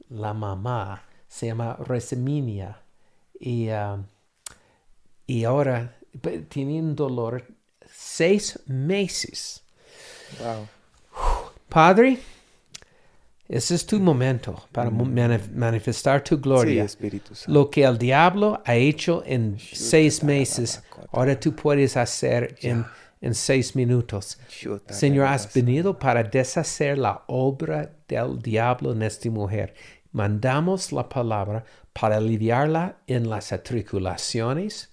la 0.09 0.33
mamá. 0.33 1.01
Se 1.27 1.47
llama 1.47 1.75
Reseminia. 1.85 2.77
Y, 3.39 3.69
um, 3.69 4.05
y 5.27 5.43
ahora 5.43 5.95
pe- 6.21 6.39
tiene 6.47 6.79
un 6.79 6.95
dolor 6.95 7.43
seis 7.89 8.59
meses. 8.67 9.63
Wow. 10.39 10.67
Padre, 11.67 12.19
ese 13.47 13.75
es 13.75 13.85
tu 13.85 13.99
momento 13.99 14.67
para 14.71 14.89
manif- 14.89 15.51
manifestar 15.51 16.23
tu 16.23 16.35
Sí, 16.35 16.41
gloria. 16.41 16.83
Espíritu 16.83 17.35
Santo. 17.35 17.51
Lo 17.51 17.69
que 17.69 17.83
el 17.83 17.97
diablo 17.97 18.61
ha 18.65 18.75
hecho 18.75 19.23
en 19.25 19.57
seis 19.59 20.23
meses, 20.23 20.81
ahora 21.11 21.37
tú 21.39 21.53
puedes 21.55 21.97
hacer 21.97 22.55
en, 22.61 22.85
en 23.21 23.33
seis 23.33 23.75
minutos. 23.75 24.37
Señor, 24.89 25.25
has 25.27 25.51
venido 25.53 25.97
para 25.97 26.23
deshacer 26.23 26.97
la 26.97 27.23
obra 27.27 27.91
del 28.13 28.41
diablo 28.41 28.91
en 28.93 29.01
esta 29.03 29.29
mujer. 29.29 29.73
Mandamos 30.11 30.91
la 30.91 31.09
palabra 31.09 31.63
para 31.91 32.17
aliviarla 32.17 32.97
en 33.07 33.29
las 33.29 33.51
atriculaciones, 33.51 34.91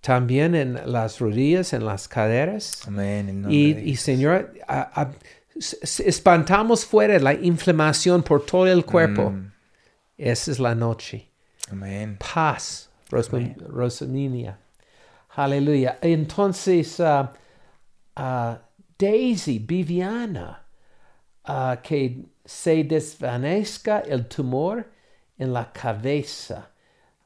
también 0.00 0.54
en 0.54 0.78
las 0.92 1.18
rodillas, 1.18 1.72
en 1.72 1.84
las 1.84 2.06
caderas. 2.08 2.86
Amén. 2.86 3.46
Y. 3.50 3.96
Señor, 3.96 4.52
a- 4.66 5.02
a- 5.02 5.10
espantamos 6.06 6.84
fuera 6.86 7.18
la 7.18 7.34
inflamación 7.34 8.22
por 8.22 8.44
todo 8.46 8.66
el 8.66 8.84
cuerpo. 8.84 9.30
Mm, 9.30 9.52
Esa 10.16 10.50
es 10.50 10.58
la 10.58 10.74
noche. 10.74 11.28
Amén. 11.70 12.16
Paz, 12.18 12.90
Rosaminia. 13.68 14.58
Aleluya. 15.30 15.98
Entonces, 16.02 17.00
ah, 17.00 17.32
ah, 18.16 18.58
Daisy, 18.98 19.58
Viviana, 19.60 20.62
ah, 21.44 21.80
que 21.82 22.24
se 22.50 22.84
desvanezca 22.84 24.00
el 24.00 24.26
tumor 24.26 24.90
en 25.38 25.52
la 25.52 25.72
cabeza 25.72 26.70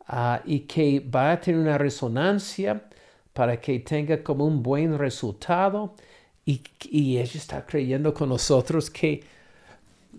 ah, 0.08 0.40
y 0.44 0.60
que 0.60 1.00
va 1.00 1.32
a 1.32 1.40
tener 1.40 1.60
una 1.60 1.78
resonancia 1.78 2.82
para 3.32 3.60
que 3.60 3.80
tenga 3.80 4.22
como 4.22 4.46
un 4.46 4.62
buen 4.62 4.98
resultado. 4.98 5.94
Y, 6.46 6.62
y 6.90 7.18
ella 7.18 7.38
está 7.38 7.64
creyendo 7.66 8.12
con 8.14 8.28
nosotros 8.28 8.90
que 8.90 9.24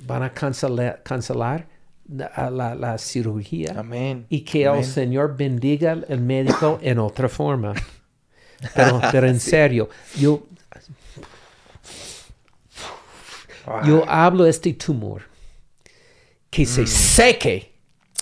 van 0.08 0.24
a 0.24 0.32
cancelar, 0.34 1.02
cancelar 1.04 1.68
la, 2.10 2.50
la- 2.52 2.76
la 2.76 2.98
cirugía 2.98 3.80
Amén. 3.80 4.28
y 4.30 4.42
que 4.42 4.68
Amén. 4.68 4.80
el 4.80 4.84
Señor 4.86 5.38
bendiga 5.38 5.92
al 5.94 6.22
médico 6.22 6.80
en 6.82 7.00
otra 7.00 7.30
forma. 7.30 7.74
Pero, 8.74 9.06
pero 9.12 9.28
en 9.28 9.40
serio, 9.40 9.90
yo, 10.18 10.44
yo 13.86 14.04
hablo 14.08 14.46
este 14.46 14.74
tumor 14.74 15.24
que 16.50 16.66
se 16.66 16.88
seque, 16.88 17.74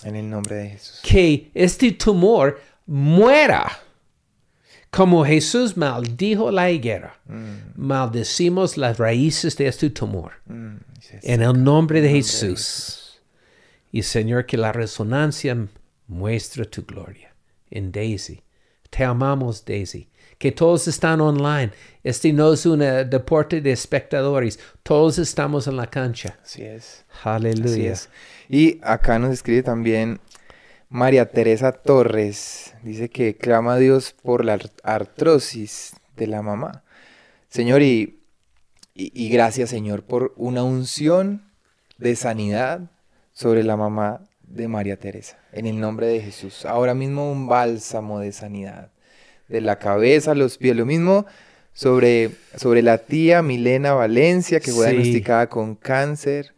En 0.02 0.16
el 0.16 0.28
nombre 0.28 0.56
de 0.56 0.70
Jesús. 0.70 1.00
que 1.02 1.50
este 1.54 1.92
tumor 1.92 2.60
muera. 2.86 3.80
Como 4.90 5.24
Jesús 5.24 5.76
maldijo 5.76 6.52
la 6.52 6.70
higuera, 6.70 7.18
maldecimos 7.74 8.76
las 8.76 8.98
raíces 8.98 9.56
de 9.56 9.66
este 9.66 9.90
tumor. 9.90 10.34
Mm. 10.46 10.76
En 11.22 11.42
el 11.42 11.64
nombre 11.64 12.00
de 12.00 12.10
Jesús. 12.10 13.20
Y 13.90 14.02
Señor, 14.02 14.46
que 14.46 14.56
la 14.56 14.72
resonancia 14.72 15.56
muestre 16.06 16.64
tu 16.66 16.84
gloria 16.84 17.34
en 17.70 17.90
Daisy. 17.90 18.42
Te 18.90 19.04
amamos, 19.04 19.64
Daisy. 19.64 20.08
Que 20.44 20.52
todos 20.52 20.86
están 20.88 21.22
online. 21.22 21.70
Este 22.02 22.30
no 22.30 22.52
es 22.52 22.66
un 22.66 22.82
eh, 22.82 23.06
deporte 23.06 23.62
de 23.62 23.72
espectadores. 23.72 24.58
Todos 24.82 25.16
estamos 25.16 25.66
en 25.68 25.78
la 25.78 25.86
cancha. 25.86 26.38
Así 26.44 26.60
es. 26.60 27.06
Aleluya. 27.22 27.92
es. 27.92 28.10
Y 28.50 28.78
acá 28.82 29.18
nos 29.18 29.32
escribe 29.32 29.62
también 29.62 30.20
María 30.90 31.30
Teresa 31.30 31.72
Torres. 31.72 32.74
Dice 32.82 33.08
que 33.08 33.38
clama 33.38 33.72
a 33.72 33.78
Dios 33.78 34.14
por 34.22 34.44
la 34.44 34.52
ar- 34.52 34.70
artrosis 34.82 35.94
de 36.14 36.26
la 36.26 36.42
mamá. 36.42 36.84
Señor, 37.48 37.80
y, 37.80 38.20
y, 38.92 39.12
y 39.14 39.30
gracias, 39.30 39.70
Señor, 39.70 40.02
por 40.02 40.34
una 40.36 40.62
unción 40.62 41.50
de 41.96 42.16
sanidad 42.16 42.90
sobre 43.32 43.62
la 43.64 43.78
mamá 43.78 44.20
de 44.42 44.68
María 44.68 44.98
Teresa, 44.98 45.38
en 45.52 45.64
el 45.64 45.80
nombre 45.80 46.06
de 46.06 46.20
Jesús. 46.20 46.66
Ahora 46.66 46.92
mismo 46.92 47.32
un 47.32 47.46
bálsamo 47.46 48.20
de 48.20 48.30
sanidad, 48.30 48.90
de 49.48 49.60
la 49.60 49.78
cabeza 49.78 50.32
a 50.32 50.34
los 50.34 50.58
pies. 50.58 50.74
Lo 50.76 50.86
mismo 50.86 51.26
sobre, 51.72 52.30
sobre 52.56 52.82
la 52.82 52.98
tía 52.98 53.42
Milena 53.42 53.92
Valencia, 53.94 54.60
que 54.60 54.70
fue 54.72 54.86
Sí. 54.88 54.92
diagnosticada 54.96 55.48
con 55.48 55.74
cáncer 55.74 56.54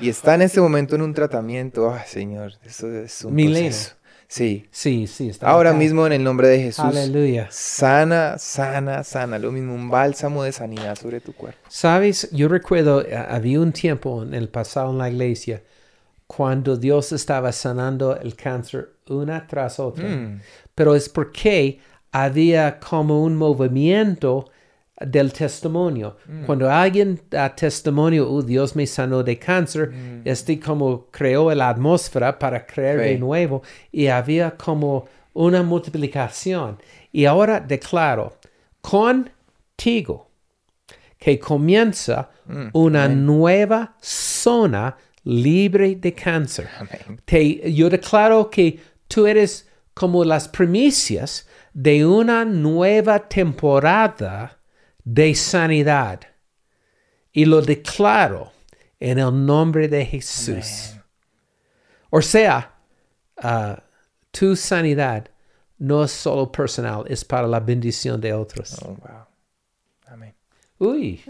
y 0.00 0.08
está 0.08 0.34
en 0.34 0.42
este 0.42 0.60
momento 0.60 0.94
en 0.96 1.02
un 1.02 1.14
tratamiento. 1.14 1.92
¡Ay, 1.92 2.02
Señor! 2.06 2.52
Eso 2.64 2.90
es 2.92 3.24
un 3.24 3.34
Milena. 3.34 3.68
proceso. 3.68 3.94
Sí. 4.30 4.68
Sí, 4.70 5.06
sí. 5.06 5.30
está 5.30 5.48
Ahora 5.48 5.70
acá. 5.70 5.78
mismo 5.78 6.06
en 6.06 6.12
el 6.12 6.22
nombre 6.22 6.48
de 6.48 6.60
Jesús. 6.60 6.84
Aleluya. 6.84 7.48
Sana, 7.50 8.36
sana, 8.38 9.02
sana. 9.02 9.38
Lo 9.38 9.50
mismo, 9.50 9.74
un 9.74 9.88
bálsamo 9.88 10.42
de 10.42 10.52
sanidad 10.52 10.96
sobre 10.96 11.20
tu 11.20 11.32
cuerpo. 11.32 11.58
Sabes, 11.68 12.28
yo 12.30 12.46
recuerdo, 12.48 13.02
había 13.28 13.58
un 13.58 13.72
tiempo 13.72 14.22
en 14.22 14.34
el 14.34 14.50
pasado 14.50 14.90
en 14.90 14.98
la 14.98 15.08
iglesia 15.08 15.62
cuando 16.26 16.76
Dios 16.76 17.12
estaba 17.12 17.52
sanando 17.52 18.18
el 18.20 18.36
cáncer 18.36 18.90
una 19.08 19.46
tras 19.46 19.80
otra. 19.80 20.06
Mm. 20.06 20.42
Pero 20.74 20.94
es 20.94 21.08
porque 21.08 21.80
había 22.12 22.78
como 22.80 23.22
un 23.22 23.36
movimiento 23.36 24.50
del 25.00 25.32
testimonio. 25.32 26.16
Cuando 26.46 26.68
alguien 26.70 27.20
da 27.30 27.54
testimonio, 27.54 28.28
oh, 28.28 28.42
Dios 28.42 28.74
me 28.74 28.86
sanó 28.86 29.22
de 29.22 29.38
cáncer, 29.38 29.92
este 30.24 30.58
como 30.58 31.06
creó 31.10 31.54
la 31.54 31.68
atmósfera 31.68 32.36
para 32.38 32.66
crear 32.66 32.96
de 32.98 33.18
nuevo 33.18 33.62
y 33.92 34.08
había 34.08 34.50
como 34.56 35.06
una 35.34 35.62
multiplicación. 35.62 36.78
Y 37.12 37.26
ahora 37.26 37.60
declaro, 37.60 38.36
contigo, 39.76 40.28
que 41.18 41.38
comienza 41.38 42.30
una 42.72 43.06
nueva 43.08 43.94
zona 44.00 44.96
libre 45.24 45.96
de 45.96 46.12
cáncer. 46.14 46.66
Te- 47.24 47.72
yo 47.72 47.90
declaro 47.90 48.48
que 48.50 48.80
tú 49.06 49.26
eres 49.26 49.68
como 49.94 50.24
las 50.24 50.48
primicias 50.48 51.46
de 51.78 52.04
una 52.04 52.44
nueva 52.44 53.20
temporada 53.28 54.58
de 55.04 55.32
sanidad. 55.36 56.20
Y 57.32 57.44
lo 57.44 57.62
declaro 57.62 58.50
en 58.98 59.20
el 59.20 59.46
nombre 59.46 59.86
de 59.86 60.04
Jesús. 60.04 60.96
O 62.10 62.20
sea, 62.20 62.74
ah, 63.36 63.80
tu 64.32 64.56
sanidad 64.56 65.28
no 65.78 66.02
es 66.02 66.10
solo 66.10 66.50
personal, 66.50 67.04
es 67.06 67.24
para 67.24 67.46
la 67.46 67.60
bendición 67.60 68.20
de 68.20 68.32
otros. 68.32 68.76
Oh, 68.82 68.96
wow. 68.96 69.26
Amén. 70.08 70.34
Uy. 70.78 71.22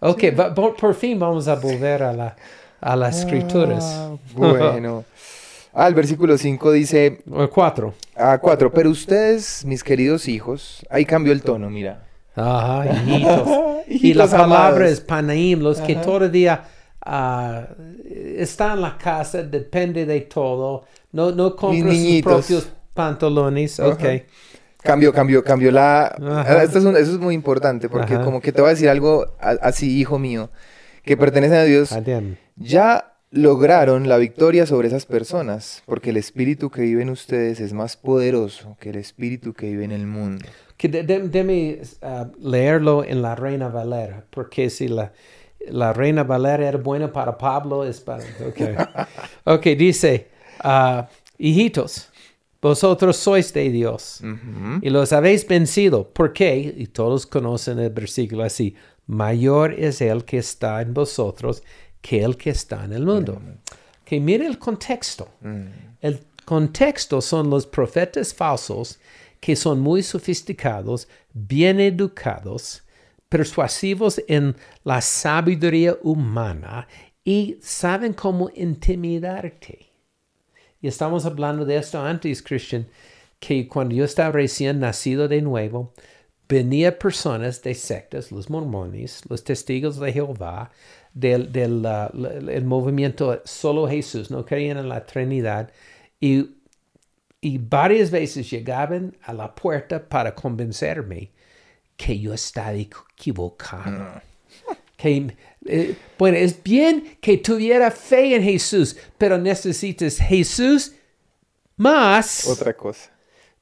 Ok, 0.00 0.24
por, 0.54 0.76
por 0.76 0.94
fin 0.94 1.18
vamos 1.18 1.48
a 1.48 1.54
volver 1.54 2.02
a, 2.02 2.12
la, 2.12 2.36
a 2.78 2.94
las 2.94 3.20
escrituras. 3.20 3.84
Ah, 3.86 4.16
bueno. 4.34 5.06
Ah, 5.80 5.86
el 5.86 5.94
versículo 5.94 6.36
5 6.36 6.72
dice, 6.72 7.22
O 7.30 7.48
Cuatro. 7.48 7.94
a 8.16 8.38
4, 8.38 8.72
pero 8.72 8.90
ustedes, 8.90 9.64
mis 9.64 9.84
queridos 9.84 10.26
hijos, 10.26 10.84
ahí 10.90 11.04
cambió 11.04 11.32
el 11.32 11.40
tono, 11.42 11.70
mira. 11.70 12.02
Ajá, 12.34 12.84
hijitos. 12.92 13.48
y 13.86 14.12
la 14.14 14.26
palabra 14.26 14.66
amados. 14.70 14.90
es 14.90 15.00
panaim, 15.00 15.60
los 15.60 15.80
que 15.80 15.94
todo 15.94 16.24
el 16.24 16.32
día 16.32 16.64
ah, 17.06 17.68
están 18.36 18.72
en 18.72 18.80
la 18.82 18.98
casa, 18.98 19.44
depende 19.44 20.04
de 20.04 20.22
todo. 20.22 20.84
No, 21.12 21.30
no 21.30 21.54
compran 21.54 21.94
sus 21.94 22.22
propios 22.22 22.72
pantalones. 22.92 23.78
Ok. 23.78 24.00
Ajá. 24.04 24.22
Cambió, 24.82 25.12
cambió, 25.12 25.44
cambió 25.44 25.70
la... 25.70 26.06
Ah, 26.20 26.62
Esto 26.64 26.78
es 26.80 26.84
un- 26.84 26.96
eso 26.96 27.12
es 27.12 27.18
muy 27.18 27.34
importante 27.36 27.88
porque 27.88 28.14
Ajá. 28.14 28.24
como 28.24 28.40
que 28.40 28.50
te 28.52 28.60
voy 28.60 28.68
a 28.68 28.74
decir 28.74 28.88
algo 28.88 29.26
a- 29.40 29.58
así, 29.62 29.96
hijo 29.98 30.18
mío, 30.18 30.50
que 31.04 31.16
pertenecen 31.16 31.58
a 31.58 31.62
Dios. 31.64 31.90
Ya 32.56 33.12
lograron 33.30 34.08
la 34.08 34.16
victoria 34.16 34.66
sobre 34.66 34.88
esas 34.88 35.04
personas 35.06 35.82
porque 35.86 36.10
el 36.10 36.16
espíritu 36.16 36.70
que 36.70 36.82
vive 36.82 37.02
en 37.02 37.10
ustedes 37.10 37.60
es 37.60 37.72
más 37.72 37.96
poderoso 37.96 38.76
que 38.80 38.90
el 38.90 38.96
espíritu 38.96 39.52
que 39.52 39.66
vive 39.70 39.84
en 39.84 39.92
el 39.92 40.06
mundo. 40.06 40.44
Que 40.76 40.88
de- 40.88 41.02
de- 41.02 41.28
Déme 41.28 41.80
ah, 42.02 42.28
leerlo 42.40 43.04
en 43.04 43.20
la 43.22 43.34
Reina 43.34 43.68
Valera, 43.68 44.24
porque 44.30 44.70
si 44.70 44.88
la, 44.88 45.12
la 45.68 45.92
Reina 45.92 46.22
Valera 46.24 46.68
era 46.68 46.78
buena 46.78 47.12
para 47.12 47.36
Pablo, 47.36 47.84
es 47.84 48.00
para... 48.00 48.22
Ok, 48.46 48.60
okay 49.44 49.74
dice, 49.74 50.28
ah, 50.60 51.08
hijitos, 51.36 52.08
vosotros 52.62 53.16
sois 53.16 53.52
de 53.52 53.70
Dios 53.70 54.20
y 54.82 54.90
los 54.90 55.12
habéis 55.12 55.46
vencido. 55.46 56.08
¿Por 56.08 56.32
qué? 56.32 56.74
Y 56.76 56.86
todos 56.88 57.26
conocen 57.26 57.78
el 57.78 57.90
versículo 57.90 58.42
así. 58.42 58.74
Mayor 59.06 59.72
es 59.74 60.00
el 60.00 60.24
que 60.24 60.38
está 60.38 60.80
en 60.82 60.92
vosotros 60.92 61.62
que 62.00 62.22
el 62.22 62.36
que 62.36 62.50
está 62.50 62.84
en 62.84 62.92
el 62.92 63.04
mundo. 63.04 63.40
Que 64.04 64.20
mire 64.20 64.46
el 64.46 64.58
contexto. 64.58 65.28
Mm. 65.40 65.66
El 66.00 66.20
contexto 66.44 67.20
son 67.20 67.50
los 67.50 67.66
profetas 67.66 68.32
falsos 68.32 68.98
que 69.40 69.54
son 69.54 69.80
muy 69.80 70.02
sofisticados, 70.02 71.08
bien 71.32 71.80
educados, 71.80 72.82
persuasivos 73.28 74.22
en 74.26 74.56
la 74.84 75.00
sabiduría 75.00 75.96
humana 76.02 76.88
y 77.24 77.58
saben 77.60 78.14
cómo 78.14 78.50
intimidarte. 78.54 79.92
Y 80.80 80.88
estamos 80.88 81.26
hablando 81.26 81.64
de 81.64 81.76
esto 81.76 82.00
antes, 82.00 82.42
Christian, 82.42 82.86
que 83.38 83.68
cuando 83.68 83.94
yo 83.94 84.04
estaba 84.04 84.32
recién 84.32 84.80
nacido 84.80 85.28
de 85.28 85.42
nuevo, 85.42 85.92
venía 86.48 86.98
personas 86.98 87.62
de 87.62 87.74
sectas, 87.74 88.32
los 88.32 88.48
mormones, 88.48 89.22
los 89.28 89.44
testigos 89.44 90.00
de 90.00 90.12
Jehová, 90.12 90.70
del, 91.18 91.50
del 91.50 91.84
uh, 91.84 92.48
el 92.48 92.64
movimiento 92.64 93.42
solo 93.44 93.88
Jesús, 93.88 94.30
no 94.30 94.44
creían 94.44 94.78
en 94.78 94.88
la 94.88 95.04
Trinidad, 95.04 95.72
y, 96.20 96.50
y 97.40 97.58
varias 97.58 98.10
veces 98.10 98.48
llegaban 98.48 99.16
a 99.22 99.32
la 99.32 99.54
puerta 99.54 100.08
para 100.08 100.34
convencerme 100.34 101.32
que 101.96 102.18
yo 102.18 102.32
estaba 102.32 102.72
equivocado. 102.74 104.22
Que, 104.96 105.36
eh, 105.66 105.96
bueno, 106.18 106.36
es 106.36 106.60
bien 106.62 107.18
que 107.20 107.38
tuviera 107.38 107.90
fe 107.90 108.36
en 108.36 108.42
Jesús, 108.42 108.96
pero 109.16 109.38
necesitas 109.38 110.18
Jesús 110.18 110.92
más. 111.76 112.46
Otra 112.46 112.76
cosa. 112.76 113.10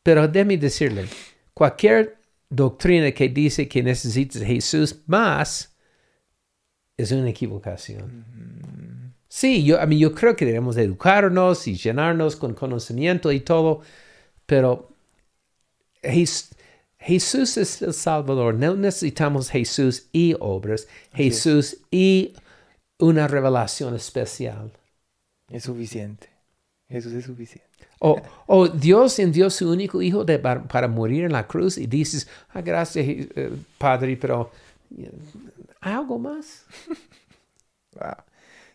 Pero 0.02 0.28
déjeme 0.28 0.56
decirle, 0.56 1.06
cualquier 1.52 2.18
doctrina 2.48 3.10
que 3.12 3.28
dice 3.28 3.66
que 3.66 3.82
necesitas 3.82 4.42
Jesús 4.42 4.96
más 5.06 5.75
es 6.96 7.12
una 7.12 7.28
equivocación. 7.30 8.24
Sí, 9.28 9.64
yo, 9.64 9.80
a 9.80 9.86
mí 9.86 9.98
yo 9.98 10.14
creo 10.14 10.34
que 10.36 10.46
debemos 10.46 10.76
de 10.76 10.84
educarnos 10.84 11.66
y 11.68 11.74
llenarnos 11.76 12.36
con 12.36 12.54
conocimiento 12.54 13.32
y 13.32 13.40
todo, 13.40 13.80
pero 14.46 14.90
Jes- 16.02 16.52
Jesús 16.98 17.56
es 17.56 17.82
el 17.82 17.92
Salvador. 17.92 18.54
No 18.54 18.74
necesitamos 18.76 19.50
Jesús 19.50 20.06
y 20.12 20.34
obras, 20.40 20.88
Jesús 21.12 21.78
y 21.90 22.34
una 22.98 23.28
revelación 23.28 23.94
especial. 23.94 24.72
Es 25.50 25.64
suficiente. 25.64 26.28
Jesús 26.88 27.12
es 27.12 27.24
suficiente. 27.24 27.66
O, 27.98 28.20
o 28.46 28.68
Dios 28.68 29.18
envió 29.18 29.50
su 29.50 29.70
único 29.70 30.00
hijo 30.00 30.24
de- 30.24 30.38
para, 30.38 30.62
para 30.62 30.88
morir 30.88 31.24
en 31.24 31.32
la 31.32 31.46
cruz 31.46 31.76
y 31.78 31.86
dices, 31.86 32.28
ah, 32.50 32.62
gracias, 32.62 33.06
eh, 33.06 33.52
Padre, 33.78 34.16
pero 34.16 34.50
algo 35.86 36.18
más. 36.18 36.66
Wow. 37.92 38.14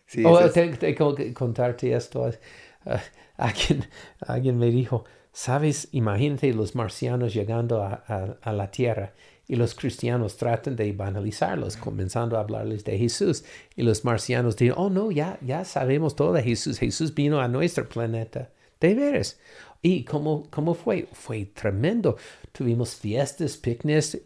Sí, 0.06 0.24
o 0.26 0.38
eso 0.38 0.46
es- 0.46 0.52
te- 0.54 0.76
tengo 0.76 1.14
que 1.14 1.32
contarte 1.34 1.92
esto. 1.94 2.28
eh, 2.28 2.38
alguien, 3.36 3.84
alguien 4.26 4.58
me 4.58 4.70
dijo, 4.70 5.04
sabes, 5.32 5.88
imagínate 5.92 6.52
los 6.54 6.74
marcianos 6.74 7.34
llegando 7.34 7.82
a, 7.82 8.04
a- 8.06 8.36
a 8.42 8.52
la 8.52 8.70
tierra 8.70 9.12
y 9.48 9.56
los 9.56 9.74
cristianos 9.74 10.36
tratan 10.36 10.76
de 10.76 10.92
banalizarlos, 10.92 11.76
comenzando 11.76 12.36
a 12.36 12.40
hablarles 12.40 12.84
de 12.84 12.98
Jesús. 12.98 13.44
Y 13.76 13.82
los 13.82 14.04
marcianos 14.04 14.56
dicen, 14.56 14.74
oh 14.76 14.90
no, 14.90 15.10
ya, 15.10 15.38
ya 15.42 15.64
sabemos 15.64 16.16
todo 16.16 16.32
de 16.32 16.42
Jesús. 16.42 16.78
Jesús 16.78 17.14
vino 17.14 17.40
a 17.40 17.48
nuestro 17.48 17.88
planeta. 17.88 18.50
De 18.80 18.94
veras. 18.94 19.38
¿Y 19.82 20.04
cómo, 20.04 20.48
cómo 20.50 20.74
fue? 20.74 21.08
Fue 21.12 21.44
tremendo. 21.46 22.16
Tuvimos 22.52 22.94
fiestas, 22.94 23.56
picnics, 23.56 24.18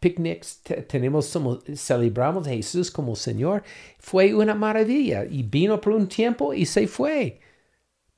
picnics 0.00 0.60
te- 0.62 0.82
tenemos, 0.82 1.26
somos, 1.26 1.62
celebramos 1.76 2.46
a 2.46 2.50
Jesús 2.50 2.90
como 2.90 3.14
Señor. 3.14 3.62
Fue 3.98 4.34
una 4.34 4.54
maravilla. 4.54 5.24
Y 5.24 5.42
vino 5.42 5.78
por 5.80 5.92
un 5.92 6.08
tiempo 6.08 6.54
y 6.54 6.64
se 6.64 6.86
fue. 6.88 7.40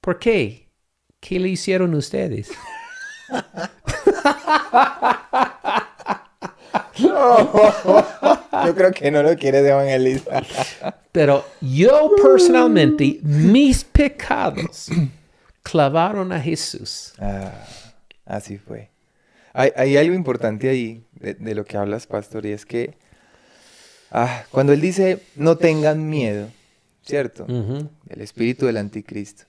¿Por 0.00 0.20
qué? 0.20 0.68
¿Qué 1.18 1.40
le 1.40 1.48
hicieron 1.48 1.94
ustedes? 1.94 2.50
Yo 6.98 8.74
creo 8.74 8.92
que 8.92 9.10
no 9.10 9.22
lo 9.22 9.36
quieres 9.36 9.64
evangelizar. 9.66 10.46
Pero 11.12 11.44
yo 11.60 12.10
personalmente, 12.22 13.18
mis 13.22 13.84
pecados 13.84 14.88
clavaron 15.62 16.32
a 16.32 16.40
Jesús. 16.40 17.12
Ah, 17.18 17.52
así 18.24 18.58
fue. 18.58 18.90
Hay, 19.58 19.70
hay 19.74 19.96
algo 19.96 20.14
importante 20.14 20.68
ahí 20.68 21.02
de, 21.18 21.32
de 21.34 21.54
lo 21.54 21.64
que 21.64 21.78
hablas, 21.78 22.06
pastor, 22.06 22.44
y 22.44 22.52
es 22.52 22.66
que 22.66 22.94
ah, 24.10 24.44
cuando 24.50 24.72
él 24.72 24.80
dice 24.80 25.20
no 25.34 25.56
tengan 25.56 26.08
miedo, 26.08 26.48
¿cierto? 27.04 27.46
El 28.08 28.20
espíritu 28.20 28.66
del 28.66 28.76
anticristo. 28.76 29.44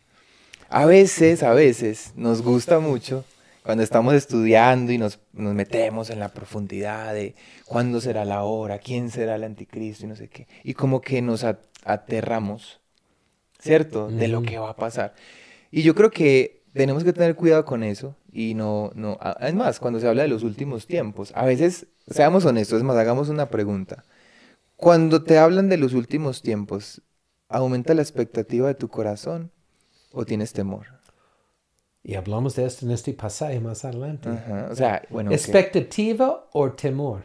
A 0.70 0.86
veces, 0.86 1.44
a 1.44 1.54
veces, 1.54 2.12
nos 2.16 2.42
gusta 2.42 2.80
mucho 2.80 3.26
cuando 3.64 3.84
estamos 3.84 4.14
estudiando 4.14 4.92
y 4.94 4.98
nos, 4.98 5.20
nos 5.34 5.54
metemos 5.54 6.10
en 6.10 6.20
la 6.20 6.30
profundidad 6.30 7.14
de 7.14 7.36
cuándo 7.66 8.00
será 8.00 8.24
la 8.24 8.44
hora, 8.44 8.80
quién 8.80 9.12
será 9.12 9.36
el 9.36 9.44
anticristo 9.44 10.06
y 10.06 10.08
no 10.10 10.16
sé 10.16 10.30
qué. 10.30 10.48
Y 10.64 10.74
como 10.74 11.02
que 11.02 11.22
nos 11.22 11.44
at- 11.44 11.60
aterramos, 11.84 12.80
¿cierto? 13.60 14.08
De 14.10 14.28
lo 14.30 14.42
que 14.42 14.58
va 14.58 14.70
a 14.70 14.76
pasar. 14.78 15.16
Y 15.70 15.82
yo 15.84 15.96
creo 15.96 16.12
que 16.12 16.62
tenemos 16.78 17.04
que 17.04 17.14
tener 17.14 17.36
cuidado 17.36 17.66
con 17.66 17.84
eso. 17.84 18.16
Y 18.32 18.54
no, 18.54 18.92
no, 18.96 19.18
es 19.42 19.54
más, 19.54 19.80
cuando 19.80 20.00
se 20.00 20.08
habla 20.08 20.22
de 20.24 20.28
los 20.30 20.44
últimos 20.44 20.88
tiempos, 20.88 21.32
a 21.36 21.46
veces, 21.46 21.88
seamos 22.08 22.46
honestos, 22.46 22.78
es 22.78 22.84
más, 22.84 22.96
hagamos 22.98 23.30
una 23.30 23.50
pregunta. 23.50 24.06
Cuando 24.76 25.24
te 25.24 25.38
hablan 25.38 25.70
de 25.70 25.78
los 25.78 25.94
últimos 25.94 26.42
tiempos, 26.42 27.02
¿aumenta 27.50 27.94
la 27.94 28.02
expectativa 28.02 28.68
de 28.68 28.76
tu 28.76 28.88
corazón 28.90 29.52
o 30.12 30.26
tienes 30.26 30.54
temor? 30.54 30.86
Y 32.04 32.16
hablamos 32.16 32.56
de 32.56 32.66
esto 32.66 32.86
en 32.86 32.92
este 32.92 33.14
pasaje 33.14 33.60
más 33.60 33.84
adelante. 33.84 34.30
Ajá, 34.30 34.70
O 34.72 34.76
sea, 34.76 35.02
bueno, 35.10 35.30
¿qué? 35.30 35.36
¿Expectativa 35.36 36.48
o 36.54 36.72
temor? 36.72 37.24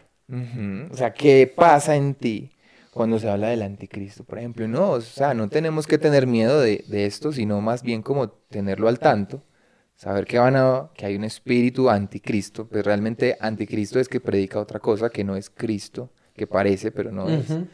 O 0.90 0.96
sea, 0.96 1.12
¿qué 1.12 1.53
pasa 1.55 1.94
en 1.94 2.14
ti 2.14 2.53
cuando 2.93 3.18
se 3.18 3.28
habla 3.28 3.49
del 3.49 3.62
anticristo, 3.62 4.24
por 4.24 4.38
ejemplo? 4.38 4.68
No, 4.68 4.90
o 4.93 5.01
sea, 5.01 5.32
no 5.34 5.49
tenemos 5.49 5.86
que 5.86 5.99
tener 5.99 6.26
miedo 6.26 6.61
de, 6.61 6.84
de 6.88 7.07
esto, 7.07 7.32
sino 7.32 7.61
más 7.61 7.82
bien 7.82 8.03
como 8.03 8.28
tenerlo 8.28 8.88
al 8.88 8.99
tanto, 8.99 9.43
saber 9.97 10.26
que, 10.26 10.38
van 10.38 10.57
a, 10.57 10.90
que 10.95 11.07
hay 11.07 11.16
un 11.16 11.24
espíritu 11.24 11.88
anticristo, 11.88 12.66
pues 12.66 12.84
realmente 12.84 13.36
anticristo 13.40 13.99
es 13.99 14.09
que 14.09 14.20
predica 14.20 14.59
otra 14.61 14.78
cosa 14.80 15.09
que 15.11 15.24
no 15.24 15.36
es 15.36 15.49
Cristo, 15.49 16.11
que 16.34 16.47
parece, 16.47 16.90
pero 16.90 17.11
no 17.12 17.28
es. 17.28 17.49
Ujú. 17.51 17.66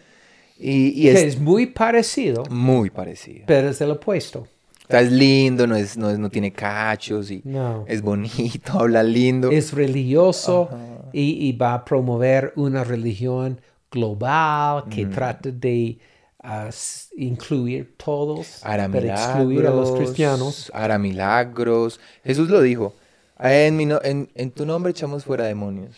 Y, 0.59 0.89
y 0.89 1.03
Que 1.05 1.13
es, 1.13 1.35
es 1.35 1.41
muy 1.41 1.67
parecido, 1.67 2.43
muy 2.51 2.91
parecido. 2.91 3.45
pero 3.47 3.69
es 3.71 3.81
el 3.81 3.91
opuesto. 3.93 4.41
O 4.41 4.91
sea, 4.91 5.01
es 5.03 5.13
lindo, 5.13 5.67
no, 5.67 5.77
es, 5.77 5.97
no, 5.99 6.09
es, 6.11 6.19
no 6.19 6.31
tiene 6.31 6.51
cachos 6.53 7.31
y 7.31 7.43
No. 7.45 7.85
es 7.87 8.01
bonito, 8.03 8.73
habla 8.81 9.03
lindo. 9.03 9.51
Es 9.51 9.73
religioso 9.73 10.71
y, 11.13 11.47
y 11.47 11.53
va 11.53 11.75
a 11.75 11.85
promover 11.85 12.53
una 12.57 12.85
religión 12.85 13.61
global 13.91 14.85
que 14.89 15.07
trata 15.07 15.51
de 15.51 15.99
ah, 16.43 16.71
incluir 17.17 17.95
todos, 17.97 18.65
hará 18.65 18.89
pero 18.89 19.09
excluir 19.09 19.67
a 19.67 19.71
los 19.71 19.91
milagros, 19.91 19.99
cristianos. 19.99 20.71
Hará 20.75 20.99
milagros. 20.99 22.01
Jesús 22.25 22.49
lo 22.49 22.61
dijo. 22.61 22.95
En, 23.41 23.77
mi 23.77 23.87
no- 23.87 24.01
en, 24.03 24.29
en 24.35 24.51
tu 24.51 24.67
nombre 24.67 24.91
echamos 24.91 25.25
fuera 25.25 25.45
demonios. 25.45 25.97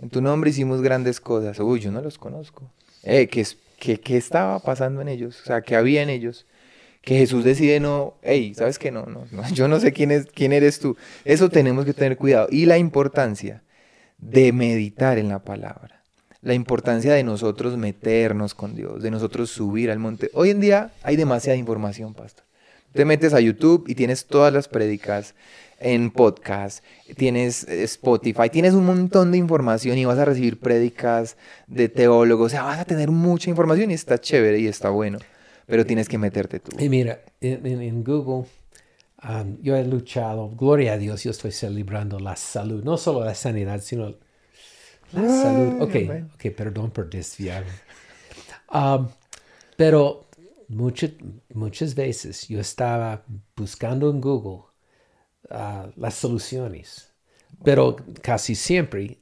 En 0.00 0.10
tu 0.10 0.20
nombre 0.20 0.50
hicimos 0.50 0.80
grandes 0.82 1.20
cosas. 1.20 1.58
Uy, 1.58 1.80
yo 1.80 1.90
no 1.90 2.00
los 2.00 2.18
conozco. 2.18 2.70
Eh, 3.02 3.26
¿qué, 3.28 3.46
qué, 3.78 3.98
qué 4.00 4.16
estaba 4.16 4.58
pasando 4.60 5.00
en 5.00 5.08
ellos? 5.08 5.40
O 5.42 5.44
sea, 5.44 5.62
¿qué 5.62 5.76
había 5.76 6.02
en 6.02 6.10
ellos? 6.10 6.46
Que 7.00 7.16
Jesús 7.18 7.44
decide 7.44 7.80
no, 7.80 8.14
hey, 8.22 8.52
¿sabes 8.54 8.78
qué? 8.78 8.90
No, 8.90 9.06
no, 9.06 9.26
no, 9.30 9.48
yo 9.54 9.66
no 9.66 9.80
sé 9.80 9.92
quién, 9.92 10.10
es, 10.10 10.26
quién 10.26 10.52
eres 10.52 10.78
tú. 10.78 10.96
Eso 11.24 11.48
tenemos 11.48 11.84
que 11.84 11.94
tener 11.94 12.16
cuidado. 12.16 12.48
Y 12.50 12.66
la 12.66 12.78
importancia 12.78 13.62
de 14.18 14.52
meditar 14.52 15.18
en 15.18 15.28
la 15.28 15.40
palabra. 15.44 15.97
La 16.40 16.54
importancia 16.54 17.12
de 17.14 17.24
nosotros 17.24 17.76
meternos 17.76 18.54
con 18.54 18.76
Dios, 18.76 19.02
de 19.02 19.10
nosotros 19.10 19.50
subir 19.50 19.90
al 19.90 19.98
monte. 19.98 20.30
Hoy 20.34 20.50
en 20.50 20.60
día 20.60 20.92
hay 21.02 21.16
demasiada 21.16 21.56
información, 21.56 22.14
pastor. 22.14 22.44
Te 22.92 23.04
metes 23.04 23.34
a 23.34 23.40
YouTube 23.40 23.84
y 23.88 23.94
tienes 23.94 24.26
todas 24.26 24.52
las 24.52 24.68
prédicas 24.68 25.34
en 25.80 26.10
podcast, 26.10 26.82
tienes 27.16 27.66
eh, 27.68 27.84
Spotify, 27.84 28.50
tienes 28.50 28.74
un 28.74 28.86
montón 28.86 29.30
de 29.30 29.38
información 29.38 29.98
y 29.98 30.04
vas 30.04 30.18
a 30.18 30.24
recibir 30.24 30.58
prédicas 30.58 31.36
de 31.66 31.88
teólogos, 31.88 32.46
o 32.46 32.48
sea, 32.48 32.62
vas 32.62 32.80
a 32.80 32.84
tener 32.84 33.10
mucha 33.10 33.50
información 33.50 33.90
y 33.90 33.94
está 33.94 34.18
chévere 34.18 34.58
y 34.58 34.66
está 34.66 34.90
bueno, 34.90 35.18
pero 35.66 35.86
tienes 35.86 36.08
que 36.08 36.18
meterte 36.18 36.60
tú. 36.60 36.76
Y 36.78 36.88
mira, 36.88 37.20
en, 37.40 38.02
Google, 38.02 38.48
um, 39.22 39.56
yo 39.62 39.76
he 39.76 39.84
luchado, 39.84 40.50
gloria 40.50 40.94
a 40.94 40.98
Dios, 40.98 41.22
yo 41.22 41.30
estoy 41.30 41.52
celebrando 41.52 42.18
la 42.18 42.36
salud, 42.36 42.82
no 42.82 42.96
solo 42.96 43.24
la 43.24 43.34
sanidad, 43.34 43.80
sino 43.80 44.16
la 45.12 45.28
salud. 45.28 45.74
Ok, 45.78 45.94
amén. 45.96 46.30
ok, 46.34 46.50
perdón 46.56 46.90
por 46.90 47.08
desviarme. 47.10 47.82
Um, 48.72 49.08
pero 49.76 50.26
muchas, 50.68 51.12
muchas 51.54 51.94
veces 51.94 52.48
yo 52.48 52.60
estaba 52.60 53.24
buscando 53.56 54.10
en 54.10 54.20
Google 54.20 54.64
ah, 55.50 55.88
las 55.96 56.14
soluciones, 56.14 57.12
pero 57.62 57.96
casi 58.22 58.54
siempre 58.54 59.18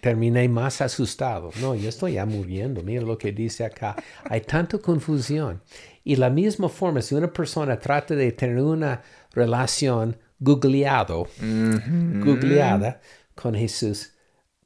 terminé 0.00 0.48
más 0.48 0.80
asustado. 0.80 1.50
No, 1.60 1.74
yo 1.74 1.88
estoy 1.88 2.14
ya 2.14 2.26
muriendo. 2.26 2.82
Mira 2.82 3.02
lo 3.02 3.18
que 3.18 3.32
dice 3.32 3.64
acá. 3.64 3.96
Hay 4.28 4.42
tanta 4.42 4.78
confusión. 4.78 5.62
Y 6.04 6.16
la 6.16 6.30
misma 6.30 6.68
forma, 6.68 7.02
si 7.02 7.14
una 7.14 7.32
persona 7.32 7.78
trata 7.78 8.14
de 8.14 8.32
tener 8.32 8.62
una 8.62 9.02
relación 9.32 10.16
googleado, 10.38 11.28
Ujú. 11.38 12.20
googleada 12.24 13.00
con 13.34 13.54
Jesús, 13.54 14.12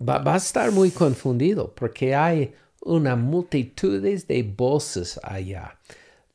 va, 0.00 0.18
va 0.18 0.34
a 0.34 0.36
estar 0.36 0.70
muy 0.72 0.90
confundido 0.90 1.72
porque 1.74 2.14
hay 2.14 2.54
una 2.82 3.16
multitud 3.16 4.02
de 4.02 4.42
voces 4.56 5.18
allá. 5.22 5.78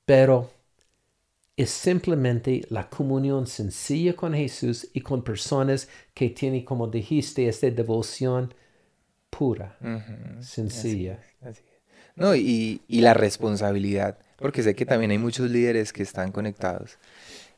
Pero 0.05 0.49
es 1.57 1.69
simplemente 1.69 2.65
la 2.69 2.89
comunión 2.89 3.45
sencilla 3.45 4.15
con 4.15 4.33
Jesús 4.33 4.87
y 4.93 5.01
con 5.01 5.23
personas 5.23 5.89
que 6.13 6.29
tienen, 6.29 6.63
como 6.63 6.87
dijiste, 6.87 7.47
esta 7.47 7.69
devoción 7.69 8.53
pura, 9.29 9.77
Ujú. 9.81 10.41
sencilla. 10.41 11.19
Así 11.41 11.61
es. 11.61 11.81
No, 12.15 12.35
y, 12.35 12.81
y 12.87 13.01
la 13.01 13.13
responsabilidad, 13.13 14.17
porque 14.37 14.63
sé 14.63 14.75
que 14.75 14.85
también 14.85 15.11
hay 15.11 15.17
muchos 15.17 15.49
líderes 15.49 15.93
que 15.93 16.03
están 16.03 16.31
conectados, 16.31 16.97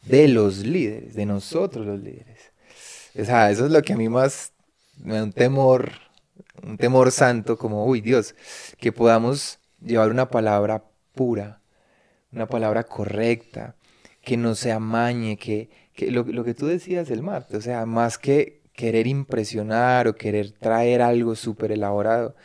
de 0.07 0.27
los 0.27 0.59
líderes, 0.59 1.15
de 1.15 1.25
nosotros 1.25 1.85
los 1.85 1.99
líderes. 1.99 2.39
O 3.17 3.25
sea, 3.25 3.51
eso 3.51 3.65
es 3.65 3.71
lo 3.71 3.81
que 3.81 3.93
a 3.93 3.97
mí 3.97 4.09
más 4.09 4.53
un 5.03 5.33
temor, 5.33 5.91
un 6.63 6.77
temor 6.77 7.11
santo, 7.11 7.57
como, 7.57 7.85
uy 7.85 8.01
Dios, 8.01 8.35
que 8.79 8.91
podamos 8.91 9.59
llevar 9.81 10.11
una 10.11 10.29
palabra 10.29 10.83
pura, 11.13 11.61
una 12.31 12.47
palabra 12.47 12.83
correcta, 12.83 13.75
que 14.21 14.37
no 14.37 14.55
se 14.55 14.71
amañe, 14.71 15.37
que, 15.37 15.69
que 15.93 16.11
lo, 16.11 16.25
que 16.43 16.53
tú 16.53 16.67
decías 16.67 17.09
el 17.09 17.23
martes, 17.23 17.57
o 17.57 17.61
sea, 17.61 17.85
más 17.85 18.17
que 18.17 18.61
querer 18.73 19.07
impresionar 19.07 20.07
o 20.07 20.15
querer 20.15 20.51
traer 20.51 21.01
algo 21.01 21.35
súper 21.35 21.71
elaborado, 21.71 22.35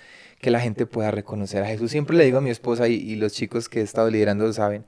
que 0.40 0.50
la 0.50 0.60
gente 0.60 0.86
pueda 0.86 1.10
reconocer 1.10 1.62
a 1.62 1.66
Jesús. 1.66 1.90
Siempre 1.90 2.16
le 2.16 2.24
digo 2.24 2.38
a 2.38 2.42
mi 2.42 2.50
esposa 2.50 2.88
y, 2.88 2.94
y 2.94 3.16
los 3.16 3.32
chicos 3.32 3.68
que 3.68 3.80
he 3.80 3.82
estado 3.82 4.10
liderando 4.10 4.44
lo 4.46 4.52
saben, 4.52 4.84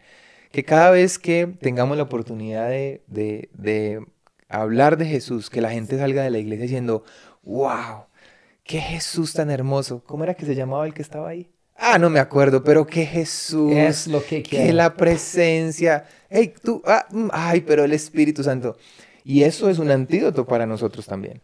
que 0.50 0.64
cada 0.64 0.90
vez 0.90 1.18
que 1.18 1.46
tengamos 1.60 1.96
la 1.96 2.04
oportunidad 2.04 2.68
de, 2.68 3.02
de, 3.06 3.50
de 3.52 4.00
hablar 4.48 4.96
de 4.96 5.06
Jesús, 5.06 5.50
que 5.50 5.60
la 5.60 5.70
gente 5.70 5.98
salga 5.98 6.22
de 6.22 6.30
la 6.30 6.38
iglesia 6.38 6.62
diciendo, 6.62 7.04
wow, 7.48 8.04
qué 8.62 8.78
Jesús 8.78 9.32
tan 9.32 9.50
hermoso. 9.50 10.02
¿Cómo 10.04 10.22
era 10.22 10.34
que 10.34 10.46
se 10.46 10.54
llamaba 10.54 10.86
el 10.86 10.92
que 10.92 11.02
estaba 11.02 11.30
ahí? 11.30 11.50
Ah, 11.74 11.98
no 11.98 12.10
me 12.10 12.20
acuerdo, 12.20 12.62
pero 12.62 12.86
qué 12.86 13.06
Jesús. 13.06 13.72
Es 13.72 14.06
lo 14.06 14.22
que 14.22 14.42
que 14.42 14.72
la 14.72 14.94
presencia. 14.94 16.04
Hey, 16.28 16.52
tú, 16.62 16.82
ah, 16.84 17.06
mm, 17.10 17.28
ay, 17.32 17.62
pero 17.62 17.84
el 17.84 17.92
Espíritu 17.92 18.42
Santo. 18.42 18.76
Y 19.24 19.42
eso 19.42 19.70
es 19.70 19.78
un 19.78 19.90
antídoto 19.90 20.46
para 20.46 20.66
nosotros 20.66 21.06
también. 21.06 21.40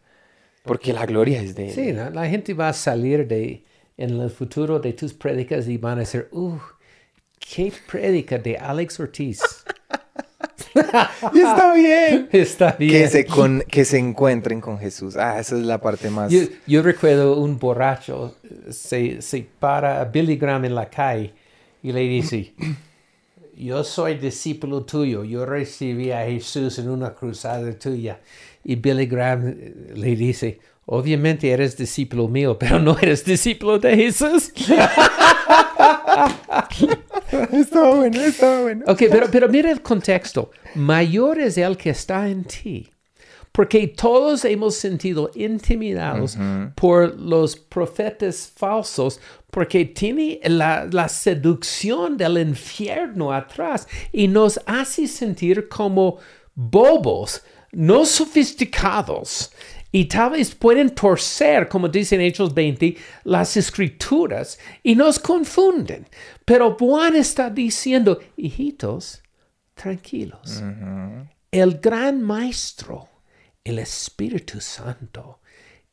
Porque 0.63 0.93
la 0.93 1.07
gloria 1.07 1.41
es 1.41 1.55
de 1.55 1.69
Él. 1.69 1.75
Sí, 1.75 1.93
la 1.93 2.29
gente 2.29 2.55
va 2.55 2.71
a 2.71 2.73
salir 2.73 3.27
de, 3.27 3.65
en 3.97 4.21
el 4.21 4.31
futuro 4.31 4.81
de 4.81 4.93
tus 4.93 5.15
prédicas 5.15 5.69
y 5.69 5.79
van 5.79 5.99
a 5.99 6.01
decir, 6.01 6.29
uh, 6.33 6.59
qué 7.39 7.73
prédica 7.91 8.39
de 8.39 8.57
Alex 8.57 9.01
Ortiz. 9.01 9.41
Y 11.33 11.39
está 11.39 11.75
bien. 11.75 12.29
Está 12.33 12.73
bien. 12.73 12.91
Que 12.91 13.09
se, 13.09 13.27
con, 13.27 13.63
que 13.63 13.85
se 13.85 13.99
encuentren 13.99 14.61
con 14.61 14.79
Jesús. 14.79 15.17
Ah, 15.17 15.39
esa 15.39 15.57
es 15.57 15.63
la 15.63 15.81
parte 15.81 16.11
más. 16.11 16.33
Yo, 16.33 16.41
yo 16.67 16.83
recuerdo 16.83 17.39
un 17.39 17.59
borracho 17.59 18.35
se, 18.71 19.23
se 19.23 19.47
para 19.59 20.01
a 20.01 20.05
Billy 20.05 20.37
Graham 20.37 20.67
en 20.67 20.75
la 20.75 20.89
calle 20.89 21.33
y 21.83 21.93
le 21.93 22.01
dice, 22.01 22.55
yo 23.57 23.85
soy 23.85 24.17
discípulo 24.17 24.85
tuyo, 24.85 25.25
yo 25.25 25.47
recibí 25.47 26.11
a 26.11 26.25
Jesús 26.25 26.79
en 26.79 26.89
una 26.89 27.15
cruzada 27.15 27.79
tuya. 27.79 28.21
Y 28.65 28.77
Billy 28.77 29.07
Graham 29.07 29.49
eh, 29.49 29.93
le 29.95 30.17
dice, 30.17 30.61
obviamente 30.87 31.51
eres 31.51 31.77
discípulo 31.77 32.29
mío, 32.29 32.59
pero 32.59 32.79
no 32.79 32.97
eres 32.99 33.25
discípulo 33.25 33.79
de 33.79 33.97
Jesús. 33.97 34.53
estaba 37.53 37.97
bueno, 37.97 38.21
estaba 38.21 38.63
bueno. 38.63 38.85
Ok, 38.87 39.05
pero, 39.11 39.29
pero 39.31 39.49
mira 39.49 39.71
el 39.71 39.83
contexto. 39.83 40.51
Mayor 40.75 41.39
es 41.39 41.57
el 41.59 41.77
que 41.77 41.91
está 41.91 42.29
en 42.29 42.45
ti. 42.45 42.91
Porque 43.53 43.87
todos 43.87 44.45
hemos 44.45 44.75
sentido 44.75 45.31
intimidados 45.37 46.37
por 46.75 47.17
los 47.17 47.55
profetas 47.55 48.53
falsos, 48.53 49.21
porque 49.53 49.85
tiene 49.85 50.41
la, 50.43 50.89
la 50.91 51.09
seducción 51.09 52.17
del 52.17 52.39
infierno 52.39 53.33
atrás 53.33 53.87
y 54.11 54.27
nos 54.27 54.59
hace 54.67 55.07
sentir 55.07 55.69
como 55.69 56.19
bobos, 56.57 57.43
no 57.71 58.05
sofisticados. 58.05 59.53
Y 59.97 60.07
tal 60.07 60.33
vez 60.33 60.57
pueden 60.57 60.91
torcer, 60.91 61.69
como 61.69 61.89
dicen 61.89 62.21
Hechos 62.21 62.53
20, 62.53 62.97
las 63.23 63.57
escrituras 63.57 64.59
y 64.83 64.97
nos 64.97 65.21
confunden. 65.21 66.09
Pero 66.45 66.77
Juan 66.77 67.15
está 67.15 67.49
diciendo, 67.49 68.19
hijitos, 68.37 69.23
tranquilos. 69.73 70.65
El 71.53 71.79
gran 71.79 72.21
maestro, 72.21 73.09
el 73.63 73.79
Espíritu 73.79 74.61
Santo, 74.61 75.39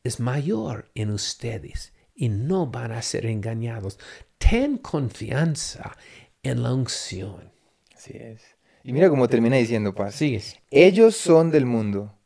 es 0.02 0.18
mayor 0.18 0.90
en 0.96 1.12
ustedes 1.12 1.92
y 2.12 2.28
no 2.28 2.66
van 2.66 2.90
a 2.90 3.02
ser 3.02 3.24
engañados. 3.24 4.00
Ten 4.36 4.78
confianza 4.78 5.96
en 6.42 6.64
la 6.64 6.74
unción. 6.74 7.52
Así 7.94 8.14
es. 8.16 8.42
Y 8.82 8.92
mira 8.92 9.08
cómo 9.08 9.28
termina 9.28 9.58
diciendo, 9.58 9.94
Paz. 9.94 10.16
Sigues. 10.16 10.56
Ellos 10.72 11.14
son 11.16 11.52
del 11.52 11.66
mundo, 11.66 12.18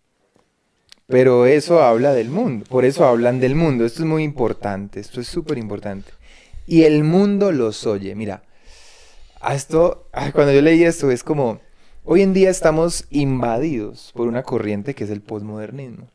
pero 1.06 1.46
eso 1.46 1.82
habla 1.82 2.12
del 2.12 2.30
mundo. 2.30 2.64
Por 2.68 2.84
eso 2.84 3.04
hablan 3.04 3.40
del 3.40 3.54
mundo. 3.54 3.84
Esto 3.84 4.02
es 4.02 4.08
muy 4.08 4.22
importante. 4.24 5.00
Esto 5.00 5.20
es 5.20 5.28
súper 5.28 5.58
importante. 5.58 6.10
Y 6.66 6.82
el 6.82 7.04
mundo 7.04 7.52
los 7.52 7.86
oye. 7.86 8.14
Mira, 8.14 8.42
a 9.40 9.54
esto, 9.54 10.08
cuando 10.34 10.52
yo 10.52 10.62
leí 10.62 10.82
esto, 10.82 11.10
es 11.10 11.22
como, 11.22 11.60
hoy 12.04 12.22
en 12.22 12.32
día 12.32 12.50
estamos 12.50 13.06
invadidos 13.10 14.12
por 14.14 14.26
una 14.26 14.42
corriente 14.42 14.94
que 14.94 15.04
es 15.04 15.10
el 15.10 15.20
posmodernismo. 15.20 16.08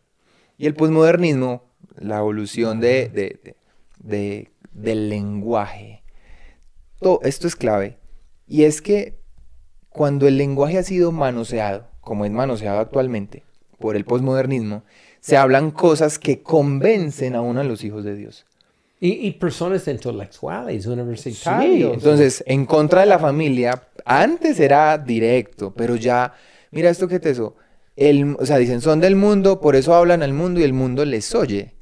Y 0.58 0.68
el 0.68 0.74
posmodernismo, 0.76 1.64
la 1.96 2.18
evolución 2.20 2.80
de- 2.80 3.08
de- 3.10 3.56
de- 4.00 4.52
del 4.74 5.10
lenguaje, 5.10 6.04
todo 7.00 7.20
esto 7.24 7.48
es 7.48 7.56
clave. 7.56 7.98
Y 8.48 8.64
es 8.66 8.82
que 8.82 9.20
cuando 9.90 10.28
el 10.28 10.38
lenguaje 10.38 10.78
ha 10.78 10.84
sido 10.84 11.12
manoseado, 11.12 11.88
como 12.02 12.26
es 12.26 12.32
manoseado 12.32 12.80
actualmente 12.80 13.44
por 13.82 13.98
el 13.98 14.06
posmodernismo, 14.06 14.84
se 15.20 15.36
hablan 15.36 15.72
cosas 15.72 16.18
que 16.18 16.42
convencen 16.42 17.36
aún 17.36 17.58
a 17.58 17.66
los 17.66 17.84
hijos 17.84 18.06
de 18.06 18.16
Dios. 18.16 18.46
Y, 19.02 19.28
y 19.28 19.32
personas 19.32 19.86
intelectuales, 19.88 20.84
Sí, 20.84 20.90
universitarios. 20.90 21.94
entonces, 21.96 22.44
en 22.48 22.66
contra 22.66 23.02
de 23.02 23.08
la 23.08 23.20
familia, 23.20 23.88
antes 24.06 24.60
era 24.60 24.98
directo, 24.98 25.74
pero 25.76 25.96
ya, 25.96 26.34
mira 26.72 26.90
esto 26.90 27.08
que 27.08 27.20
te 27.20 27.32
eso, 27.32 27.56
el, 27.98 28.38
o 28.40 28.46
sea, 28.46 28.58
dicen, 28.58 28.80
son 28.80 29.00
del 29.02 29.16
mundo, 29.16 29.60
por 29.60 29.76
eso 29.76 29.94
hablan 29.94 30.24
al 30.24 30.34
mundo 30.34 30.60
y 30.60 30.64
el 30.64 30.74
mundo 30.74 31.04
les 31.04 31.36
oye. 31.36 31.74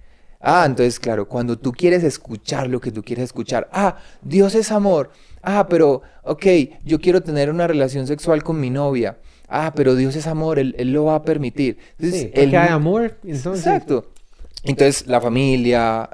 Ah, 0.41 0.63
entonces, 0.65 0.99
claro, 0.99 1.27
cuando 1.27 1.59
tú 1.59 1.73
quieres 1.73 2.03
escuchar 2.05 2.67
lo 2.69 2.79
que 2.79 2.91
tú 2.91 3.03
quieres 3.03 3.25
escuchar, 3.25 3.67
ah, 3.73 3.97
Dios 4.21 4.55
es 4.55 4.71
amor, 4.71 5.11
ah, 5.43 5.67
pero, 5.69 6.01
ok, 6.23 6.45
yo 6.85 6.99
quiero 7.01 7.21
tener 7.21 7.49
una 7.49 7.67
relación 7.67 8.07
sexual 8.07 8.43
con 8.43 8.57
mi 8.59 8.69
novia, 8.69 9.17
ah, 9.49 9.73
pero 9.75 9.95
Dios 9.95 10.15
es 10.15 10.27
amor, 10.27 10.59
Él, 10.59 10.75
Él 10.77 10.93
lo 10.93 11.05
va 11.05 11.15
a 11.15 11.23
permitir. 11.23 11.77
Entonces, 11.97 12.31
Sí, 12.33 12.55
hay 12.55 12.55
amor. 12.69 13.17
Entonces, 13.23 13.65
Exacto. 13.65 14.11
Entonces, 14.63 15.07
la 15.07 15.21
familia, 15.21 16.09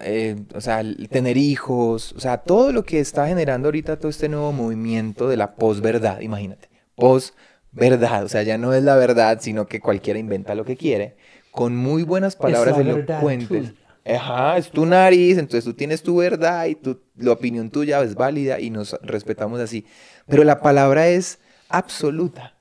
eh, 0.00 0.36
o 0.54 0.60
sea, 0.60 0.80
el 0.80 1.08
tener 1.08 1.36
hijos, 1.36 2.12
o 2.12 2.20
sea, 2.20 2.38
todo 2.38 2.72
lo 2.72 2.84
que 2.84 3.00
está 3.00 3.26
generando 3.26 3.68
ahorita 3.68 3.98
todo 3.98 4.08
este 4.08 4.28
nuevo 4.28 4.52
movimiento 4.52 5.28
de 5.28 5.36
la 5.36 5.54
posverdad, 5.54 6.20
imagínate, 6.20 6.68
posverdad, 6.94 8.24
o 8.24 8.28
sea, 8.28 8.42
ya 8.42 8.58
no 8.58 8.72
es 8.74 8.82
la 8.82 8.96
verdad, 8.96 9.38
sino 9.40 9.66
que 9.66 9.80
cualquiera 9.80 10.18
inventa 10.18 10.54
lo 10.54 10.64
que 10.64 10.76
quiere, 10.76 11.16
con 11.50 11.76
muy 11.76 12.02
buenas 12.02 12.36
palabras 12.36 12.78
elocuentes. 12.78 13.72
Ajá, 14.04 14.56
es 14.56 14.68
tu 14.68 14.84
nariz, 14.84 15.38
entonces 15.38 15.64
tú 15.64 15.74
tienes 15.74 16.02
tu 16.02 16.16
verdad 16.16 16.66
y 16.66 16.74
tu, 16.74 17.00
la 17.16 17.32
opinión 17.32 17.70
tuya 17.70 18.02
es 18.02 18.16
válida 18.16 18.58
y 18.58 18.70
nos 18.70 18.98
respetamos 19.02 19.60
así. 19.60 19.86
Pero 20.26 20.42
la 20.42 20.60
palabra 20.60 21.08
es 21.08 21.38
absoluta, 21.72 22.54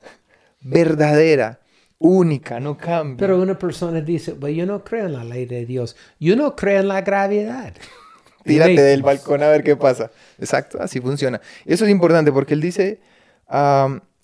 verdadera, 0.61 1.59
única, 1.99 2.59
no 2.59 2.77
cambia. 2.77 3.17
Pero 3.17 3.39
una 3.41 3.57
persona 3.57 4.01
dice, 4.01 4.33
"Well, 4.33 4.55
yo 4.55 4.65
no 4.65 4.83
creo 4.83 5.05
en 5.05 5.13
la 5.13 5.23
ley 5.23 5.45
de 5.45 5.65
Dios. 5.65 5.95
Yo 6.19 6.35
no 6.35 6.55
creo 6.55 6.79
en 6.81 6.87
la 6.87 7.01
gravedad. 7.01 7.73
Tírate 8.43 8.81
del 8.81 9.03
balcón 9.03 9.43
a 9.43 9.49
ver 9.49 9.63
qué 9.63 9.75
pasa. 9.75 10.09
Exacto, 10.39 10.81
así 10.81 10.99
funciona. 10.99 11.39
Eso 11.65 11.85
es 11.85 11.91
importante 11.91 12.31
porque 12.31 12.55
él 12.55 12.61
dice, 12.61 12.99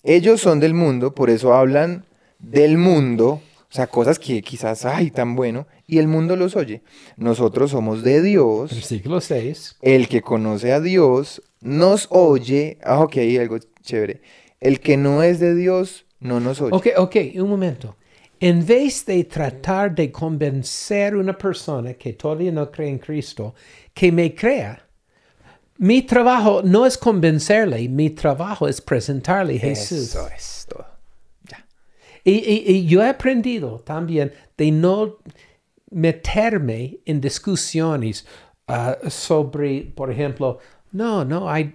ellos 0.02 0.40
son 0.40 0.58
del 0.58 0.74
mundo, 0.74 1.14
por 1.14 1.30
eso 1.30 1.54
hablan 1.54 2.04
del 2.40 2.78
mundo, 2.78 3.40
o 3.70 3.72
sea, 3.72 3.86
cosas 3.86 4.18
que 4.18 4.42
quizás, 4.42 4.84
ay, 4.84 5.10
tan 5.12 5.36
bueno, 5.36 5.68
y 5.86 5.98
el 5.98 6.08
mundo 6.08 6.34
los 6.34 6.56
oye. 6.56 6.82
Nosotros 7.16 7.70
somos 7.70 8.02
de 8.02 8.22
Dios, 8.22 8.70
Versículo 8.74 9.20
6. 9.20 9.76
el 9.82 10.08
que 10.08 10.22
conoce 10.22 10.72
a 10.72 10.80
Dios 10.80 11.40
nos 11.60 12.08
oye, 12.10 12.78
ah, 12.82 13.00
ok, 13.00 13.16
algo 13.40 13.58
chévere. 13.82 14.20
El 14.60 14.80
que 14.80 14.96
no 14.96 15.22
es 15.22 15.38
de 15.40 15.54
Dios 15.54 16.04
no 16.20 16.40
nos 16.40 16.60
oye. 16.60 16.74
Ok, 16.74 16.86
ok, 16.96 17.16
un 17.36 17.48
momento. 17.48 17.96
En 18.40 18.64
vez 18.64 19.04
de 19.06 19.24
tratar 19.24 19.94
de 19.94 20.10
convencer 20.12 21.14
a 21.14 21.18
una 21.18 21.36
persona 21.36 21.94
que 21.94 22.12
todavía 22.12 22.52
no 22.52 22.70
cree 22.70 22.88
en 22.88 22.98
Cristo 22.98 23.54
que 23.92 24.12
me 24.12 24.34
crea, 24.34 24.84
mi 25.78 26.02
trabajo 26.02 26.60
no 26.64 26.86
es 26.86 26.96
convencerle, 26.98 27.88
mi 27.88 28.10
trabajo 28.10 28.66
es 28.68 28.80
presentarle 28.80 29.56
a 29.56 29.60
Jesús. 29.60 30.08
Eso 30.10 30.28
es 30.28 30.66
todo. 30.68 30.86
Ya. 31.48 31.66
Y, 32.24 32.32
y- 32.32 32.64
y 32.76 32.86
yo 32.86 33.02
he 33.02 33.08
aprendido 33.08 33.78
también 33.80 34.32
de 34.56 34.70
no 34.72 35.18
meterme 35.90 36.98
en 37.04 37.20
discusiones 37.20 38.26
ah, 38.66 38.96
sobre, 39.08 39.82
por 39.82 40.10
ejemplo, 40.10 40.58
no, 40.92 41.24
no, 41.24 41.50
hay 41.50 41.74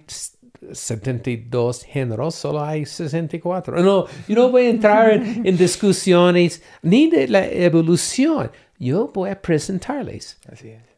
72 0.72 1.82
géneros, 1.84 2.34
solo 2.34 2.64
hay 2.64 2.86
64. 2.86 3.82
No, 3.82 4.06
yo 4.28 4.34
no 4.34 4.50
voy 4.50 4.66
a 4.66 4.70
entrar 4.70 5.12
en, 5.12 5.42
en 5.46 5.56
discusiones 5.56 6.62
ni 6.82 7.08
de 7.08 7.28
la 7.28 7.46
evolución. 7.46 8.50
Yo 8.78 9.10
voy 9.14 9.30
a 9.30 9.40
presentarles 9.40 10.38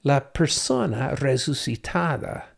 la 0.03 0.33
persona 0.33 1.11
resucitada, 1.11 2.57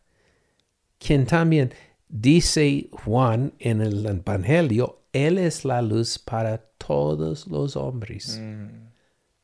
quien 0.97 1.25
también 1.25 1.73
dice 2.07 2.89
Juan 2.91 3.53
en 3.59 3.81
el 3.81 4.05
Evangelio, 4.05 5.03
Él 5.11 5.37
es 5.37 5.65
la 5.65 5.81
luz 5.81 6.17
para 6.17 6.57
todos 6.57 7.47
los 7.47 7.75
hombres. 7.75 8.41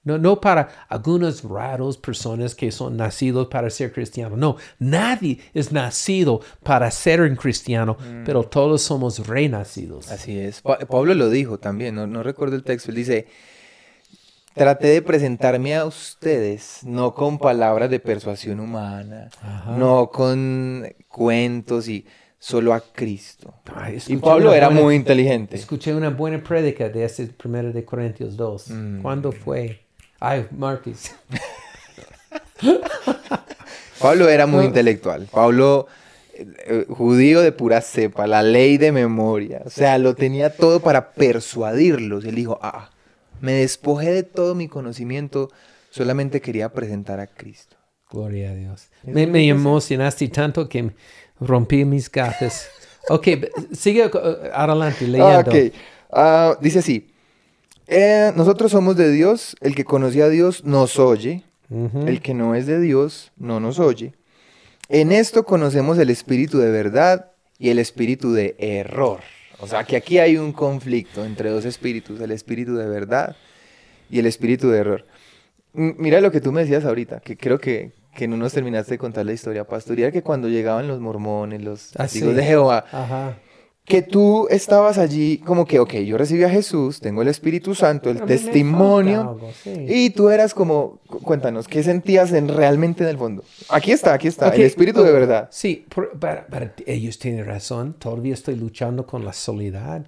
No, 0.05 0.17
no 0.17 0.39
para 0.39 0.69
algunos 0.87 1.43
raros 1.43 1.97
personas 1.97 2.55
que 2.55 2.71
son 2.71 2.95
nacidos 2.95 3.47
para 3.47 3.69
ser 3.69 3.91
cristianos. 3.91 4.37
No, 4.37 4.55
nadie 4.79 5.39
es 5.53 5.71
nacido 5.71 6.41
para 6.63 6.89
ser 6.91 7.21
un 7.21 7.35
cristiano, 7.35 7.97
pero 8.23 8.43
todos 8.43 8.81
somos 8.83 9.27
renacidos. 9.27 10.09
Así 10.11 10.39
es. 10.39 10.61
Pa- 10.61 10.77
Pablo 10.79 11.13
lo 11.15 11.29
dijo 11.29 11.57
también, 11.57 11.95
no, 11.95 12.05
no 12.07 12.21
recuerdo 12.23 12.55
el 12.55 12.63
texto. 12.63 12.91
Él 12.91 12.97
dice, 12.97 13.27
traté 14.53 14.87
de 14.87 15.01
presentarme 15.01 15.75
a 15.75 15.85
ustedes, 15.85 16.81
no 16.83 17.13
con 17.13 17.37
palabras 17.37 17.89
de 17.89 17.99
persuasión 17.99 18.59
humana, 18.59 19.29
Ajá. 19.41 19.71
no 19.77 20.09
con 20.11 20.87
cuentos 21.07 21.87
y 21.89 22.05
solo 22.37 22.73
a 22.73 22.79
Cristo. 22.79 23.55
Ay, 23.73 23.97
Y 24.07 24.17
Pablo 24.17 24.53
era 24.53 24.67
buena- 24.67 24.81
muy 24.83 24.95
inteligente. 24.95 25.55
Escuché 25.55 25.95
una 25.95 26.11
buena 26.11 26.43
prédica 26.43 26.89
de 26.89 27.03
ese 27.05 27.25
primero 27.27 27.73
de 27.73 27.83
Corintios 27.83 28.37
2. 28.37 28.69
Mm. 28.69 29.01
¿Cuándo 29.01 29.31
fue? 29.31 29.81
Ay, 30.19 30.47
Marquis. 30.51 31.15
Pablo 33.99 34.29
era 34.29 34.45
muy 34.45 34.65
intelectual. 34.65 35.27
Pablo, 35.31 35.87
eh, 36.33 36.45
eh, 36.65 36.85
judío 36.89 37.41
de 37.41 37.51
pura 37.51 37.81
cepa, 37.81 38.27
la 38.27 38.43
ley 38.43 38.77
de 38.77 38.91
memoria. 38.91 39.61
O 39.65 39.69
sea, 39.69 39.97
lo 39.97 40.15
tenía 40.15 40.55
todo 40.55 40.79
para 40.79 41.11
persuadirlos. 41.11 42.25
Él 42.25 42.35
dijo, 42.35 42.59
ah, 42.61 42.91
me 43.41 43.53
despojé 43.53 44.11
de 44.11 44.23
todo 44.23 44.55
mi 44.55 44.67
conocimiento, 44.67 45.49
solamente 45.89 46.41
quería 46.41 46.69
presentar 46.69 47.19
a 47.19 47.27
Cristo. 47.27 47.77
Gloria 48.11 48.51
a 48.51 48.55
Dios. 48.55 48.89
Me, 49.03 49.27
me 49.27 49.47
emocionaste 49.47 50.27
tanto 50.29 50.69
que 50.69 50.91
rompí 51.39 51.85
mis 51.85 52.11
gafas. 52.11 52.69
Ok, 53.09 53.27
sigue 53.73 54.05
uh, 54.07 54.51
adelante 54.53 55.07
leyendo. 55.07 55.51
Ah, 56.11 56.57
dice 56.61 56.79
así. 56.79 57.14
Eh, 57.87 58.31
nosotros 58.35 58.71
somos 58.71 58.95
de 58.95 59.11
Dios, 59.11 59.55
el 59.61 59.75
que 59.75 59.85
conoce 59.85 60.21
a 60.23 60.29
Dios 60.29 60.63
nos 60.63 60.99
oye, 60.99 61.43
el 61.69 62.21
que 62.21 62.33
no 62.33 62.55
es 62.55 62.67
de 62.67 62.79
Dios 62.79 63.31
no 63.37 63.59
nos 63.59 63.79
oye. 63.79 64.13
En 64.89 65.11
esto 65.11 65.45
conocemos 65.45 65.97
el 65.97 66.09
espíritu 66.09 66.59
de 66.59 66.69
verdad 66.69 67.31
y 67.57 67.69
el 67.69 67.79
espíritu 67.79 68.33
de 68.33 68.55
error. 68.59 69.19
O 69.59 69.67
sea 69.67 69.83
que 69.83 69.95
aquí 69.95 70.19
hay 70.19 70.37
un 70.37 70.51
conflicto 70.51 71.25
entre 71.25 71.49
dos 71.49 71.65
espíritus, 71.65 72.19
el 72.19 72.31
espíritu 72.31 72.75
de 72.75 72.85
verdad 72.87 73.35
y 74.09 74.19
el 74.19 74.25
espíritu 74.27 74.69
de 74.69 74.77
error. 74.79 75.05
M- 75.73 75.95
Mira 75.97 76.21
lo 76.21 76.31
que 76.31 76.41
tú 76.41 76.51
me 76.51 76.61
decías 76.61 76.85
ahorita, 76.85 77.19
que 77.21 77.35
creo 77.37 77.57
que, 77.59 77.91
que 78.15 78.27
no 78.27 78.37
nos 78.37 78.53
terminaste 78.53 78.91
de 78.91 78.97
contar 78.97 79.25
la 79.25 79.33
historia, 79.33 79.63
pastor, 79.65 79.97
y 79.97 80.03
era 80.03 80.11
que 80.11 80.21
cuando 80.21 80.47
llegaban 80.49 80.87
los 80.87 80.99
mormones, 80.99 81.63
los 81.63 81.91
Ah, 81.95 82.03
testigos 82.03 82.31
sí. 82.31 82.35
de 82.35 82.43
Jehová, 82.43 82.85
Ajá. 82.91 83.37
Que 83.85 84.01
tú 84.01 84.47
estabas 84.49 84.97
allí 84.97 85.37
como 85.37 85.65
que, 85.65 85.79
ok, 85.79 85.93
yo 85.97 86.17
recibí 86.17 86.43
a 86.43 86.49
Jesús, 86.49 86.99
tengo 86.99 87.21
el 87.21 87.27
Espíritu 87.27 87.75
Santo, 87.75 88.09
el 88.09 88.15
Pero 88.17 88.25
testimonio, 88.27 89.39
y 89.87 90.09
tú 90.09 90.29
eras 90.29 90.53
como, 90.55 90.99
cu- 91.07 91.19
cuéntanos, 91.19 91.67
¿qué 91.67 91.83
sentías 91.83 92.31
en, 92.33 92.47
realmente 92.47 93.03
en 93.03 93.09
el 93.09 93.17
fondo? 93.17 93.43
Aquí 93.69 93.91
está, 93.91 94.13
aquí 94.13 94.27
está, 94.27 94.49
el 94.55 94.63
Espíritu 94.63 95.03
de 95.03 95.11
verdad. 95.11 95.47
Sí, 95.51 95.85
por- 95.87 96.17
para, 96.19 96.47
para- 96.47 96.73
ellos 96.87 97.19
tienen 97.19 97.45
razón. 97.45 97.93
Todavía 97.99 98.33
estoy 98.33 98.55
luchando 98.55 99.05
con 99.05 99.23
la 99.23 99.33
soledad. 99.33 100.07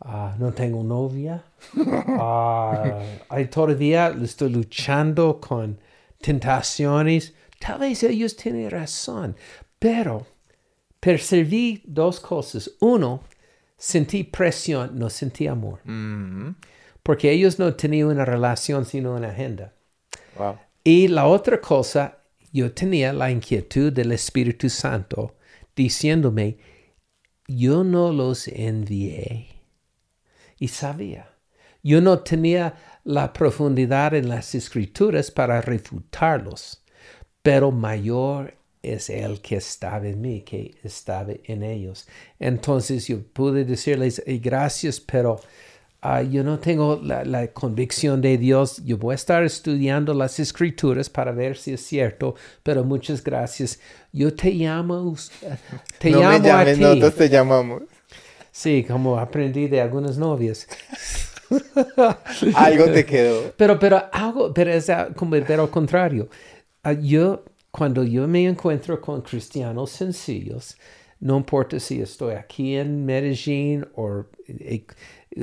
Ah, 0.00 0.34
no 0.38 0.52
tengo 0.52 0.82
novia. 0.84 1.42
Ah, 2.22 3.02
ay, 3.28 3.46
todavía 3.46 4.14
estoy 4.22 4.50
luchando 4.50 5.40
con 5.40 5.78
tentaciones. 6.20 7.34
Tal 7.58 7.80
vez 7.80 8.02
ellos 8.02 8.36
tienen 8.36 8.70
razón, 8.70 9.36
pero 9.78 10.26
percibí 11.00 11.82
dos 11.86 12.20
cosas. 12.20 12.70
Uno, 12.80 13.24
sentí 13.76 14.24
presión, 14.24 14.98
no 14.98 15.10
sentí 15.10 15.46
amor, 15.46 15.80
Mm, 15.84 16.50
porque 17.02 17.30
ellos 17.32 17.58
no 17.58 17.74
tenían 17.74 18.08
una 18.08 18.24
relación 18.24 18.84
sino 18.84 19.14
una 19.14 19.30
agenda. 19.30 19.72
Wow. 20.36 20.58
Y 20.84 21.08
la 21.08 21.26
otra 21.26 21.60
cosa, 21.60 22.18
yo 22.52 22.72
tenía 22.72 23.12
la 23.12 23.30
inquietud 23.30 23.92
del 23.92 24.12
Espíritu 24.12 24.68
Santo 24.68 25.36
diciéndome, 25.74 26.58
yo 27.48 27.84
no 27.84 28.12
los 28.12 28.48
envié. 28.48 29.48
Y 30.58 30.68
sabía. 30.68 31.30
Yo 31.82 32.00
no 32.00 32.18
tenía 32.20 32.74
la 33.04 33.32
profundidad 33.32 34.14
en 34.14 34.28
las 34.28 34.54
escrituras 34.54 35.30
para 35.30 35.62
refutarlos, 35.62 36.84
pero 37.42 37.72
mayor 37.72 38.59
es 38.82 39.10
el 39.10 39.40
que 39.40 39.56
estaba 39.56 40.06
en 40.08 40.20
mí, 40.20 40.40
que 40.42 40.74
estaba 40.82 41.32
en 41.44 41.62
ellos. 41.62 42.06
Entonces 42.38 43.06
yo 43.08 43.22
pude 43.22 43.64
decirles, 43.64 44.22
"Eh, 44.26 44.38
gracias, 44.42 45.00
pero 45.00 45.40
ah, 46.02 46.22
yo 46.22 46.42
no 46.42 46.58
tengo 46.58 46.98
la, 47.02 47.24
la 47.24 47.48
convicción 47.48 48.20
de 48.22 48.38
Dios. 48.38 48.82
Yo 48.84 48.96
voy 48.96 49.12
a 49.12 49.16
estar 49.16 49.44
estudiando 49.44 50.14
las 50.14 50.38
escrituras 50.40 51.10
para 51.10 51.30
ver 51.32 51.56
si 51.58 51.74
es 51.74 51.82
cierto, 51.84 52.34
pero 52.62 52.84
muchas 52.84 53.22
gracias. 53.22 53.78
Yo 54.12 54.32
te 54.34 54.50
llamo, 54.50 55.14
eh, 55.42 55.56
te 55.98 56.10
no 56.10 56.20
llamo 56.20 56.38
me 56.38 56.48
llames, 56.48 56.78
a 56.78 56.78
ti. 56.78 56.80
nosotros 56.80 57.14
te 57.16 57.28
llamamos. 57.28 57.82
Sí, 58.50 58.84
como 58.88 59.18
aprendí 59.18 59.68
de 59.68 59.80
algunas 59.80 60.16
novias. 60.18 60.66
Algo 62.54 62.84
te 62.86 63.04
quedó. 63.04 63.52
Pero, 63.56 63.78
pero 63.78 64.02
algo, 64.12 64.52
pero 64.54 64.72
es 64.72 64.86
como 65.16 65.36
pero 65.46 65.62
al 65.64 65.70
contrario. 65.70 66.28
Ah, 66.82 66.92
yo, 66.92 67.44
cuando 67.70 68.02
yo 68.04 68.26
me 68.26 68.46
encuentro 68.46 69.00
con 69.00 69.22
cristianos 69.22 69.90
sencillos, 69.90 70.76
no 71.20 71.36
importa 71.36 71.78
si 71.78 72.00
estoy 72.00 72.34
aquí 72.34 72.76
en 72.76 73.04
Medellín 73.04 73.86
o 73.94 74.24
eh, 74.48 74.84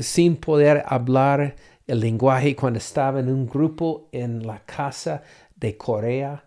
sin 0.01 0.36
poder 0.38 0.84
hablar 0.88 1.55
el 1.86 1.99
lenguaje 1.99 2.55
cuando 2.55 2.80
estaba 2.80 3.19
en 3.19 3.30
un 3.30 3.45
grupo 3.47 4.09
en 4.11 4.45
la 4.45 4.59
casa 4.65 5.23
de 5.55 5.78
Corea, 5.78 6.43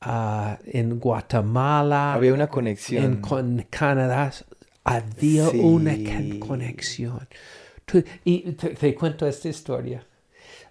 ah, 0.00 0.58
en 0.66 0.98
Guatemala, 1.00 2.12
Había 2.14 2.34
una 2.34 2.48
conexión. 2.48 3.04
en 3.04 3.16
con 3.20 3.66
Canadá 3.70 4.32
había 4.84 5.48
Sí. 5.48 5.58
una 5.60 5.94
conexión. 6.46 7.26
Y 8.24 8.52
te, 8.52 8.70
te 8.70 8.94
cuento 8.94 9.26
esta 9.26 9.48
historia. 9.48 10.06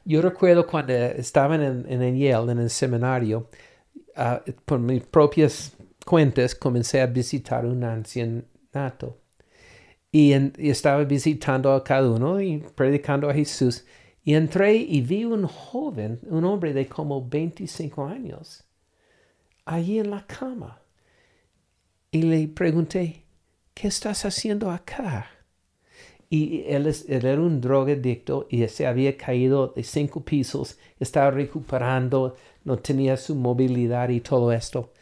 Yo 0.06 0.22
recuerdo 0.22 0.68
cuando 0.68 0.93
estaba 0.93 1.56
en, 1.56 1.86
en 1.88 2.01
el 2.01 2.18
Yale, 2.18 2.51
en 2.51 2.60
el 2.60 2.70
seminario, 2.70 3.49
ah, 4.16 4.41
por 4.66 4.80
mis 4.80 5.03
propias 5.03 5.76
cuentas 6.05 6.55
comencé 6.55 7.01
a 7.01 7.07
visitar 7.07 7.66
un 7.66 7.84
ancianato. 7.84 9.20
Y, 10.11 10.34
y 10.34 10.70
estaba 10.70 11.03
visitando 11.03 11.74
a 11.74 11.84
cada 11.84 12.09
uno 12.09 12.39
y 12.39 12.57
predicando 12.76 13.30
a 13.30 13.34
Jesús. 13.34 13.86
Y 14.24 14.36
entré 14.36 14.76
y 14.76 15.01
vi 15.01 15.26
un 15.26 15.47
joven, 15.47 16.20
un 16.30 16.45
hombre 16.45 16.74
de 16.74 16.88
como 16.88 17.28
25 17.28 18.05
años, 18.05 18.64
allí 19.66 19.99
en 19.99 20.11
la 20.11 20.26
cama. 20.26 20.82
Y 22.11 22.22
le 22.22 22.47
pregunté, 22.47 23.26
¿qué 23.74 23.88
estás 23.88 24.24
haciendo 24.24 24.72
acá? 24.72 25.30
Y 26.30 26.64
él, 26.68 26.88
él 26.88 27.26
era 27.26 27.41
un 27.41 27.59
drogadicto 27.59 28.47
y 28.49 28.66
se 28.68 28.88
había 28.88 29.18
caído 29.18 29.68
de 29.68 29.84
cinco 29.84 30.24
pisos, 30.24 30.80
estaba 30.99 31.30
recuperando, 31.32 32.36
no 32.64 32.78
tenía 32.78 33.18
su 33.18 33.36
movilidad 33.36 34.09
y 34.09 34.22
todo 34.22 34.51
esto. 34.51 34.93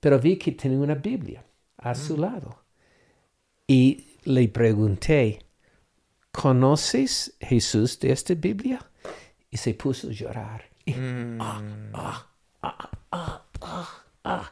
Pero 0.00 0.18
vi 0.18 0.36
que 0.36 0.52
tenía 0.52 0.78
una 0.78 0.94
Biblia 0.94 1.44
a 1.78 1.94
su 1.94 2.16
lado. 2.16 2.58
Y 3.66 4.06
le 4.24 4.48
pregunté, 4.48 5.40
¿conoces 6.30 7.36
Jesús 7.40 7.98
de 8.00 8.12
esta 8.12 8.34
Biblia? 8.34 8.84
Y 9.50 9.56
se 9.56 9.74
puso 9.74 10.08
a 10.08 10.12
llorar. 10.12 10.64
Y 10.84 10.94
Mm, 10.94 11.38
Ah, 14.24 14.50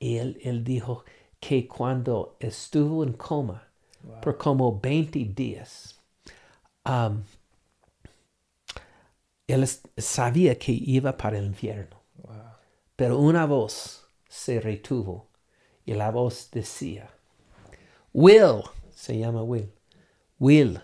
y 0.00 0.16
él, 0.16 0.38
él 0.42 0.64
dijo 0.64 1.04
que 1.38 1.68
cuando 1.68 2.36
estuvo 2.40 3.04
en 3.04 3.12
coma 3.12 3.68
por 4.20 4.36
como 4.36 4.80
20 4.80 5.18
días, 5.26 6.00
um, 6.84 7.22
él 9.46 9.66
sabía 9.96 10.58
que 10.58 10.72
iba 10.72 11.16
para 11.16 11.38
el 11.38 11.46
infierno. 11.46 11.96
Pero 12.96 13.18
una 13.18 13.46
voz 13.46 14.06
se 14.28 14.60
retuvo 14.60 15.28
y 15.84 15.94
la 15.94 16.10
voz 16.10 16.50
decía, 16.50 17.10
Will, 18.12 18.62
se 18.90 19.18
llama 19.18 19.42
Will, 19.42 19.70
Will, 20.38 20.80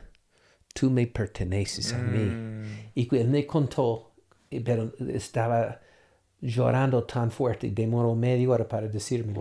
tú 0.74 0.90
me 0.90 1.06
perteneces 1.06 1.92
a 1.92 1.98
mí. 1.98 2.90
Y 2.94 3.14
él 3.16 3.28
me 3.28 3.46
contó, 3.46 4.12
pero 4.64 4.92
estaba 5.08 5.80
llorando 6.40 7.04
tan 7.04 7.30
fuerte, 7.30 7.70
demoró 7.70 8.14
media 8.14 8.50
hora 8.50 8.68
para 8.68 8.88
decirme. 8.88 9.34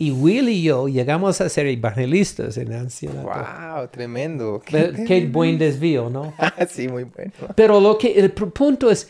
Y 0.00 0.12
Will 0.12 0.48
y 0.48 0.62
yo 0.62 0.86
llegamos 0.86 1.40
a 1.40 1.48
ser 1.48 1.66
evangelistas 1.66 2.56
en 2.56 2.72
ancianato. 2.72 3.28
Wow, 3.28 3.88
tremendo. 3.88 4.62
Pero 4.70 4.96
Qué 5.04 5.26
buen 5.26 5.58
desvío, 5.58 6.08
¿no? 6.08 6.32
Ah, 6.38 6.66
sí, 6.68 6.86
muy 6.86 7.02
bueno. 7.02 7.32
Pero 7.56 7.80
lo 7.80 7.98
que 7.98 8.12
el 8.12 8.30
punto 8.30 8.90
es, 8.90 9.08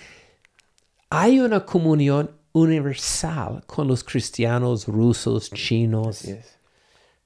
hay 1.10 1.40
una 1.40 1.66
comunión 1.66 2.30
universal 2.52 3.62
con 3.66 3.86
los 3.86 4.02
cristianos 4.02 4.88
rusos, 4.88 5.50
chinos 5.50 6.26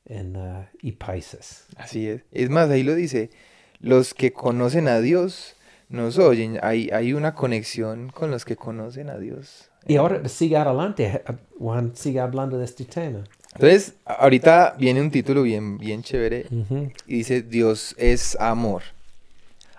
en, 0.06 0.36
uh, 0.36 0.66
y 0.80 0.92
países. 0.92 1.66
Así 1.76 2.08
es. 2.08 2.22
Es 2.32 2.50
más, 2.50 2.68
ahí 2.68 2.82
lo 2.82 2.96
dice. 2.96 3.30
Los 3.78 4.12
que 4.12 4.32
conocen 4.32 4.88
a 4.88 5.00
Dios 5.00 5.54
nos 5.88 6.18
oyen. 6.18 6.58
Hay, 6.62 6.90
hay 6.92 7.12
una 7.12 7.36
conexión 7.36 8.10
con 8.10 8.32
los 8.32 8.44
que 8.44 8.56
conocen 8.56 9.08
a 9.08 9.18
Dios. 9.18 9.70
Y 9.86 9.96
ahora 9.96 10.28
sigue 10.28 10.56
adelante, 10.56 11.06
eh, 11.06 11.22
Juan 11.58 11.94
sigue 11.96 12.20
hablando 12.20 12.58
de 12.58 12.64
este 12.64 12.84
tema. 12.84 13.24
Entonces, 13.54 13.94
ahorita 14.04 14.76
viene 14.78 15.00
un 15.00 15.10
título 15.10 15.42
bien, 15.42 15.76
bien 15.78 16.02
chévere 16.02 16.46
Ujú. 16.50 16.90
y 17.06 17.18
dice, 17.18 17.42
Dios 17.42 17.94
es 17.98 18.36
amor. 18.40 18.82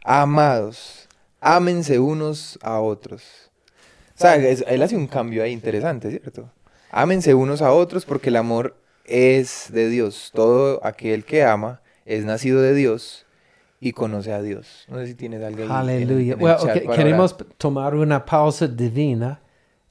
Amados, 0.04 1.08
ámense 1.42 2.00
unos 2.00 2.60
a 2.62 2.80
otros. 2.80 3.24
O 4.16 4.22
sea, 4.22 4.36
es- 4.36 4.64
él 4.68 4.82
hace 4.84 4.96
un 4.96 5.08
cambio 5.08 5.44
ahí 5.44 5.52
interesante, 5.52 6.10
¿cierto? 6.12 6.50
Ámense 6.92 7.34
unos 7.34 7.62
a 7.62 7.72
otros 7.72 8.06
porque 8.06 8.30
el 8.30 8.36
amor 8.36 8.76
es 9.06 9.70
de 9.72 9.90
Dios. 9.90 10.32
Todo 10.34 10.80
aquel 10.86 11.26
que 11.26 11.44
ama 11.44 11.82
es 12.06 12.26
nacido 12.26 12.62
de 12.62 12.76
Dios 12.76 13.26
y 13.80 13.94
conoce 13.94 14.32
a 14.34 14.42
Dios. 14.42 14.86
No 14.88 14.98
sé 15.00 15.08
si 15.08 15.16
tienes 15.16 15.42
algo 15.44 15.64
Aleluya. 15.74 16.36
Well, 16.36 16.58
chat 16.58 16.78
ok, 16.78 16.84
para 16.86 16.98
Queremos 16.98 17.34
orar. 17.34 17.48
tomar 17.58 17.96
una 17.96 18.24
pausa 18.24 18.68
divina 18.68 19.42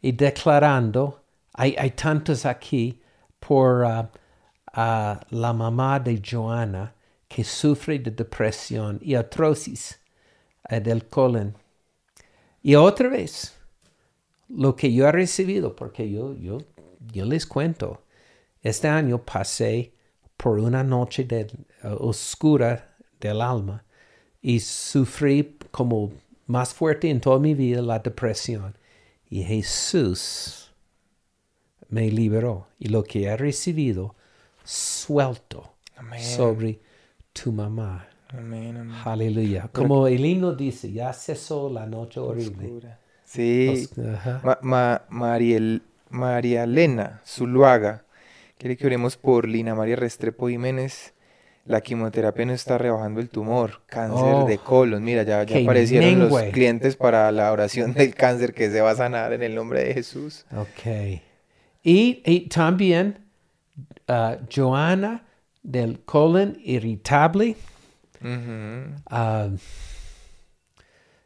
y 0.00 0.12
declarando, 0.12 1.22
hay, 1.52 1.74
hay 1.78 1.90
tantos 1.90 2.46
aquí 2.46 3.00
por 3.46 3.84
ah, 3.84 5.20
la 5.30 5.52
mamá 5.52 6.00
de 6.00 6.22
Joana 6.22 6.94
que 7.28 7.44
sufre 7.44 7.98
de 7.98 8.10
depresión 8.10 8.98
y 9.02 9.14
artrosis 9.14 9.98
eh, 10.68 10.80
del 10.80 11.08
colon. 11.08 11.56
Y 12.62 12.74
otra 12.74 13.08
vez, 13.08 13.56
lo 14.48 14.76
que 14.76 14.92
yo 14.92 15.08
he 15.08 15.12
recibido, 15.12 15.74
porque 15.74 16.10
yo, 16.10 16.36
yo, 16.36 16.58
yo 17.12 17.24
les 17.24 17.46
cuento, 17.46 18.02
este 18.60 18.86
año 18.88 19.24
pasé 19.24 19.94
por 20.36 20.58
una 20.58 20.84
noche 20.84 21.26
eh, 21.30 21.46
oscura 21.82 22.96
del 23.18 23.40
alma 23.40 23.84
y 24.40 24.60
sufrí 24.60 25.58
como 25.70 26.12
más 26.46 26.74
fuerte 26.74 27.08
en 27.08 27.20
toda 27.20 27.38
mi 27.38 27.54
vida 27.54 27.80
la 27.80 27.98
depresión. 27.98 28.76
Y 29.28 29.42
Jesús 29.42 30.61
me 31.92 32.10
liberó. 32.10 32.66
Y 32.78 32.88
lo 32.88 33.04
que 33.04 33.24
he 33.26 33.36
recibido, 33.36 34.14
suelto 34.64 35.74
Amén. 35.96 36.20
sobre 36.22 36.80
tu 37.32 37.52
mamá. 37.52 38.08
Amén, 38.30 38.76
amén. 38.78 38.96
Aleluya. 39.04 39.68
Como 39.72 40.06
el 40.06 40.24
himno 40.24 40.54
dice, 40.54 40.90
ya 40.90 41.12
cesó 41.12 41.68
la 41.70 41.86
noche 41.86 42.18
horrible. 42.18 42.64
Oscura. 42.66 42.98
Sí. 43.24 43.88
Os-. 43.94 44.42
Ma- 44.42 44.58
ma- 44.62 45.02
Mariel- 45.10 45.82
María 46.08 46.64
Elena 46.64 47.20
Zuluaga 47.26 48.04
quiere 48.58 48.76
que 48.76 48.86
oremos 48.86 49.16
por 49.16 49.46
Lina 49.46 49.74
María 49.74 49.96
Restrepo 49.96 50.48
Jiménez. 50.48 51.12
La 51.64 51.80
quimioterapia 51.80 52.44
no 52.46 52.52
está 52.54 52.76
rebajando 52.76 53.20
el 53.20 53.28
tumor, 53.28 53.82
cáncer 53.86 54.34
Oh. 54.34 54.46
de 54.46 54.58
colon. 54.58 55.04
Mira, 55.04 55.22
ya, 55.22 55.44
ya 55.44 55.58
aparecieron 55.62 56.18
los 56.28 56.42
clientes 56.52 56.96
para 56.96 57.30
la 57.32 57.52
oración 57.52 57.92
del 57.94 58.14
cáncer 58.14 58.52
que 58.52 58.68
se 58.70 58.80
va 58.80 58.90
a 58.90 58.96
sanar 58.96 59.32
en 59.32 59.42
el 59.42 59.54
nombre 59.54 59.84
de 59.84 59.94
Jesús. 59.94 60.44
Ok. 60.56 61.20
Y, 61.82 62.22
y 62.24 62.48
también 62.48 63.18
ah, 64.08 64.36
Joana 64.54 65.24
del 65.62 66.00
colon 66.04 66.56
irritable. 66.62 67.56
Ujú. 68.20 68.94
Ah, 69.06 69.48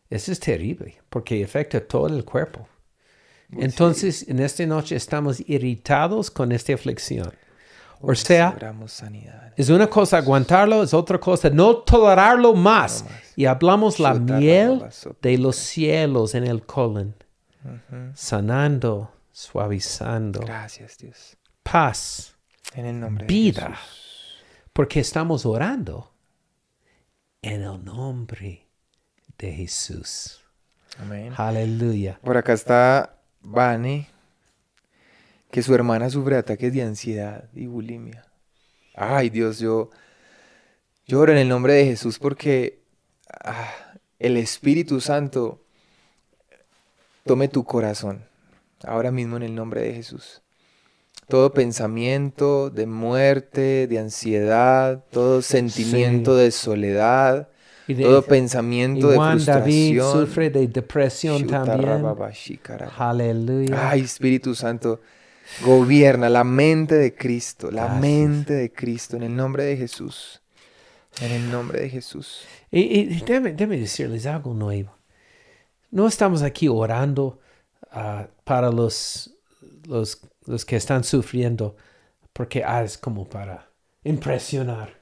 eso 0.08 0.32
es 0.32 0.40
terrible 0.40 0.96
porque 1.08 1.42
afecta 1.44 1.80
todo 1.80 2.06
el 2.08 2.24
cuerpo. 2.24 2.66
Entonces, 3.52 4.26
en 4.28 4.40
esta 4.40 4.66
noche 4.66 4.96
estamos 4.96 5.40
irritados 5.48 6.30
con 6.30 6.50
esta 6.52 6.74
aflicción. 6.74 7.32
O 8.00 8.14
sea, 8.14 8.54
es 9.56 9.70
una 9.70 9.86
cosa 9.88 10.18
aguantarlo, 10.18 10.82
es 10.82 10.92
otra 10.92 11.18
cosa 11.18 11.48
no 11.48 11.76
tolerarlo 11.78 12.54
más. 12.54 13.04
Y 13.36 13.46
hablamos 13.46 13.98
la 13.98 14.12
Chuta, 14.14 14.36
miel 14.38 14.82
de 15.22 15.38
los 15.38 15.56
cielos 15.56 16.34
en 16.34 16.44
el 16.44 16.62
colon, 16.66 17.14
Ujú. 17.64 17.96
sanando, 18.14 19.10
suavizando, 19.36 20.40
Gracias, 20.40 20.96
Dios. 20.96 21.36
paz, 21.62 22.34
En 22.74 22.86
el 22.86 22.98
nombre 22.98 23.26
de 23.26 23.32
vida, 23.32 23.74
Jesús. 23.76 24.42
porque 24.72 25.00
estamos 25.00 25.44
orando 25.44 26.10
en 27.42 27.62
el 27.62 27.84
nombre 27.84 28.66
de 29.36 29.52
Jesús. 29.52 30.42
Amén. 30.98 31.34
Aleluya. 31.36 32.18
Por 32.24 32.38
acá 32.38 32.54
está 32.54 33.18
Vane, 33.42 34.08
que 35.50 35.62
su 35.62 35.74
hermana 35.74 36.08
sufre 36.08 36.36
de 36.36 36.40
ataques 36.40 36.72
de 36.72 36.82
ansiedad 36.82 37.44
y 37.54 37.66
bulimia. 37.66 38.24
Ay, 38.94 39.28
Dios, 39.28 39.58
yo 39.58 39.90
lloro 41.06 41.32
en 41.32 41.38
el 41.38 41.48
nombre 41.50 41.74
de 41.74 41.84
Jesús 41.84 42.18
porque 42.18 42.80
ah, 43.44 43.70
el 44.18 44.38
Espíritu 44.38 45.02
Santo 45.02 45.62
tome 47.26 47.48
tu 47.48 47.64
corazón, 47.64 48.24
ahora 48.86 49.10
mismo 49.10 49.36
en 49.36 49.42
el 49.42 49.54
nombre 49.54 49.82
de 49.82 49.94
Jesús. 49.94 50.42
Todo 51.28 51.52
pensamiento 51.52 52.70
de 52.70 52.86
muerte, 52.86 53.86
de 53.88 53.98
ansiedad, 53.98 55.04
todo 55.10 55.42
sentimiento 55.42 56.36
de 56.36 56.50
soledad, 56.52 57.48
Y, 57.88 57.94
de- 57.94 58.04
todo 58.04 58.20
y 58.20 58.28
pensamiento 58.28 59.08
de 59.08 59.16
Juan 59.16 59.44
David 59.44 59.94
frustración. 59.96 60.26
sufre 60.28 60.50
de 60.50 60.68
depresión 60.68 61.46
también. 61.46 62.04
Aleluya. 62.96 63.90
Ay, 63.90 64.00
Espíritu 64.02 64.54
Santo, 64.54 65.00
gobierna 65.64 66.28
la 66.28 66.44
mente 66.44 66.94
de 66.96 67.14
Cristo, 67.14 67.70
la 67.70 67.84
Gracias. 67.84 68.00
mente 68.02 68.52
de 68.54 68.72
Cristo, 68.72 69.16
en 69.16 69.22
el 69.24 69.34
nombre 69.36 69.64
de 69.64 69.76
Jesús. 69.76 70.40
En 71.20 71.32
el 71.32 71.50
nombre 71.50 71.80
de 71.80 71.88
Jesús. 71.88 72.42
Y, 72.70 72.80
y 73.00 73.04
déjame, 73.20 73.52
déjame 73.52 73.78
decirles 73.78 74.26
algo 74.26 74.52
nuevo. 74.54 74.92
No 75.90 76.06
estamos 76.06 76.42
aquí 76.42 76.68
orando 76.68 77.38
para 78.44 78.70
los, 78.70 79.34
los, 79.86 80.20
los 80.44 80.64
que 80.64 80.76
están 80.76 81.04
sufriendo, 81.04 81.76
porque 82.32 82.62
ah, 82.64 82.82
es 82.82 82.98
como 82.98 83.28
para 83.28 83.68
impresionar. 84.04 85.00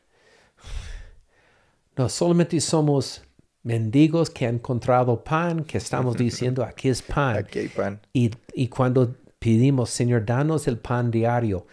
No, 1.96 2.08
solamente 2.08 2.60
somos 2.60 3.22
mendigos 3.62 4.30
que 4.30 4.46
han 4.46 4.56
encontrado 4.56 5.22
pan, 5.22 5.64
que 5.64 5.78
estamos 5.78 6.16
diciendo, 6.26 6.64
aquí 6.64 6.88
es 6.88 7.02
pan. 7.02 7.36
Aquí 7.38 7.60
hay 7.60 7.68
pan. 7.68 8.00
Y, 8.12 8.30
y 8.54 8.68
cuando 8.68 9.16
pedimos, 9.38 9.90
Señor, 9.90 10.24
danos 10.24 10.68
el 10.68 10.78
pan 10.78 11.10
diario, 11.10 11.66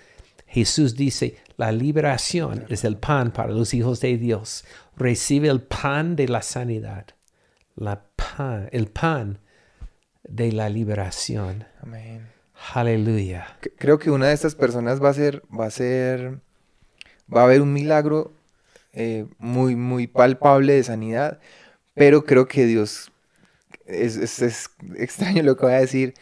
Jesús 0.48 0.96
dice, 0.96 1.38
la 1.56 1.72
liberación 1.72 2.66
es 2.68 2.84
el 2.84 2.98
pan 2.98 3.32
para 3.32 3.54
los 3.54 3.74
hijos 3.74 4.02
de 4.02 4.18
Dios. 4.18 4.66
Recibe 4.98 5.48
el 5.48 5.62
pan 5.62 6.16
de 6.16 6.28
la 6.28 6.42
sanidad, 6.42 7.06
la 7.76 8.04
pan, 8.16 8.68
el 8.74 8.88
pan 8.88 9.40
de 10.32 10.52
la 10.52 10.70
liberación. 10.70 11.66
Amén. 11.82 12.28
Aleluya. 12.74 13.58
Creo 13.78 14.00
que 14.00 14.12
una 14.12 14.28
de 14.28 14.34
estas 14.34 14.56
personas 14.56 15.02
va 15.04 15.10
a 15.10 15.14
ser, 15.14 15.44
va 15.58 15.66
a 15.66 15.72
ser, 15.72 16.40
va 17.34 17.42
a 17.42 17.44
haber 17.46 17.62
un 17.62 17.74
milagro 17.74 18.32
eh, 18.94 19.26
muy, 19.40 19.76
muy 19.76 20.08
palpable 20.08 20.74
de 20.74 20.84
sanidad, 20.84 21.40
pero 21.94 22.24
creo 22.24 22.48
que 22.48 22.66
Dios, 22.66 23.12
es, 23.86 24.16
es- 24.18 24.42
es 24.42 24.70
extraño 24.98 25.44
lo 25.44 25.58
que 25.58 25.66
voy 25.66 25.76
a 25.76 25.80
decir, 25.82 26.14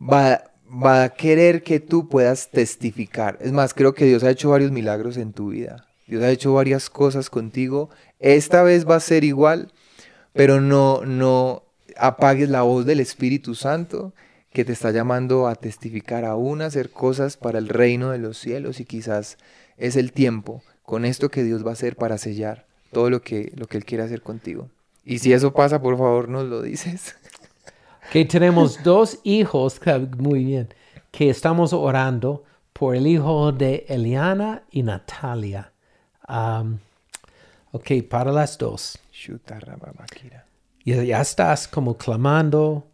va, 0.00 0.44
va 0.68 1.04
a 1.04 1.08
querer 1.10 1.62
que 1.62 1.80
tú 1.80 2.08
puedas 2.08 2.50
testificar. 2.50 3.38
Es 3.40 3.52
más, 3.52 3.74
creo 3.74 3.94
que 3.94 4.04
Dios 4.04 4.24
ha 4.24 4.30
hecho 4.30 4.50
varios 4.50 4.72
milagros 4.72 5.16
en 5.16 5.32
tu 5.32 5.48
vida. 5.50 5.86
Dios 6.06 6.22
ha 6.22 6.30
hecho 6.30 6.52
varias 6.52 6.90
cosas 6.90 7.30
contigo. 7.30 7.88
Esta 8.18 8.62
vez 8.62 8.88
va 8.88 8.96
a 8.96 9.00
ser 9.00 9.24
igual, 9.24 9.72
pero 10.32 10.60
no, 10.60 11.04
no 11.06 11.64
apagues 11.96 12.48
la 12.48 12.62
voz 12.62 12.86
del 12.86 13.00
Espíritu 13.00 13.54
Santo 13.54 14.12
que 14.52 14.64
te 14.64 14.72
está 14.72 14.90
llamando 14.90 15.46
a 15.46 15.54
testificar 15.54 16.24
aún, 16.24 16.60
a 16.62 16.66
hacer 16.66 16.90
cosas 16.90 17.36
para 17.36 17.58
el 17.58 17.68
reino 17.68 18.10
de 18.10 18.18
los 18.18 18.38
cielos 18.38 18.80
y 18.80 18.84
quizás 18.84 19.38
es 19.78 19.96
el 19.96 20.12
tiempo 20.12 20.62
con 20.82 21.04
esto 21.04 21.30
que 21.30 21.42
Dios 21.42 21.64
va 21.64 21.70
a 21.70 21.74
hacer 21.74 21.96
para 21.96 22.18
sellar 22.18 22.66
todo 22.92 23.08
lo 23.08 23.22
que, 23.22 23.52
lo 23.56 23.66
que 23.66 23.78
Él 23.78 23.84
quiere 23.84 24.04
hacer 24.04 24.22
contigo. 24.22 24.68
Y 25.04 25.18
si 25.18 25.32
eso 25.32 25.52
pasa, 25.52 25.80
por 25.80 25.96
favor, 25.96 26.28
nos 26.28 26.44
lo 26.44 26.62
dices. 26.62 27.16
Que 28.12 28.26
tenemos 28.26 28.82
dos 28.82 29.20
hijos, 29.22 29.80
muy 30.18 30.44
bien, 30.44 30.68
que 31.10 31.30
estamos 31.30 31.72
orando 31.72 32.44
por 32.74 32.94
el 32.94 33.06
hijo 33.06 33.52
de 33.52 33.86
Eliana 33.88 34.64
y 34.70 34.82
Natalia. 34.82 35.72
Am, 36.26 36.80
ok, 37.70 38.02
para 38.10 38.30
las 38.30 38.58
dos. 38.58 38.98
Ya, 40.84 41.02
ya 41.02 41.20
estás 41.20 41.68
como 41.68 41.96
clamando, 41.96 42.88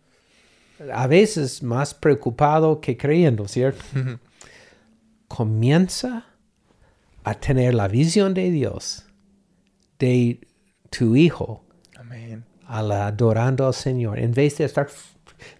a 0.93 1.07
veces 1.07 1.63
más 1.63 1.95
preocupado 1.95 2.81
que 2.81 2.97
creyendo, 2.97 3.49
¿cierto? 3.49 3.85
Comienza 5.29 6.27
a 7.25 7.35
tener 7.35 7.75
la 7.75 7.89
visión 7.89 8.35
de 8.35 8.51
Dios, 8.51 9.05
de 9.99 10.41
tu 10.91 11.17
hijo, 11.17 11.65
Amén. 11.97 12.45
al 12.67 12.93
adorando 12.93 13.67
al 13.67 13.75
Señor, 13.75 14.19
en 14.19 14.33
vez 14.33 14.59
de 14.59 14.65
estar, 14.65 14.89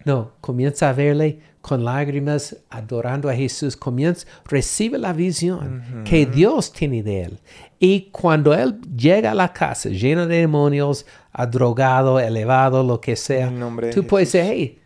no, 0.05 0.33
comienza 0.41 0.89
a 0.89 0.93
verle 0.93 1.41
con 1.61 1.83
lágrimas, 1.83 2.55
adorando 2.69 3.29
a 3.29 3.35
Jesús, 3.35 3.75
comienza, 3.75 4.25
recibe 4.45 4.97
la 4.97 5.13
visión 5.13 6.03
que 6.05 6.25
Dios 6.25 6.71
tiene 6.71 7.03
de 7.03 7.23
él. 7.23 7.39
Y 7.79 8.09
cuando 8.11 8.53
él 8.53 8.79
llega 8.95 9.31
a 9.31 9.35
la 9.35 9.51
casa 9.51 9.89
lleno 9.89 10.25
de 10.25 10.37
demonios, 10.37 11.05
drogado, 11.51 12.19
elevado, 12.19 12.83
lo 12.83 12.99
que 12.99 13.15
sea, 13.15 13.51
tú 13.93 14.05
puedes 14.05 14.31
decir, 14.31 14.51
hey, 14.51 14.79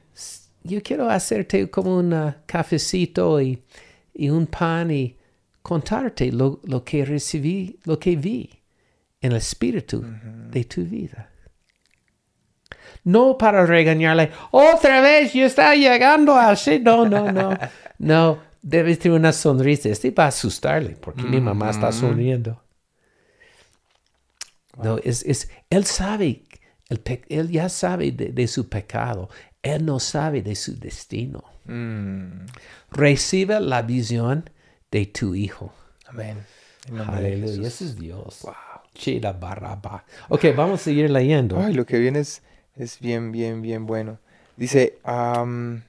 yo 0.64 0.82
quiero 0.82 1.10
hacerte 1.10 1.70
como 1.70 1.98
un 1.98 2.14
ah, 2.14 2.38
cafecito 2.46 3.42
y, 3.42 3.62
y 4.14 4.30
un 4.30 4.48
pan 4.48 4.92
y 4.92 5.18
contarte 5.62 6.32
lo, 6.32 6.60
lo 6.64 6.84
que 6.84 7.06
recibí, 7.06 7.80
lo 7.84 8.00
que 8.00 8.16
vi 8.16 8.50
en 9.22 9.32
el 9.32 9.38
espíritu 9.38 10.04
de 10.52 10.64
tu 10.66 10.84
vida. 10.84 11.30
No 13.06 13.38
para 13.38 13.66
regañarle, 13.66 14.32
otra 14.52 15.02
vez 15.02 15.34
yo 15.34 15.46
está 15.46 15.76
llegando 15.76 16.36
así. 16.36 16.80
No, 16.80 17.08
no, 17.08 17.32
no. 17.32 17.58
No, 18.00 18.40
debes 18.62 19.00
tener 19.00 19.18
una 19.18 19.32
sonrisa. 19.32 19.88
Este 19.90 20.12
va 20.12 20.26
a 20.26 20.28
asustarle 20.28 20.98
porque 21.00 21.24
mi 21.24 21.40
mamá 21.40 21.70
está 21.70 21.92
sonriendo. 21.92 22.62
No, 24.82 24.98
es, 24.98 25.24
es, 25.24 25.50
él 25.70 25.86
sabe, 25.86 26.44
el 26.90 27.00
pe- 27.00 27.24
él 27.30 27.50
ya 27.50 27.70
sabe 27.70 28.12
de, 28.12 28.30
de 28.30 28.48
su 28.48 28.68
pecado. 28.68 29.30
Él 29.62 29.86
no 29.86 30.00
sabe 30.00 30.42
de 30.42 30.56
su 30.56 30.78
destino. 30.78 31.44
Mm. 31.66 32.46
Recibe 32.92 33.60
la 33.62 33.84
visión 33.84 34.50
de 34.92 35.06
tu 35.06 35.36
hijo. 35.36 35.74
Amén. 36.08 36.40
Aleluya. 37.08 37.68
Ese 37.68 37.86
es 37.86 37.96
Dios. 37.98 38.46
Chida 38.96 39.32
barraba. 39.34 40.04
Ok, 40.30 40.46
vamos 40.56 40.82
a 40.82 40.84
seguir 40.84 41.10
leyendo. 41.10 41.60
Ay, 41.60 41.74
lo 41.74 41.86
que 41.86 42.00
viene 42.00 42.20
es, 42.20 42.42
es 42.76 43.00
bien, 43.00 43.32
bien, 43.32 43.62
bien 43.62 43.86
bueno. 43.86 44.20
Dice, 44.58 44.98
am, 45.04 45.84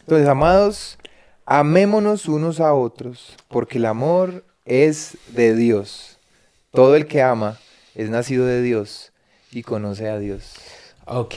entonces, 0.00 0.28
amados, 0.28 0.98
amémonos 1.46 2.26
unos 2.26 2.60
a 2.60 2.72
otros, 2.74 3.36
porque 3.48 3.78
el 3.78 3.86
amor 3.86 4.44
es 4.64 5.16
de 5.28 5.54
Dios. 5.54 6.18
Todo 6.72 6.96
el 6.96 7.06
que 7.06 7.22
ama 7.22 7.58
es 7.94 8.10
nacido 8.10 8.46
de 8.46 8.62
Dios 8.62 9.12
y 9.50 9.62
conoce 9.62 10.08
a 10.08 10.18
Dios. 10.18 10.54
Ok. 11.06 11.34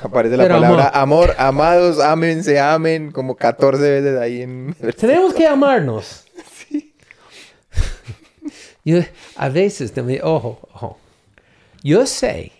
Aparece 0.00 0.36
la 0.36 0.44
Pero 0.44 0.56
palabra 0.56 0.88
amor. 0.88 1.34
amados, 1.38 2.00
ámense, 2.00 2.58
amen, 2.58 3.12
como 3.12 3.36
14 3.36 3.80
veces 4.00 4.18
ahí 4.18 4.42
en... 4.42 4.74
Tenemos 4.98 5.32
que 5.32 5.46
amarnos. 5.46 6.24
Yo, 8.84 8.98
a 9.36 9.48
veces, 9.48 9.92
también, 9.92 10.22
ojo, 10.24 10.58
ojo. 10.72 10.98
Yo 11.84 12.04
sé 12.06 12.50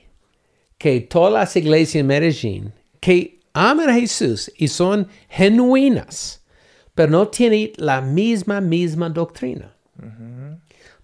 que 0.83 1.01
todas 1.01 1.33
las 1.33 1.55
iglesias 1.55 2.01
en 2.01 2.09
Medellín 2.09 2.73
que 2.99 3.39
aman 3.53 3.89
a 3.89 3.95
Jesús 3.95 4.51
y 4.57 4.67
son 4.67 5.07
genuinas, 5.29 6.43
pero 6.93 7.09
no 7.09 7.29
tienen 7.29 7.71
la 7.77 8.01
misma, 8.01 8.61
misma 8.61 9.09
doctrina. 9.09 9.77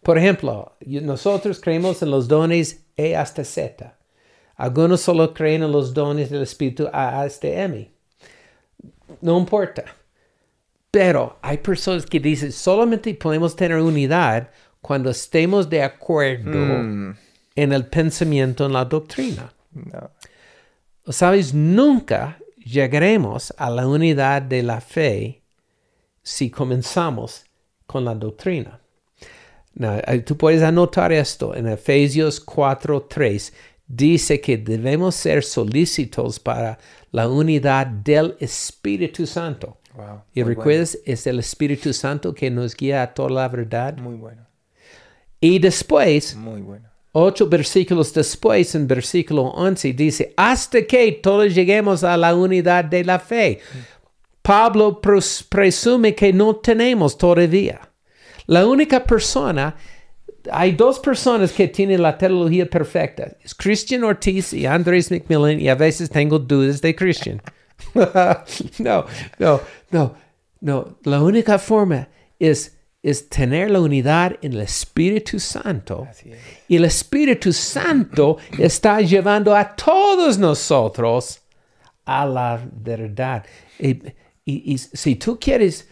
Por 0.03 0.19
ejemplo, 0.19 0.73
nosotros 0.81 1.61
creemos 1.61 2.03
en 2.03 2.11
los 2.11 2.27
dones 2.27 2.87
E 2.97 3.15
hasta 3.15 3.45
Z. 3.45 3.97
Algunos 4.57 5.01
solo 5.01 5.33
creen 5.33 5.63
en 5.63 5.71
los 5.71 5.95
dones 5.95 6.29
del 6.29 6.43
Espíritu 6.43 6.89
A 6.93 7.23
hasta 7.23 7.47
M. 7.47 7.89
No 9.21 9.39
importa. 9.39 9.85
Pero 10.91 11.39
hay 11.41 11.59
personas 11.59 12.05
que 12.05 12.19
dicen 12.19 12.51
solamente 12.51 13.15
podemos 13.15 13.55
tener 13.55 13.79
unidad 13.79 14.51
cuando 14.81 15.11
estemos 15.11 15.71
de 15.71 15.85
acuerdo 15.85 16.59
Mm, 16.83 17.15
en 17.55 17.73
el 17.73 17.87
pensamiento, 17.87 18.67
en 18.67 18.73
la 18.73 18.85
doctrina. 18.85 19.53
No. 19.73 20.11
Sabes, 21.13 21.55
nunca 21.55 22.39
llegaremos 22.57 23.55
a 23.57 23.71
la 23.71 23.87
unidad 23.87 24.43
de 24.43 24.63
la 24.63 24.81
fe 24.81 25.43
si 26.23 26.51
comenzamos 26.51 27.45
con 27.87 28.05
la 28.05 28.15
doctrina. 28.15 28.81
Now, 29.75 30.01
eh, 30.07 30.19
tú 30.21 30.37
puedes 30.37 30.63
anotar 30.63 31.13
esto 31.13 31.55
en 31.55 31.69
Efesios 31.69 32.41
4:3. 32.45 33.53
Dice 33.87 34.41
que 34.41 34.59
debemos 34.59 35.15
ser 35.15 35.43
solícitos 35.43 36.39
para 36.39 36.79
la 37.11 37.29
unidad 37.29 37.87
del 37.87 38.37
Espíritu 38.39 39.27
Santo. 39.27 39.79
Wow. 39.95 40.23
Y 40.35 40.43
recuerdas, 40.43 40.99
es 41.07 41.27
el 41.27 41.39
Espíritu 41.39 41.93
Santo 41.93 42.35
que 42.35 42.51
nos 42.51 42.77
guía 42.77 43.03
a 43.03 43.15
toda 43.15 43.31
la 43.31 43.49
verdad. 43.49 43.95
bueno, 43.95 44.11
Muy 44.11 44.19
bueno. 44.19 44.47
Y 45.41 45.59
después, 45.59 46.37
Muy 46.37 46.61
bueno. 46.61 46.88
Ocho 47.13 47.49
versículos 47.49 48.13
después, 48.13 48.75
en 48.75 48.87
versículo 48.87 49.43
11, 49.45 49.93
dice, 49.93 50.35
hasta 50.37 50.83
que 50.83 51.13
todos 51.13 51.55
lleguemos 51.55 52.05
a 52.05 52.17
la 52.17 52.35
unidad 52.35 52.85
de 52.85 53.05
la 53.05 53.19
fe. 53.19 53.61
Pablo 54.43 55.01
pres- 55.01 55.45
presume 55.49 56.15
que 56.15 56.33
no 56.33 56.57
tenemos 56.57 57.19
todavía. 57.19 57.81
La 58.47 58.67
única 58.67 59.05
persona, 59.05 59.77
hay 60.51 60.73
dos 60.73 60.99
personas 61.01 61.53
que 61.53 61.69
tienen 61.69 62.01
la 62.01 62.17
teología 62.17 62.65
perfecta. 62.67 63.37
Es 63.45 63.55
Christian 63.55 64.05
Ortiz 64.05 64.53
y 64.55 64.65
Andrés 64.65 65.11
McMillan, 65.11 65.61
y 65.61 65.69
a 65.69 65.75
veces 65.75 66.09
tengo 66.09 66.39
dudas 66.39 66.81
de 66.81 66.95
Christian. 66.97 67.43
no, 68.79 69.05
no, 69.39 69.61
no, 69.91 70.15
no. 70.61 70.99
La 71.05 71.21
única 71.23 71.59
forma 71.59 72.09
es, 72.39 72.78
es 73.09 73.29
tener 73.29 73.71
la 73.71 73.81
unidad 73.81 74.37
en 74.43 74.53
el 74.55 74.61
Espíritu 74.63 75.39
Santo. 75.39 76.07
Es. 76.11 76.25
Y 76.69 76.77
el 76.77 76.85
Espíritu 76.85 77.53
Santo 77.53 78.37
está 78.59 79.01
llevando 79.01 79.55
a 79.55 79.75
todos 79.75 80.39
nosotros 80.39 81.41
a 82.05 82.25
la 82.27 82.61
verdad. 82.73 83.45
Y, 83.79 83.91
y- 84.45 84.73
y 84.75 84.79
si 84.79 85.17
tú 85.17 85.39
quieres 85.39 85.89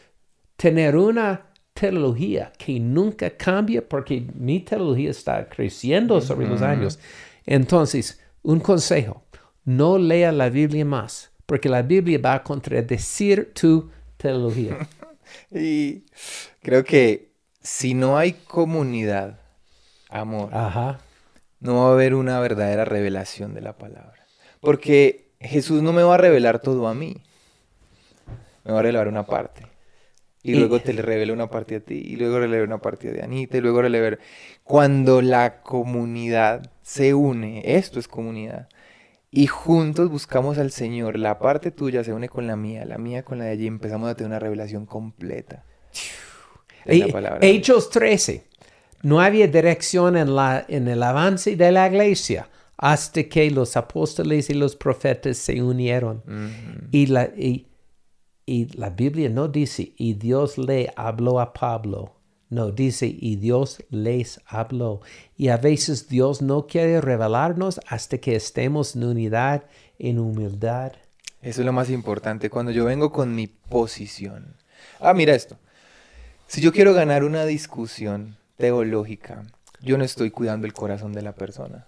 tener 0.56 0.96
una 0.96 1.42
teología 1.74 2.52
que 2.56 2.80
nunca 2.80 3.30
cambia, 3.30 3.86
porque 3.86 4.26
mi 4.34 4.60
teología 4.60 5.10
está 5.10 5.46
creciendo 5.48 6.20
sobre 6.20 6.46
los 6.48 6.62
años, 6.62 6.98
entonces, 7.44 8.18
un 8.42 8.60
consejo, 8.60 9.24
no 9.64 9.98
lea 9.98 10.32
la 10.32 10.48
Biblia 10.48 10.84
más, 10.84 11.30
porque 11.44 11.68
la 11.68 11.82
Biblia 11.82 12.18
va 12.24 12.34
a 12.34 12.42
contradecir 12.42 13.52
tu 13.52 13.90
teología. 14.16 14.78
Y 15.50 16.04
creo 16.62 16.84
que 16.84 17.32
si 17.62 17.94
no 17.94 18.18
hay 18.18 18.32
comunidad, 18.32 19.40
amor, 20.08 20.50
Ajá. 20.52 21.00
no 21.60 21.82
va 21.82 21.88
a 21.88 21.92
haber 21.92 22.14
una 22.14 22.40
verdadera 22.40 22.84
revelación 22.84 23.54
de 23.54 23.60
la 23.60 23.76
palabra. 23.76 24.26
Porque 24.60 25.32
Jesús 25.40 25.82
no 25.82 25.92
me 25.92 26.02
va 26.02 26.14
a 26.14 26.18
revelar 26.18 26.60
todo 26.60 26.88
a 26.88 26.94
mí. 26.94 27.22
Me 28.64 28.72
va 28.72 28.80
a 28.80 28.82
revelar 28.82 29.08
una 29.08 29.26
parte. 29.26 29.66
Y 30.42 30.54
luego 30.54 30.80
te 30.80 30.92
le 30.92 31.02
revela 31.02 31.32
una 31.32 31.50
parte 31.50 31.76
a 31.76 31.80
ti. 31.80 31.94
Y 31.94 32.16
luego 32.16 32.38
le 32.38 32.46
revela 32.46 32.64
una 32.64 32.78
parte 32.78 33.12
de 33.12 33.20
Anita. 33.20 33.56
Y 33.56 33.60
luego 33.60 33.82
le 33.82 33.88
revela... 33.88 34.18
Cuando 34.62 35.20
la 35.20 35.60
comunidad 35.62 36.70
se 36.82 37.14
une, 37.14 37.62
esto 37.64 37.98
es 37.98 38.06
comunidad. 38.06 38.68
Y 39.30 39.46
juntos 39.46 40.10
buscamos 40.10 40.58
al 40.58 40.70
Señor. 40.70 41.18
La 41.18 41.38
parte 41.38 41.70
tuya 41.70 42.04
se 42.04 42.12
une 42.12 42.28
con 42.28 42.46
la 42.46 42.56
mía, 42.56 42.84
la 42.84 42.98
mía 42.98 43.24
con 43.24 43.38
la 43.38 43.44
de 43.44 43.50
allí. 43.50 43.66
Empezamos 43.66 44.10
a 44.10 44.14
tener 44.14 44.28
una 44.28 44.38
revelación 44.38 44.86
completa. 44.86 45.64
Dios. 46.86 47.10
Hechos 47.42 47.90
13. 47.90 48.44
No 49.02 49.20
había 49.20 49.46
dirección 49.46 50.16
en, 50.16 50.34
la, 50.34 50.64
en 50.68 50.88
el 50.88 51.02
avance 51.02 51.56
de 51.56 51.72
la 51.72 51.86
iglesia 51.88 52.48
hasta 52.76 53.24
que 53.24 53.50
los 53.50 53.76
apóstoles 53.76 54.50
y 54.50 54.54
los 54.54 54.76
profetas 54.76 55.36
se 55.38 55.62
unieron. 55.62 56.22
Y, 56.92 57.06
la, 57.06 57.24
y, 57.36 57.66
y 58.44 58.66
la 58.76 58.90
Biblia 58.90 59.28
no 59.28 59.48
dice, 59.48 59.92
y 59.96 60.14
Dios 60.14 60.58
le 60.58 60.92
habló 60.96 61.40
a 61.40 61.52
Pablo. 61.52 62.15
No, 62.48 62.70
dice, 62.70 63.06
y 63.06 63.36
Dios 63.36 63.82
les 63.90 64.40
habló. 64.46 65.00
Y 65.36 65.48
a 65.48 65.56
veces 65.56 66.08
Dios 66.08 66.42
no 66.42 66.66
quiere 66.66 67.00
revelarnos 67.00 67.80
hasta 67.88 68.18
que 68.18 68.36
estemos 68.36 68.94
en 68.94 69.04
unidad, 69.04 69.64
en 69.98 70.18
humildad. 70.20 70.92
Eso 71.42 71.60
es 71.62 71.66
lo 71.66 71.72
más 71.72 71.90
importante. 71.90 72.48
Cuando 72.48 72.70
yo 72.70 72.84
vengo 72.84 73.10
con 73.10 73.34
mi 73.34 73.48
posición. 73.48 74.56
Ah, 75.00 75.12
mira 75.12 75.34
esto. 75.34 75.58
Si 76.46 76.60
yo 76.60 76.72
quiero 76.72 76.94
ganar 76.94 77.24
una 77.24 77.44
discusión 77.44 78.36
teológica, 78.56 79.42
yo 79.80 79.98
no 79.98 80.04
estoy 80.04 80.30
cuidando 80.30 80.66
el 80.66 80.72
corazón 80.72 81.12
de 81.12 81.22
la 81.22 81.34
persona. 81.34 81.86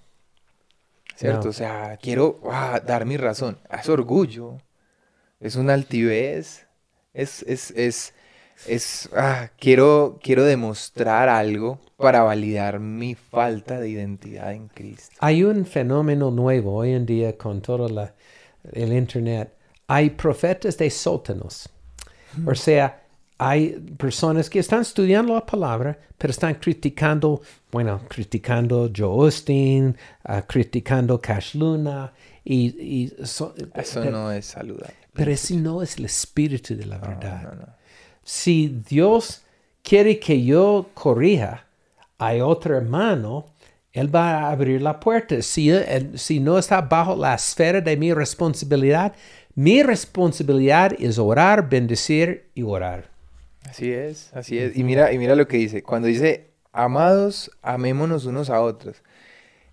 ¿Cierto? 1.15 1.45
No. 1.45 1.51
O 1.51 1.53
sea, 1.53 1.97
quiero 2.01 2.41
ah, 2.51 2.81
dar 2.85 3.05
mi 3.05 3.17
razón. 3.17 3.59
Es 3.71 3.89
orgullo. 3.89 4.59
Es 5.41 5.57
una 5.57 5.75
altivez. 5.75 6.67
Es, 7.15 7.43
es, 7.45 7.73
es, 7.73 8.15
es, 8.67 9.09
ah, 9.15 9.51
quiero, 9.59 10.19
quiero 10.23 10.45
demostrar 10.45 11.29
algo 11.29 11.79
para 11.97 12.23
validar 12.23 12.81
mi 12.81 13.15
falta 13.15 13.81
de 13.81 13.91
identidad 13.91 14.53
en 14.53 14.69
Cristo. 14.69 15.15
Hay 15.21 15.45
un 15.45 15.67
fenómeno 15.67 16.31
nuevo 16.31 16.75
hoy 16.77 16.93
en 16.93 17.07
día 17.07 17.37
con 17.37 17.61
todo 17.61 17.89
la- 17.89 18.15
el 18.73 18.93
Internet. 18.93 19.53
Hay 19.87 20.11
profetas 20.11 20.77
de 20.77 20.91
sótanos. 20.91 21.69
O 22.47 22.55
sea, 22.55 23.03
hay 23.39 23.71
personas 23.97 24.51
que 24.51 24.59
están 24.59 24.83
estudiando 24.83 25.35
la 25.35 25.47
palabra, 25.47 25.99
pero 26.19 26.31
están 26.31 26.55
criticando, 26.57 27.41
bueno, 27.73 28.01
criticando 28.09 28.91
Joe 28.95 29.25
Austin, 29.27 29.97
ah, 30.25 30.43
criticando 30.43 31.21
Cash 31.21 31.55
Luna, 31.55 32.13
y, 32.45 32.67
y 32.81 33.09
so- 33.25 33.55
Eso 33.75 34.01
pero, 34.01 34.11
no 34.11 34.33
es 34.33 34.47
saludable. 34.47 34.95
pero 35.13 35.31
ese 35.33 35.55
no 35.57 35.83
es 35.83 35.97
el 35.99 36.05
espíritu 36.07 36.77
de 36.77 36.87
la 36.87 36.99
verdad 36.99 37.43
No, 37.43 37.51
no, 37.51 37.55
no. 37.63 37.78
Si 38.29 38.69
Dios 38.87 39.41
quiere 39.83 40.21
que 40.21 40.45
yo 40.45 40.91
corrija 40.93 41.65
a 42.19 42.35
otro 42.45 42.77
hermano, 42.77 43.47
Él 43.91 44.15
va 44.15 44.43
a 44.43 44.51
abrir 44.51 44.83
la 44.83 45.01
puerta. 45.01 45.41
Si, 45.41 45.71
no 46.39 46.59
está 46.59 46.83
bajo 46.83 47.17
la 47.17 47.35
esfera 47.35 47.81
de 47.81 47.97
mi 47.97 48.13
responsabilidad, 48.13 49.15
mi 49.55 49.83
responsabilidad 49.83 50.93
es 50.99 51.17
orar, 51.17 51.71
bendecir 51.71 52.51
y 52.55 52.65
orar. 52.65 53.09
Así 53.67 53.91
es, 53.93 54.31
así 54.35 54.59
es. 54.59 54.77
Y 54.77 54.85
mira, 54.85 55.11
y 55.11 55.17
mira 55.17 55.35
lo 55.35 55.49
que 55.49 55.57
dice. 55.57 55.83
Cuando 55.83 56.07
dice, 56.07 56.51
amados, 56.71 57.51
amémonos 57.63 58.27
unos 58.27 58.51
a 58.51 58.61
otros. 58.61 59.03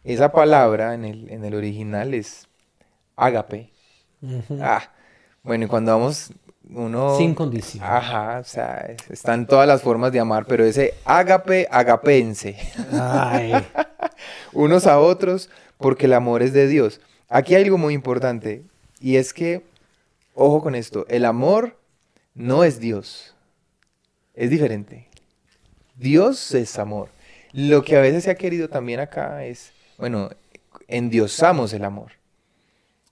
Esa 0.06 0.32
palabra 0.32 0.94
en 0.94 1.04
el, 1.04 1.30
en 1.30 1.44
el 1.44 1.56
original 1.56 2.14
es 2.14 2.48
ágape. 3.18 3.74
Ah, 4.62 4.94
bueno, 5.44 5.66
y 5.66 5.68
cuando 5.68 5.92
vamos, 5.92 6.32
uno... 6.70 7.18
Sin 7.18 7.34
condición. 7.36 7.84
Ajá, 7.84 8.40
o 8.40 8.44
sea, 8.44 8.78
es- 8.90 9.10
están 9.10 9.46
todas 9.48 9.68
las 9.68 9.82
formas 9.82 10.12
de 10.12 10.20
amar, 10.20 10.46
pero 10.48 10.64
ese 10.66 10.94
ágape, 11.06 11.68
agapense. 11.72 12.56
Ay, 12.92 13.54
unos 14.54 14.88
a 14.88 15.00
otros 15.00 15.50
porque 15.78 16.06
el 16.06 16.14
amor 16.14 16.42
es 16.44 16.54
de 16.54 16.68
Dios. 16.68 17.02
Aquí 17.30 17.56
hay 17.56 17.64
algo 17.64 17.78
muy 17.78 17.94
importante 17.94 18.64
y 19.00 19.18
es 19.18 19.34
que, 19.34 19.64
ojo 20.34 20.62
con 20.62 20.76
esto, 20.76 21.06
el 21.10 21.26
amor 21.26 21.78
no 22.34 22.64
es 22.64 22.80
Dios, 22.80 23.36
es 24.34 24.50
diferente. 24.50 25.08
Dios 25.96 26.54
es 26.54 26.78
amor. 26.80 27.10
Lo 27.54 27.84
que 27.84 27.96
a 27.96 28.02
veces 28.02 28.26
se 28.26 28.32
ha 28.32 28.36
querido 28.36 28.68
también 28.70 29.00
acá 29.00 29.46
es, 29.46 29.72
bueno, 29.98 30.30
endiosamos 30.88 31.72
el 31.74 31.86
amor. 31.86 32.12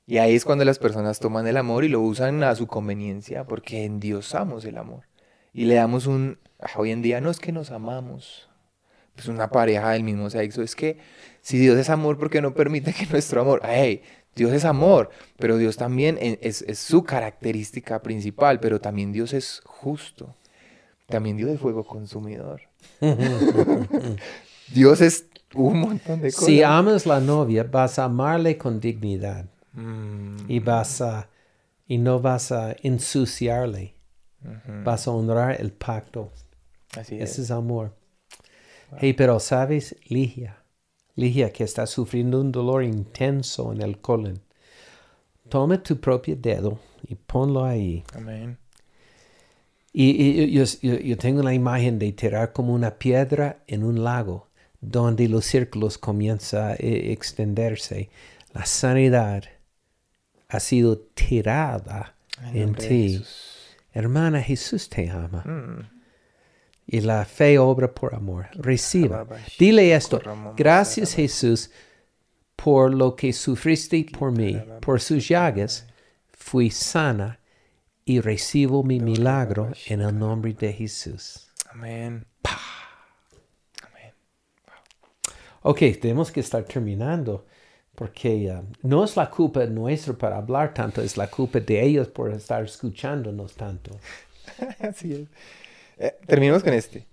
Y 0.05 0.17
ahí 0.17 0.35
es 0.35 0.43
cuando 0.43 0.65
las 0.65 0.79
personas 0.79 1.19
toman 1.19 1.47
el 1.47 1.55
amor 1.55 1.85
y 1.85 1.89
lo 1.89 2.01
usan 2.01 2.43
a 2.43 2.55
su 2.55 2.67
conveniencia 2.67 3.45
porque 3.45 3.85
endiosamos 3.85 4.65
el 4.65 4.77
amor. 4.77 5.03
Y 5.53 5.65
le 5.65 5.75
damos 5.75 6.07
un, 6.07 6.39
ah, 6.59 6.71
hoy 6.75 6.91
en 6.91 7.01
día 7.01 7.21
no 7.21 7.29
es 7.29 7.39
que 7.39 7.53
nos 7.53 7.71
amamos, 7.71 8.49
pues 9.15 9.27
una 9.27 9.49
pareja 9.49 9.91
del 9.91 10.03
mismo 10.03 10.29
sexo, 10.29 10.61
es 10.61 10.75
que 10.75 10.97
si 11.41 11.57
Dios 11.57 11.77
es 11.77 11.89
amor, 11.89 12.17
¿por 12.17 12.29
qué 12.29 12.41
no 12.41 12.53
permite 12.53 12.91
que 12.93 13.05
nuestro 13.05 13.41
amor, 13.41 13.61
hey, 13.63 14.01
Dios 14.35 14.51
es 14.51 14.65
amor, 14.65 15.09
pero 15.37 15.57
Dios 15.57 15.77
también 15.77 16.17
es, 16.19 16.63
es 16.63 16.79
su 16.79 17.03
característica 17.03 18.01
principal, 18.01 18.59
pero 18.59 18.81
también 18.81 19.13
Dios 19.13 19.31
es 19.31 19.61
justo, 19.63 20.35
también 21.07 21.37
Dios 21.37 21.51
es 21.51 21.59
fuego 21.59 21.85
consumidor. 21.85 22.61
Dios 24.73 25.01
es 25.01 25.27
un 25.53 25.79
montón 25.79 26.21
de 26.21 26.31
cosas. 26.31 26.45
si 26.45 26.63
amas 26.63 27.05
la 27.05 27.19
novia, 27.19 27.63
vas 27.63 27.99
a 27.99 28.05
amarle 28.05 28.57
con 28.57 28.79
dignidad 28.79 29.45
Mm, 29.75 30.49
y 30.49 30.59
vas 30.59 31.01
a 31.01 31.29
y 31.87 31.97
no 31.97 32.19
vas 32.19 32.51
a 32.51 32.75
ensuciarle. 32.83 33.95
Vas 34.83 35.07
a 35.07 35.11
honrar 35.11 35.59
el 35.61 35.71
pacto. 35.71 36.31
Así 36.97 37.15
Ese 37.19 37.23
es. 37.23 37.39
es 37.39 37.51
amor. 37.51 37.93
Hey, 38.99 39.13
pero 39.13 39.39
sabes, 39.39 39.95
Ligia, 40.09 40.63
Ligia 41.15 41.51
que 41.51 41.63
está 41.63 41.85
sufriendo 41.87 42.39
un 42.41 42.51
dolor 42.51 42.83
intenso 42.83 43.73
en 43.73 43.81
el 43.81 43.99
colon, 43.99 44.41
toma 45.49 45.81
tu 45.81 45.95
propio 45.99 46.35
dedo 46.35 46.79
y 47.07 47.15
ponlo 47.15 47.63
ahí. 47.63 48.03
Amén. 48.15 48.57
Y, 49.93 50.09
y 50.43 50.51
yo, 50.51 50.63
yo- 50.81 50.99
yo 50.99 51.17
tengo 51.17 51.43
la 51.43 51.53
imagen 51.53 51.99
de 51.99 52.11
tirar 52.13 52.51
como 52.53 52.73
una 52.73 52.97
piedra 52.97 53.63
en 53.67 53.83
un 53.83 54.03
lago. 54.03 54.47
donde 54.85 55.29
los 55.29 55.45
círculos 55.45 55.97
comienzan 55.97 56.71
a 56.71 56.75
extenderse. 56.77 58.09
La 58.53 58.65
sanidad 58.65 59.43
ha 60.53 60.59
sido 60.59 60.99
tirada 60.99 62.15
En 62.53 62.75
ti. 62.75 63.17
Jesús. 63.17 63.75
Hermana, 63.91 64.41
Jesús 64.41 64.87
te 64.87 65.09
ama. 65.09 65.41
Mm. 65.43 65.89
Y 66.85 67.01
la 67.01 67.25
fe 67.25 67.57
obra 67.57 67.91
por 67.93 68.13
amor. 68.13 68.47
Reciba. 68.53 69.25
Dile 69.57 69.95
esto. 69.95 70.21
Gracias. 70.55 71.15
Jesús 71.15 71.71
por 72.55 72.93
lo 72.93 73.15
que 73.15 73.33
sufriste 73.33 74.05
por 74.17 74.31
mí. 74.31 74.61
Por 74.79 75.01
sus 75.01 75.27
llagas 75.27 75.87
fui 76.31 76.69
sana 76.69 77.39
y 78.05 78.19
recibo 78.19 78.83
mi 78.83 78.99
milagro 78.99 79.71
en 79.87 80.01
el 80.01 80.17
nombre 80.17 80.53
de 80.53 80.71
Jesús. 80.71 81.49
Amén. 81.71 82.27
Amén. 83.81 84.13
Ok, 85.63 85.79
tenemos 85.99 86.31
que 86.31 86.41
estar 86.41 86.63
terminando 86.63 87.45
porque 87.95 88.51
uh, 88.51 88.63
no 88.81 89.03
es 89.03 89.15
la 89.15 89.29
culpa 89.29 89.65
nuestra 89.65 90.13
para 90.13 90.37
hablar 90.37 90.73
tanto, 90.73 91.01
es 91.01 91.17
la 91.17 91.27
culpa 91.27 91.59
de 91.59 91.83
ellos 91.83 92.07
por 92.07 92.31
estar 92.31 92.63
escuchándonos 92.63 93.53
tanto. 93.53 93.91
Así 94.79 95.13
es. 95.13 95.27
Eh, 95.97 96.15
terminemos 96.25 96.63
con 96.63 96.73
este. 96.73 97.05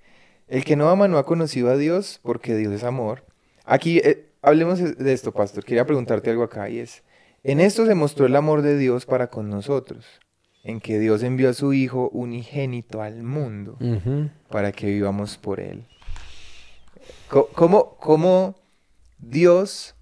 El 0.48 0.64
que 0.64 0.76
no 0.76 0.88
ama 0.88 1.06
no 1.06 1.18
ha 1.18 1.26
conocido 1.26 1.70
a 1.70 1.76
Dios 1.76 2.18
porque 2.22 2.56
Dios 2.56 2.72
es 2.72 2.84
amor. 2.84 3.24
Aquí 3.64 3.98
eh, 3.98 4.30
hablemos 4.42 4.80
de 4.80 5.12
esto, 5.12 5.32
pastor. 5.32 5.64
Quería 5.64 5.86
preguntarte 5.86 6.30
algo 6.30 6.42
acá 6.42 6.68
y 6.68 6.78
es, 6.78 7.02
en 7.44 7.60
esto 7.60 7.86
se 7.86 7.94
mostró 7.94 8.26
el 8.26 8.34
amor 8.34 8.62
de 8.62 8.76
Dios 8.76 9.06
para 9.06 9.28
con 9.28 9.48
nosotros, 9.48 10.04
en 10.64 10.80
que 10.80 10.98
Dios 10.98 11.22
envió 11.22 11.50
a 11.50 11.54
su 11.54 11.72
Hijo 11.72 12.08
unigénito 12.10 13.00
al 13.00 13.22
mundo 13.22 13.78
para 14.48 14.72
que 14.72 14.86
vivamos 14.86 15.36
por 15.36 15.60
Él. 15.60 15.86
¿Cómo, 17.28 17.96
cómo 17.98 18.56
Dios, 19.18 19.94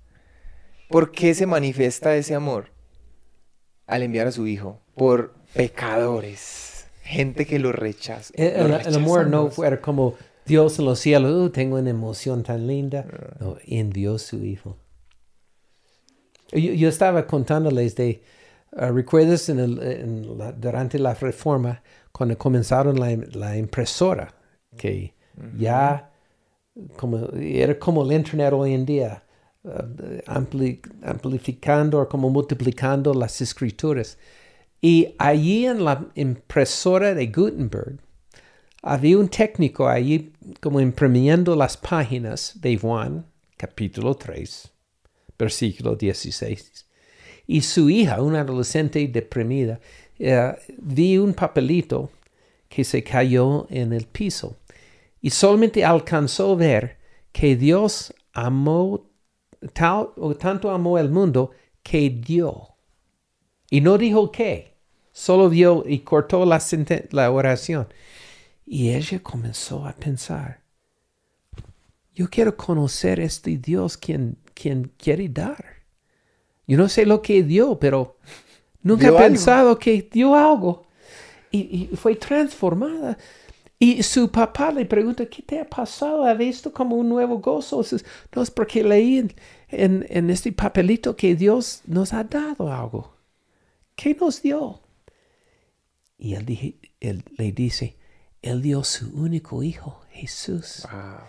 por 0.89 1.10
qué 1.12 1.35
se 1.35 1.47
manifiesta 1.47 2.15
ese 2.16 2.35
amor? 2.35 2.70
Al 3.86 4.02
enviar 4.02 4.27
a 4.27 4.32
su 4.32 4.47
Hijo 4.47 4.81
por 4.94 5.35
pecadores, 5.55 6.86
gente 7.02 7.47
que 7.47 7.59
lo 7.59 7.73
rechaza. 7.73 8.32
El, 8.36 8.69
lo 8.70 8.77
el- 8.77 8.86
el 8.86 8.94
amor 8.97 9.27
no 9.28 9.51
fuera 9.51 9.81
como 9.81 10.15
Dios 10.44 10.78
en 10.78 10.85
los 10.86 10.98
cielos, 10.98 11.32
"Uh, 11.32 11.51
tengo 11.51 11.77
una 11.78 11.90
emoción 11.90 12.43
tan 12.43 12.66
linda. 12.66 13.06
No, 13.40 13.56
envió 13.66 14.19
su 14.19 14.44
hijo. 14.44 14.77
Yo, 16.52 16.73
yo 16.73 16.89
estaba 16.89 17.27
contándoles 17.27 17.94
de, 17.97 18.23
uh, 18.73 18.93
¿recuerdas 18.93 19.48
en 19.48 19.59
el- 19.60 19.82
en 19.82 20.39
la- 20.39 20.52
durante 20.52 20.98
la 20.98 21.15
reforma 21.15 21.82
cuando 22.12 22.36
comenzaron 22.39 22.98
la, 22.98 23.15
la 23.32 23.56
impresora? 23.56 24.35
Que 24.77 25.15
ya 25.56 26.10
como, 26.97 27.28
era 27.35 27.78
como 27.78 28.02
el 28.05 28.12
internet 28.12 28.52
hoy 28.52 28.73
en 28.74 28.86
día, 28.86 29.23
uh, 29.27 29.27
ampli- 30.26 30.80
amplificando 31.02 32.00
o 32.00 32.08
como 32.08 32.30
multiplicando 32.30 33.14
las 33.14 33.40
escrituras. 33.40 34.18
Y 34.80 35.14
allí 35.18 35.66
en 35.66 35.84
la 35.84 36.06
impresora 36.14 37.14
de 37.14 37.26
Gutenberg, 37.26 37.98
había 38.82 39.18
un 39.18 39.28
técnico 39.28 39.88
allí 39.88 40.32
como 40.60 40.80
imprimiendo 40.80 41.56
las 41.56 41.76
páginas 41.76 42.52
de 42.60 42.76
Juan, 42.78 43.26
capítulo 43.56 44.14
3, 44.14 44.70
versículo 45.38 45.96
16. 45.96 46.86
Y 47.46 47.62
su 47.62 47.90
hija, 47.90 48.22
una 48.22 48.40
adolescente 48.42 49.06
deprimida, 49.08 49.80
eh, 50.18 50.52
vi 50.78 51.18
un 51.18 51.34
papelito 51.34 52.10
que 52.68 52.84
se 52.84 53.02
cayó 53.02 53.66
en 53.70 53.92
el 53.92 54.06
piso 54.06 54.58
y 55.20 55.30
solamente 55.30 55.84
alcanzó 55.84 56.52
a 56.52 56.56
ver 56.56 56.98
que 57.32 57.56
Dios 57.56 58.14
amó 58.32 59.07
tal 59.72 60.10
o 60.16 60.35
tanto 60.35 60.70
amó 60.70 60.98
el 60.98 61.10
mundo 61.10 61.51
que 61.82 62.10
dio. 62.10 62.76
Y 63.70 63.80
no 63.80 63.98
dijo 63.98 64.30
qué, 64.32 64.76
solo 65.12 65.48
vio 65.48 65.85
y 65.86 66.01
cortó 66.01 66.44
la, 66.47 66.60
la 67.10 67.30
oración. 67.30 67.89
Y 68.64 68.90
ella 68.90 69.22
comenzó 69.22 69.86
a 69.86 69.93
pensar, 69.93 70.62
yo 72.14 72.28
quiero 72.28 72.56
conocer 72.56 73.20
este 73.20 73.56
Dios 73.59 73.97
quien, 73.97 74.39
quien 74.55 74.93
quiere 74.97 75.28
dar. 75.28 75.64
Yo 76.66 76.76
no 76.76 76.89
sé 76.89 77.06
lo 77.06 77.22
que 77.22 77.43
dio, 77.43 77.78
pero 77.78 78.18
nunca 78.82 79.10
Dio 79.10 79.14
he 79.14 79.18
algo. 79.18 79.18
pensado 79.18 79.78
que 79.78 80.09
dio 80.10 80.35
algo. 80.35 80.86
Y, 81.51 81.89
y 81.93 81.97
fue 81.97 82.16
transformada. 82.16 83.16
Y 83.80 84.02
su 84.02 84.30
papá 84.30 84.72
le 84.72 84.84
pregunta, 84.86 85.26
¿qué 85.26 85.42
te 85.42 85.60
ha 85.60 85.64
pasado? 85.68 86.24
¿Ha 86.24 86.34
visto 86.34 86.72
como 86.72 86.96
un 86.96 87.09
nuevo 87.09 87.38
gozo? 87.38 87.84
No, 88.34 88.42
es 88.42 88.50
porque 88.50 88.82
leí 88.82 89.18
en, 89.18 89.32
en, 89.68 90.06
en 90.09 90.30
este 90.30 90.50
papelito 90.52 91.14
que 91.16 91.36
Dios 91.36 91.82
nos 91.86 92.12
ha 92.12 92.24
dado 92.24 92.72
algo. 92.72 93.14
¿Qué 93.94 94.16
nos 94.20 94.42
dio? 94.42 94.80
Y 96.18 96.34
él, 96.34 96.44
dije- 96.44 96.74
él 97.00 97.22
le 97.36 97.52
dice, 97.52 97.96
Él 98.42 98.62
dio 98.62 98.82
su 98.82 99.10
único 99.14 99.62
hijo, 99.62 100.00
Jesús. 100.10 100.86
Wow. 100.90 101.20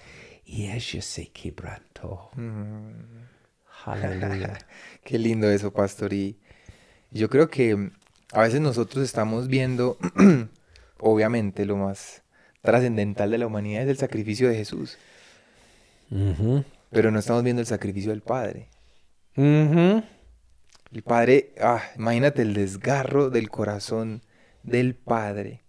Y 0.45 0.71
ella 0.71 1.01
se 1.03 1.27
quebrantó. 1.27 2.29
Mm. 2.35 2.89
Aleluya. 3.85 4.57
Qué 5.03 5.19
lindo 5.19 5.49
eso, 5.51 5.71
pastor. 5.71 6.13
Y 6.13 6.39
yo 7.11 7.29
creo 7.29 7.49
que 7.49 7.91
a 8.31 8.41
veces 8.41 8.59
nosotros 8.61 9.03
estamos 9.03 9.47
viendo, 9.47 9.97
obviamente, 10.99 11.65
lo 11.65 11.77
más 11.77 12.23
trascendental 12.61 13.31
de 13.31 13.37
la 13.37 13.47
humanidad 13.47 13.83
es 13.83 13.89
el 13.89 13.97
sacrificio 13.97 14.49
de 14.49 14.55
Jesús, 14.55 14.97
pero 16.91 17.11
no 17.11 17.19
estamos 17.19 17.43
viendo 17.43 17.61
el 17.61 17.65
sacrificio 17.67 18.11
del 18.11 18.21
Padre. 18.21 18.67
El 20.91 21.03
Padre, 21.03 21.51
ah, 21.61 21.81
imagínate 21.97 22.41
el 22.41 22.53
desgarro 22.53 23.29
del 23.29 23.49
corazón 23.49 24.21
del 24.63 24.95
Padre 24.95 25.61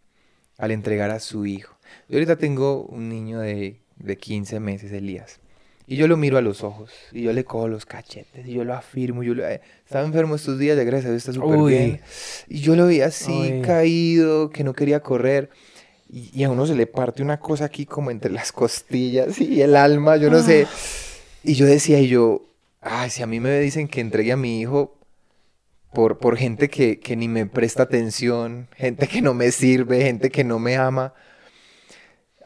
al 0.57 0.71
entregar 0.71 1.11
a 1.11 1.21
su 1.21 1.45
Hijo. 1.47 1.77
Yo 2.09 2.17
ahorita 2.17 2.37
tengo 2.37 2.85
un 2.85 3.09
niño 3.09 3.39
de, 3.41 3.81
de 3.97 4.17
15 4.17 4.61
meses, 4.61 4.93
Elías, 4.93 5.41
y 5.87 5.97
yo 5.97 6.07
lo 6.09 6.17
miro 6.17 6.39
a 6.39 6.41
los 6.41 6.63
ojos, 6.65 6.91
y 7.13 7.23
yo 7.23 7.33
le 7.33 7.45
cojo 7.45 7.69
los 7.69 7.85
cachetes, 7.85 8.47
y 8.47 8.53
yo 8.55 8.65
lo 8.65 8.75
afirmo, 8.75 9.23
yo 9.23 9.35
lo- 9.35 9.47
eh, 9.47 9.61
estaba 9.85 10.07
enfermo 10.07 10.37
estos 10.37 10.59
días, 10.59 10.77
ya 10.77 10.85
gracias 10.85 11.07
a 11.07 11.11
Dios 11.11 11.23
está 11.29 11.33
súper 11.33 11.59
bien, 11.69 12.01
y 12.49 12.61
yo 12.61 12.77
lo 12.77 12.87
vi 12.87 13.01
así, 13.03 13.33
Uy. 13.57 13.63
caído, 13.63 14.51
que 14.51 14.65
no 14.65 14.73
quería 14.73 15.01
correr, 15.01 15.51
y, 16.13 16.31
y 16.41 16.45
a 16.45 16.51
uno 16.51 16.67
se 16.67 16.75
le 16.75 16.87
parte 16.87 17.23
una 17.23 17.39
cosa 17.41 17.65
aquí 17.67 17.87
como 17.87 18.11
entre 18.11 18.31
las 18.33 18.53
costillas 18.53 19.41
y 19.41 19.63
el 19.63 19.77
alma, 19.77 20.17
yo 20.17 20.31
no 20.31 20.43
sé, 20.43 20.67
y 21.45 21.55
yo 21.55 21.67
decía, 21.67 22.01
y 22.01 22.09
yo, 22.09 22.43
ay, 22.81 23.11
si 23.11 23.23
a 23.23 23.27
mí 23.27 23.41
me 23.41 23.59
dicen 23.61 23.89
que 23.89 24.01
entregue 24.01 24.33
a 24.33 24.37
mi 24.37 24.61
hijo 24.61 24.97
por, 25.93 26.19
por 26.19 26.37
gente 26.37 26.69
que, 26.69 26.99
que 27.01 27.17
ni 27.17 27.29
me 27.29 27.47
presta 27.47 27.83
atención, 27.85 28.69
gente 28.77 29.07
que 29.09 29.23
no 29.23 29.35
me 29.35 29.51
sirve, 29.53 30.03
gente 30.03 30.31
que 30.31 30.45
no 30.45 30.59
me 30.59 30.77
ama. 30.77 31.15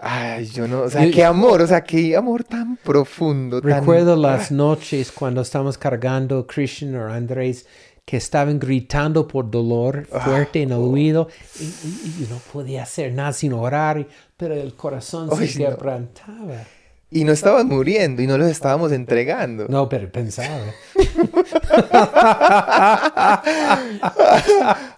Ay, 0.00 0.46
yo 0.46 0.66
no, 0.68 0.82
o 0.82 0.90
sea, 0.90 1.08
qué 1.10 1.24
amor, 1.24 1.62
o 1.62 1.66
sea, 1.66 1.82
qué 1.82 2.16
amor 2.16 2.44
tan 2.44 2.76
profundo. 2.76 3.62
tan- 3.62 3.70
Recuerdo 3.80 4.16
las 4.16 4.50
Ah, 4.50 4.54
noches 4.54 5.12
cuando 5.12 5.40
estamos 5.40 5.78
cargando 5.78 6.46
Christian 6.46 6.96
o 6.96 7.06
Andrés 7.12 7.66
que 8.04 8.16
estaban 8.18 8.58
gritando 8.58 9.26
por 9.26 9.50
dolor 9.50 10.06
fuerte 10.06 10.60
en 10.62 10.72
el 10.72 10.78
oído 10.78 11.28
y, 11.58 11.64
y- 11.64 12.24
y 12.24 12.26
no 12.30 12.36
podía 12.52 12.82
hacer 12.82 13.12
nada 13.14 13.32
sin 13.32 13.54
orar, 13.54 14.06
pero 14.36 14.54
el 14.54 14.74
corazón 14.74 15.30
se 15.36 15.58
no. 15.58 15.70
quebrantaba. 15.70 16.64
Y 17.10 17.24
no 17.24 17.32
estaban 17.32 17.68
muriendo 17.68 18.20
y 18.22 18.26
no 18.26 18.36
los 18.36 18.48
estábamos 18.50 18.90
entregando. 18.92 19.66
No, 19.68 19.88
pero 19.88 20.10
pensaba. 20.10 20.48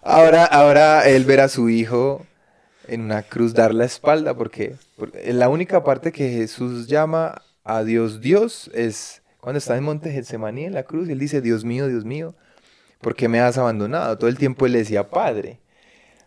Ahora, 0.03 0.45
ahora 0.45 1.09
él 1.09 1.25
ver 1.25 1.41
a 1.41 1.49
su 1.49 1.69
hijo 1.69 2.25
en 2.89 3.03
una 3.03 3.23
cruz 3.23 3.55
dar 3.55 3.75
la 3.75 3.85
espalda, 3.85 4.35
porque, 4.35 4.75
porque 4.97 5.33
la 5.33 5.49
única 5.49 5.83
parte 5.85 6.13
que 6.13 6.31
Jesús 6.31 6.87
llama 6.87 7.43
a 7.65 7.83
Dios 7.83 8.21
Dios 8.21 8.71
es 8.75 9.23
cuando 9.41 9.59
está 9.59 9.77
en 9.77 9.85
Monte 9.85 10.11
Getsemaní 10.13 10.65
en 10.65 10.75
la 10.75 10.85
cruz, 10.85 11.09
y 11.09 11.13
él 11.13 11.19
dice, 11.19 11.41
Dios 11.41 11.65
mío, 11.65 11.89
Dios 11.89 12.05
mío, 12.05 12.35
¿por 13.01 13.15
qué 13.15 13.29
me 13.29 13.41
has 13.41 13.59
abandonado? 13.59 14.19
Todo 14.19 14.29
el 14.29 14.39
tiempo 14.39 14.67
él 14.67 14.73
le 14.73 14.79
decía, 14.79 15.09
Padre. 15.11 15.61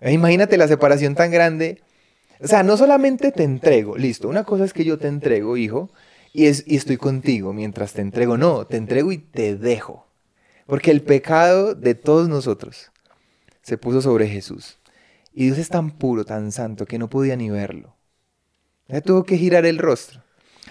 Eh, 0.01 0.11
Imagínate 0.13 0.57
la 0.57 0.67
separación 0.67 1.15
tan 1.15 1.31
grande. 1.31 1.81
O 2.41 2.47
sea, 2.47 2.63
no 2.63 2.77
solamente 2.77 3.31
te 3.33 3.43
entrego, 3.43 3.97
listo, 3.97 4.29
una 4.29 4.45
cosa 4.45 4.63
es 4.63 4.71
que 4.71 4.85
yo 4.85 4.97
te 4.97 5.07
entrego, 5.07 5.57
hijo, 5.57 5.89
y, 6.31 6.45
es, 6.45 6.63
y 6.65 6.77
estoy 6.77 6.95
contigo 6.95 7.51
mientras 7.51 7.91
te 7.91 8.01
entrego, 8.01 8.37
no, 8.37 8.65
te 8.65 8.77
entrego 8.77 9.11
y 9.11 9.17
te 9.17 9.55
dejo. 9.57 10.07
Porque 10.65 10.91
el 10.91 11.01
pecado 11.01 11.75
de 11.75 11.95
todos 11.95 12.29
nosotros 12.29 12.91
se 13.61 13.77
puso 13.77 14.01
sobre 14.01 14.27
Jesús. 14.27 14.77
Y 15.33 15.45
Dios 15.45 15.57
es 15.57 15.67
tan 15.69 15.91
puro, 15.91 16.23
tan 16.23 16.51
santo, 16.53 16.85
que 16.85 16.97
no 16.97 17.09
podía 17.09 17.35
ni 17.35 17.49
verlo. 17.49 17.95
Ya 18.87 19.01
tuvo 19.01 19.23
que 19.23 19.37
girar 19.37 19.65
el 19.65 19.77
rostro. 19.77 20.21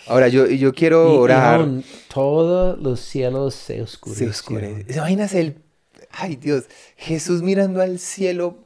Ahora, 0.06 0.28
yo, 0.28 0.46
yo 0.46 0.72
quiero 0.72 1.10
Y- 1.10 1.14
y 1.14 1.18
orar. 1.18 1.60
aún 1.60 1.84
todos 2.12 2.78
los 2.80 3.00
cielos 3.00 3.54
se 3.54 3.74
se 3.76 3.82
oscurecieron. 3.82 4.30
oscurece. 4.30 4.92
Imaginas 4.94 5.34
el. 5.34 5.62
Ay, 6.10 6.36
Dios. 6.36 6.64
Jesús 6.96 7.42
mirando 7.42 7.80
al 7.80 7.98
cielo, 7.98 8.58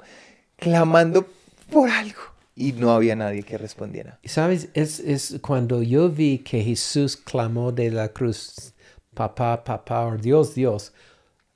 clamando 0.57 1.27
por 1.71 1.91
algo. 1.91 2.21
y 2.55 2.73
no 2.73 2.93
había 2.93 3.17
nadie 3.17 3.43
que 3.43 3.57
respondiera. 3.57 4.19
Sabes, 4.25 4.69
es, 4.75 5.01
es 5.01 5.39
cuando 5.41 5.83
yo 5.83 6.11
vi 6.11 6.39
que 6.39 6.63
Jesús 6.63 7.17
clamó 7.17 7.73
de 7.73 7.91
la 7.91 8.09
cruz, 8.09 8.75
papá, 9.15 9.65
papá, 9.65 10.07
o 10.07 10.17
Dios, 10.19 10.55
Dios, 10.55 10.93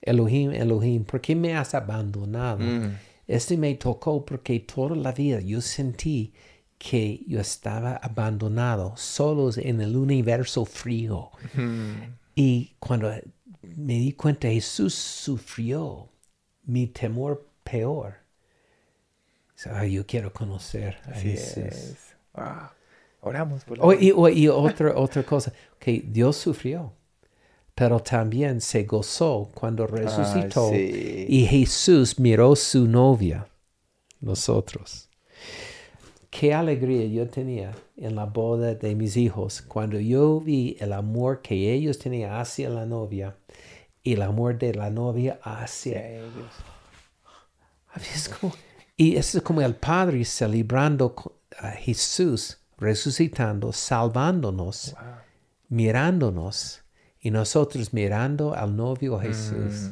Elohim, 0.01 0.53
Elohim, 0.53 1.05
¿por 1.05 1.21
qué 1.21 1.35
me 1.35 1.55
has 1.55 1.75
abandonado? 1.75 2.59
Mm. 2.61 2.97
Este 3.27 3.57
me 3.57 3.75
tocó 3.75 4.25
porque 4.25 4.61
toda 4.61 4.97
la 4.97 5.13
vida 5.13 5.41
yo 5.41 5.61
sentí 5.61 6.33
que 6.79 7.25
yo 7.27 7.41
estaba 7.41 7.97
abandonado, 7.97 8.95
solos 8.97 9.59
en 9.59 9.81
el 9.81 9.97
universo 9.97 10.65
frío. 10.65 11.31
Y 12.35 12.75
cuando 12.79 13.13
me 13.77 13.95
di 13.95 14.13
cuenta, 14.13 14.49
Jesús 14.49 14.95
sufrió 14.95 16.09
mi 16.65 16.87
temor 16.87 17.47
peor. 17.63 18.15
Ay, 19.71 19.93
yo 19.93 20.07
quiero 20.07 20.33
conocer 20.33 20.97
a 21.05 21.11
Así 21.11 21.31
Jesús. 21.31 21.57
es. 21.59 22.17
Oramos 23.21 23.65
por 23.65 23.79
la 23.79 23.85
Oh, 23.85 23.93
y, 23.93 24.13
oh, 24.13 24.29
y 24.29 24.49
otra, 24.49 24.97
otra 24.97 25.23
cosa, 25.23 25.53
que 25.79 26.05
Dios 26.07 26.37
sufrió, 26.37 26.93
pero 27.75 28.01
también 28.01 28.61
se 28.61 28.85
gozó 28.85 29.51
cuando 29.53 29.87
resucitó 29.87 30.71
sí. 30.71 31.27
y 31.29 31.45
Jesús 31.47 32.19
miró 32.19 32.57
su 32.57 32.87
novia, 32.87 33.47
nosotros. 34.21 35.11
Qué 36.31 36.53
alegría 36.55 37.07
yo 37.07 37.29
tenía 37.29 37.73
en 37.97 38.15
la 38.15 38.27
boda 38.27 38.75
de 38.75 38.95
mis 38.95 39.17
hijos 39.17 39.63
cuando 39.63 39.99
yo 39.99 40.41
vi 40.41 40.77
el 40.81 40.93
amor 40.93 41.41
que 41.41 41.73
ellos 41.73 41.99
tenían 41.99 42.35
hacia 42.35 42.69
la 42.69 42.85
novia 42.85 43.37
y 44.07 44.13
el 44.13 44.23
amor 44.23 44.57
de 44.57 44.73
la 44.73 44.89
novia 44.89 45.41
hacia 45.43 46.09
ellos. 46.09 46.53
es 48.15 48.29
como- 48.29 48.55
y 48.97 49.17
eso 49.17 49.39
es 49.39 49.45
como 49.45 49.61
el 49.63 49.75
Padre 49.75 50.25
celebrando 50.25 51.13
a 51.59 51.71
Jesús 51.73 52.59
resucitando, 52.79 53.73
salvándonos, 53.73 54.95
mirándonos 55.69 56.83
y 57.21 57.31
nosotros 57.33 57.93
mirando 57.93 58.55
al 58.55 58.77
novio 58.77 59.19
Jesús. 59.19 59.91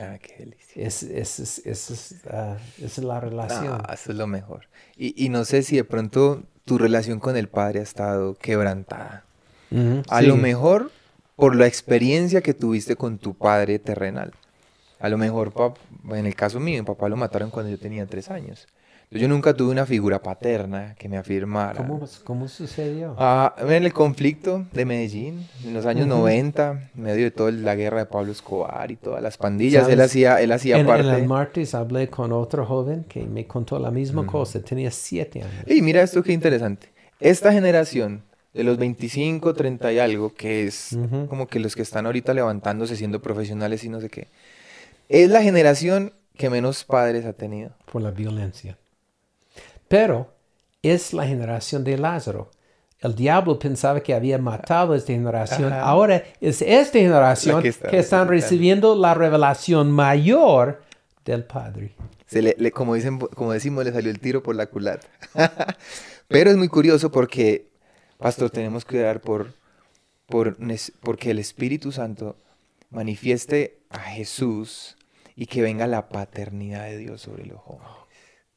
Ah, 0.00 0.18
qué 0.20 0.36
delicia. 0.38 0.86
Es, 0.86 1.02
es, 1.04 1.38
es, 1.38 1.58
es, 1.66 2.12
esa 2.12 2.58
es 2.78 2.98
la 2.98 3.20
relación. 3.20 3.80
Ah, 3.86 3.94
eso 3.94 4.10
es 4.10 4.18
lo 4.18 4.26
mejor. 4.26 4.66
Y, 4.96 5.24
y 5.24 5.28
no 5.28 5.44
sé 5.44 5.62
si 5.62 5.76
de 5.76 5.84
pronto 5.84 6.42
tu 6.64 6.76
relación 6.76 7.20
con 7.20 7.36
el 7.36 7.48
Padre 7.48 7.80
ha 7.80 7.82
estado 7.84 8.34
quebrantada. 8.34 9.24
A 10.08 10.20
sí. 10.20 10.26
lo 10.26 10.36
mejor 10.36 10.90
por 11.38 11.54
la 11.54 11.68
experiencia 11.68 12.40
que 12.40 12.52
tuviste 12.52 12.96
con 12.96 13.16
tu 13.16 13.32
padre 13.32 13.78
terrenal. 13.78 14.32
A 14.98 15.08
lo 15.08 15.16
mejor, 15.16 15.52
en 16.10 16.26
el 16.26 16.34
caso 16.34 16.58
mío, 16.58 16.82
mi 16.82 16.84
papá 16.84 17.08
lo 17.08 17.16
mataron 17.16 17.50
cuando 17.50 17.70
yo 17.70 17.78
tenía 17.78 18.06
tres 18.06 18.28
años. 18.28 18.66
Yo 19.12 19.28
nunca 19.28 19.54
tuve 19.54 19.70
una 19.70 19.86
figura 19.86 20.20
paterna 20.20 20.96
que 20.98 21.08
me 21.08 21.16
afirmara. 21.16 21.76
¿Cómo, 21.76 22.00
cómo 22.24 22.48
sucedió? 22.48 23.14
Ah, 23.18 23.54
en 23.56 23.84
el 23.84 23.92
conflicto 23.92 24.66
de 24.72 24.84
Medellín, 24.84 25.46
en 25.64 25.74
los 25.74 25.86
años 25.86 26.08
90, 26.08 26.90
en 26.96 27.02
medio 27.02 27.22
de 27.22 27.30
toda 27.30 27.52
la 27.52 27.76
guerra 27.76 27.98
de 27.98 28.06
Pablo 28.06 28.32
Escobar 28.32 28.90
y 28.90 28.96
todas 28.96 29.22
las 29.22 29.38
pandillas, 29.38 29.84
él 29.84 29.94
¿Sabes? 29.94 30.06
hacía, 30.06 30.40
él 30.40 30.50
hacía 30.50 30.78
en, 30.78 30.86
parte. 30.88 31.06
en 31.06 31.14
el 31.14 31.26
martes 31.28 31.72
hablé 31.72 32.08
con 32.08 32.32
otro 32.32 32.66
joven 32.66 33.04
que 33.04 33.24
me 33.24 33.46
contó 33.46 33.78
la 33.78 33.92
misma 33.92 34.26
cosa. 34.26 34.60
Tenía 34.60 34.90
siete 34.90 35.42
años. 35.42 35.64
Y 35.68 35.82
mira 35.82 36.02
esto 36.02 36.20
qué 36.20 36.32
interesante. 36.32 36.88
Esta 37.20 37.52
generación 37.52 38.24
de 38.58 38.64
los 38.64 38.76
25, 38.76 39.54
30 39.54 39.92
y 39.92 39.98
algo, 40.00 40.34
que 40.34 40.66
es 40.66 40.98
como 41.28 41.46
que 41.46 41.60
los 41.60 41.76
que 41.76 41.82
están 41.82 42.06
ahorita 42.06 42.34
levantándose 42.34 42.96
siendo 42.96 43.22
profesionales 43.22 43.84
y 43.84 43.88
no 43.88 44.00
sé 44.00 44.10
qué, 44.10 44.26
es 45.08 45.30
la 45.30 45.42
generación 45.42 46.12
que 46.36 46.50
menos 46.50 46.82
padres 46.84 47.24
ha 47.24 47.32
tenido. 47.32 47.70
por 47.90 48.02
la 48.02 48.10
violencia. 48.10 48.76
Pero 49.86 50.34
es 50.82 51.12
la 51.12 51.24
generación 51.26 51.84
de 51.84 51.98
Lázaro. 51.98 52.50
El 53.00 53.14
diablo 53.14 53.58
pensaba 53.60 54.00
que 54.00 54.12
había 54.12 54.38
matado 54.38 54.92
a 54.92 54.96
esta 54.96 55.12
generación. 55.12 55.72
Ajá. 55.72 55.82
Ahora 55.82 56.24
es 56.40 56.60
esta 56.62 56.98
generación 56.98 57.62
que, 57.62 57.62
que 57.62 57.68
está 57.68 57.96
están 57.96 58.28
recibiendo 58.28 58.96
la 58.96 59.14
revelación 59.14 59.92
mayor 59.92 60.82
del 61.24 61.44
Padre. 61.44 61.94
Se 62.26 62.42
le, 62.42 62.56
le- 62.58 62.72
como, 62.72 62.94
dicen, 62.96 63.18
como 63.20 63.52
decimos, 63.52 63.84
le 63.84 63.92
salió 63.92 64.10
el 64.10 64.18
tiro 64.18 64.42
por 64.42 64.56
la 64.56 64.66
culata. 64.66 65.06
Pero 66.28 66.50
es 66.50 66.56
muy 66.56 66.68
curioso 66.68 67.10
porque, 67.10 67.67
pastor, 68.18 68.50
tenemos 68.50 68.84
que 68.84 69.00
orar 69.00 69.20
por, 69.20 69.52
por, 70.26 70.56
porque 71.00 71.30
el 71.30 71.38
Espíritu 71.38 71.92
Santo 71.92 72.36
manifieste 72.90 73.78
a 73.90 74.00
Jesús 74.00 74.96
y 75.36 75.46
que 75.46 75.62
venga 75.62 75.86
la 75.86 76.08
paternidad 76.08 76.84
de 76.86 76.98
Dios 76.98 77.22
sobre 77.22 77.46
los 77.46 77.58
jóvenes. 77.60 77.88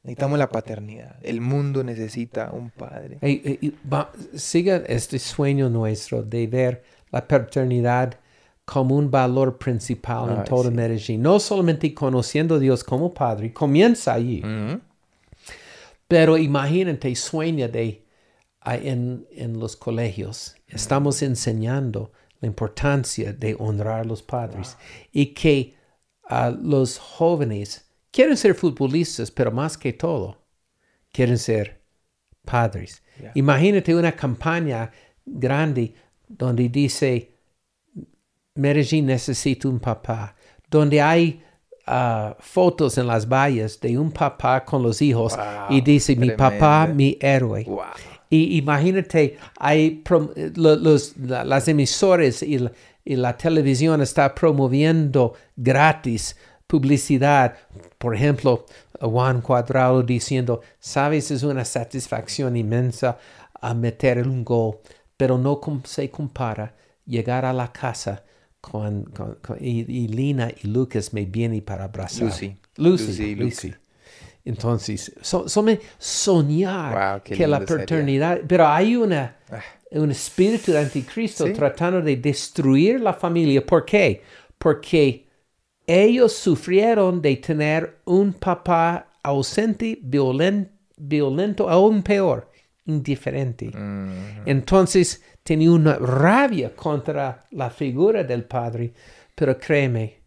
Necesitamos 0.03 0.39
la 0.39 0.49
paternidad. 0.49 1.17
El 1.21 1.41
mundo 1.41 1.83
necesita 1.83 2.49
un 2.51 2.71
padre. 2.71 3.19
Ey, 3.21 3.41
ey, 3.45 3.59
y 3.61 3.73
va- 3.87 4.11
siga 4.35 4.77
este 4.87 5.19
sueño 5.19 5.69
nuestro 5.69 6.23
de 6.23 6.47
ver 6.47 6.83
la 7.11 7.27
paternidad 7.27 8.17
como 8.65 8.95
un 8.95 9.11
valor 9.11 9.57
principal 9.59 10.31
en 10.31 10.37
Ay, 10.39 10.45
todo 10.47 10.63
sí. 10.63 10.71
Medellín. 10.71 11.21
No 11.21 11.39
solamente 11.39 11.93
conociendo 11.93 12.55
a 12.55 12.59
Dios 12.59 12.83
como 12.83 13.13
Padre, 13.13 13.53
comienza 13.53 14.13
allí. 14.13 14.39
Ujú. 14.39 14.79
Pero 16.07 16.37
imagínate, 16.37 17.13
sueña 17.15 17.67
de 17.67 18.01
ah, 18.03 18.10
en, 18.65 19.27
en 19.31 19.59
los 19.59 19.75
colegios. 19.75 20.55
Estamos 20.67 21.21
enseñando 21.21 22.11
la 22.39 22.47
importancia 22.47 23.33
de 23.33 23.55
honrar 23.59 24.01
a 24.01 24.03
los 24.03 24.21
padres 24.21 24.77
y 25.11 25.27
que 25.27 25.75
ah, 26.29 26.51
los 26.61 26.97
jóvenes 26.97 27.91
quieren 28.11 28.35
ser 28.37 28.55
futbolistas, 28.55 29.31
pero 29.31 29.51
más 29.51 29.77
que 29.77 29.93
todo, 29.93 30.37
quieren 31.11 31.37
ser 31.37 31.81
padres. 32.43 33.01
Ya. 33.21 33.31
Imagínate 33.35 33.95
una 33.95 34.11
campaña 34.11 34.91
grande 35.25 35.93
donde 36.27 36.69
dice, 36.69 37.37
Medellín 38.55 39.05
necesita 39.05 39.67
un 39.67 39.79
papá, 39.79 40.35
donde 40.69 41.01
hay 41.01 41.43
ah, 41.85 42.35
fotos 42.39 42.97
en 42.97 43.07
las 43.07 43.27
vallas 43.27 43.79
de 43.79 43.97
un 43.97 44.11
papá 44.11 44.63
con 44.65 44.81
los 44.81 45.01
hijos 45.01 45.37
y 45.69 45.75
Wow, 45.75 45.83
dice, 45.83 46.15
mi 46.15 46.31
papá, 46.31 46.85
tremendo. 46.85 46.95
mi 46.95 47.17
héroe. 47.21 47.63
Wow. 47.65 47.85
Y 48.31 48.57
imagínate, 48.57 49.37
hay 49.59 50.01
los, 50.55 51.15
la- 51.17 51.43
las 51.43 51.67
emisoras 51.67 52.41
y 52.41 52.57
la, 52.57 52.71
y 53.05 53.15
la 53.17 53.37
televisión 53.37 54.01
está 54.01 54.33
promoviendo 54.33 55.33
gratis 55.55 56.35
publicidad. 56.65 57.55
Por 57.97 58.15
ejemplo, 58.15 58.65
Juan 58.99 59.41
Cuadrado 59.41 60.01
diciendo, 60.01 60.61
sabes, 60.79 61.29
es 61.31 61.43
una 61.43 61.65
satisfacción 61.65 62.55
inmensa 62.55 63.17
a 63.59 63.73
meter 63.73 64.25
un 64.27 64.43
gol, 64.45 64.77
pero 65.17 65.37
no 65.37 65.59
se 65.83 66.09
compara 66.09 66.73
llegar 67.05 67.43
a 67.45 67.51
la 67.53 67.71
casa 67.73 68.23
con, 68.61 69.03
con- 69.05 69.35
con- 69.45 69.57
y, 69.59 69.81
y 69.91 70.07
Lina 70.07 70.49
y 70.63 70.67
Lucas 70.67 71.13
me 71.13 71.25
vienen 71.25 71.61
para 71.61 71.83
abrazar. 71.83 72.27
Lucy. 72.27 72.55
Lucy, 72.77 73.35
Lucy. 73.35 73.73
Entonces, 74.43 75.13
so, 75.21 75.47
so 75.47 75.61
me 75.61 75.79
soñar 75.97 76.93
Wow, 77.13 77.21
que 77.23 77.47
la 77.47 77.57
lindo 77.59 77.67
sería. 77.67 77.85
paternidad, 77.85 78.41
pero 78.47 78.67
hay 78.67 78.95
una, 78.95 79.37
Ah. 79.51 79.61
un 79.91 80.11
espíritu 80.11 80.71
de 80.71 80.79
anticristo 80.79 81.45
Sí. 81.45 81.53
tratando 81.53 82.01
de 82.01 82.15
destruir 82.17 82.99
la 83.01 83.13
familia. 83.13 83.63
¿Por 83.65 83.85
qué? 83.85 84.21
Porque 84.57 85.27
ellos 85.85 86.33
sufrieron 86.33 87.21
de 87.21 87.35
tener 87.37 87.99
un 88.05 88.33
papá 88.33 89.07
ausente, 89.23 89.99
violen- 90.01 90.69
violento, 90.97 91.69
aún 91.69 92.01
peor, 92.01 92.49
indiferente. 92.85 93.69
Mm. 93.75 94.43
Entonces 94.47 95.23
tenía 95.43 95.71
una 95.71 95.95
rabia 95.95 96.75
contra 96.75 97.45
la 97.51 97.69
figura 97.69 98.23
del 98.23 98.43
padre, 98.45 98.93
pero 99.35 99.57
créeme, 99.59 100.21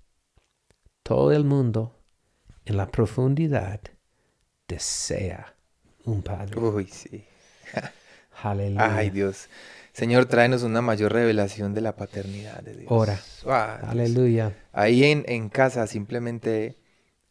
todo 1.03 1.33
el 1.33 1.45
mundo 1.45 2.01
en 2.65 2.77
la 2.77 2.87
profundidad 2.91 3.81
desea 4.69 5.55
un 6.05 6.23
padre. 6.23 6.59
Uy, 6.59 6.87
sí. 6.87 7.25
Aleluya. 8.43 8.97
Ay, 8.97 9.11
Dios. 9.11 9.49
Señor, 9.93 10.27
tráenos 10.27 10.63
una 10.65 10.83
mayor 10.83 11.13
revelación 11.13 11.73
de 11.73 11.81
la 11.81 11.95
paternidad 11.97 12.61
de 12.63 12.75
Dios. 12.75 12.87
Ora. 12.91 13.21
Ah, 13.47 13.79
Dios. 13.81 13.91
Aleluya. 13.91 14.57
Ahí 14.73 15.05
en, 15.05 15.25
en 15.29 15.49
casa 15.49 15.87
simplemente 15.87 16.77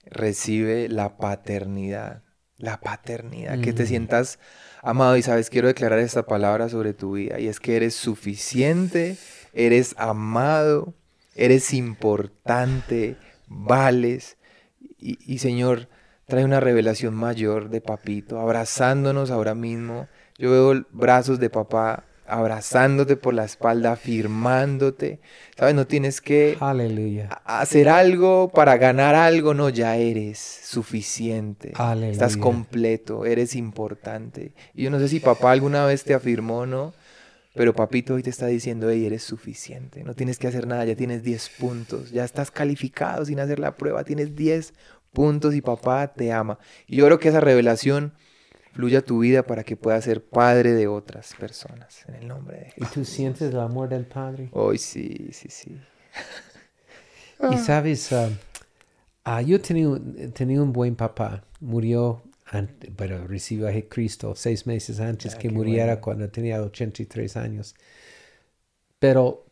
recibe 0.05 0.88
la 0.89 1.18
paternidad. 1.18 2.23
La 2.57 2.80
paternidad. 2.80 3.60
Que 3.60 3.73
te 3.73 3.84
Mm. 3.84 3.88
sientas 3.88 4.39
amado. 4.81 5.18
Y 5.18 5.22
sabes, 5.23 5.49
quiero 5.49 5.68
declarar 5.68 5.99
esta 5.99 6.26
palabra 6.26 6.69
sobre 6.69 6.93
tu 6.93 7.14
vida. 7.14 7.39
Y 7.39 7.47
es 7.47 7.60
que 7.60 7.76
eres 7.76 7.95
suficiente, 7.95 9.18
eres 9.53 9.93
amado, 9.97 10.93
eres 11.35 11.73
importante, 11.73 13.18
vales. 13.47 14.38
Y, 14.97 15.19
y, 15.31 15.39
Señor, 15.39 15.89
trae 16.27 16.45
una 16.45 16.59
revelación 16.59 17.13
mayor 17.13 17.69
de 17.69 17.81
papito, 17.81 18.39
abrazándonos 18.39 19.31
ahora 19.31 19.55
mismo. 19.55 20.07
Yo 20.37 20.51
veo 20.51 20.85
brazos 20.91 21.39
de 21.39 21.49
papá 21.49 22.05
abrazándote 22.25 23.15
por 23.15 23.33
la 23.33 23.43
espalda, 23.43 23.93
afirmándote. 23.93 25.19
¿Sabes? 25.57 25.75
No 25.75 25.85
tienes 25.85 26.21
que 26.21 26.57
Aleluya. 26.59 27.29
hacer 27.45 27.89
algo 27.89 28.49
para 28.49 28.77
ganar 28.77 29.15
algo, 29.15 29.53
no, 29.53 29.69
ya 29.69 29.97
eres 29.97 30.39
suficiente. 30.39 31.73
Aleluya. 31.75 32.11
Estás 32.11 32.37
completo, 32.37 33.25
eres 33.25 33.55
importante. 33.55 34.53
Y 34.73 34.83
yo 34.83 34.91
no 34.91 34.99
sé 34.99 35.09
si 35.09 35.19
papá 35.19 35.51
alguna 35.51 35.85
vez 35.85 36.03
te 36.03 36.13
afirmó 36.13 36.59
o 36.59 36.65
no, 36.65 36.93
pero 37.53 37.73
papito 37.73 38.15
hoy 38.15 38.23
te 38.23 38.31
está 38.31 38.47
diciendo, 38.47 38.89
hey, 38.89 39.05
eres 39.05 39.23
suficiente. 39.23 40.03
No 40.03 40.15
tienes 40.15 40.39
que 40.39 40.47
hacer 40.47 40.65
nada, 40.65 40.85
ya 40.85 40.95
tienes 40.95 41.21
10 41.23 41.49
puntos. 41.59 42.11
Ya 42.11 42.23
estás 42.23 42.49
calificado 42.49 43.25
sin 43.25 43.39
hacer 43.39 43.59
la 43.59 43.75
prueba, 43.75 44.03
tienes 44.03 44.35
10 44.35 44.73
puntos 45.14 45.56
y 45.56 45.61
papá 45.61 46.14
te 46.14 46.31
ama. 46.31 46.60
Y 46.88 46.98
yo 46.98 47.06
creo 47.06 47.19
que 47.19 47.30
esa 47.30 47.40
revelación 47.40 48.14
fluye 48.73 48.98
a 48.98 49.02
tu 49.06 49.19
vida 49.19 49.44
para 49.44 49.64
que 49.64 49.77
puedas 49.77 50.03
ser 50.03 50.23
padre 50.23 50.73
de 50.73 50.88
otras 50.88 51.35
personas. 51.40 52.03
En 52.07 52.15
el 52.15 52.27
nombre 52.27 52.57
de 52.57 52.65
¿Y 52.77 52.85
Jesús. 52.85 52.94
tú 52.94 53.06
sientes 53.06 53.53
el 53.53 53.60
amor 53.60 53.90
del 53.90 54.06
Padre? 54.06 54.49
Hoy 54.52 54.77
sí, 54.77 55.30
sí, 55.31 55.48
sí. 55.49 55.77
Y 57.52 57.57
sabes, 57.57 58.11
ah, 58.14 58.30
ah, 59.26 59.41
yo 59.41 59.60
tenía, 59.61 59.90
un- 59.90 60.31
tenía 60.34 60.61
un 60.61 60.72
buen 60.73 60.95
papá. 60.95 61.44
Murió, 61.60 62.23
ante- 62.45 62.91
pero 62.95 63.27
recibió 63.27 63.68
a 63.68 63.73
Cristo 63.90 64.34
seis 64.35 64.65
meses 64.68 64.99
antes 64.99 65.35
Ah, 65.35 65.40
que 65.40 65.49
muriera 65.49 65.85
bueno. 65.94 66.02
cuando 66.02 66.30
tenía 66.30 66.61
83 66.61 67.38
años. 67.38 67.76
Pero 68.99 69.45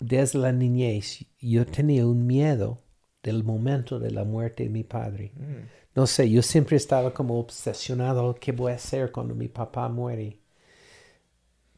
desde 0.00 0.38
la 0.38 0.52
niñez 0.52 1.26
yo 1.40 1.66
tenía 1.66 2.06
un 2.06 2.26
miedo 2.26 2.82
del 3.26 3.42
momento 3.42 3.98
de 3.98 4.12
la 4.12 4.24
muerte 4.24 4.62
de 4.62 4.68
mi 4.68 4.84
padre. 4.84 5.32
Mm. 5.34 5.96
No 5.96 6.06
sé, 6.06 6.30
yo 6.30 6.42
siempre 6.42 6.76
estaba 6.76 7.12
como 7.12 7.40
obsesionado, 7.40 8.36
¿qué 8.36 8.52
voy 8.52 8.70
a 8.70 8.76
hacer 8.76 9.10
cuando 9.10 9.34
mi 9.34 9.48
papá 9.48 9.88
muere? 9.88 10.38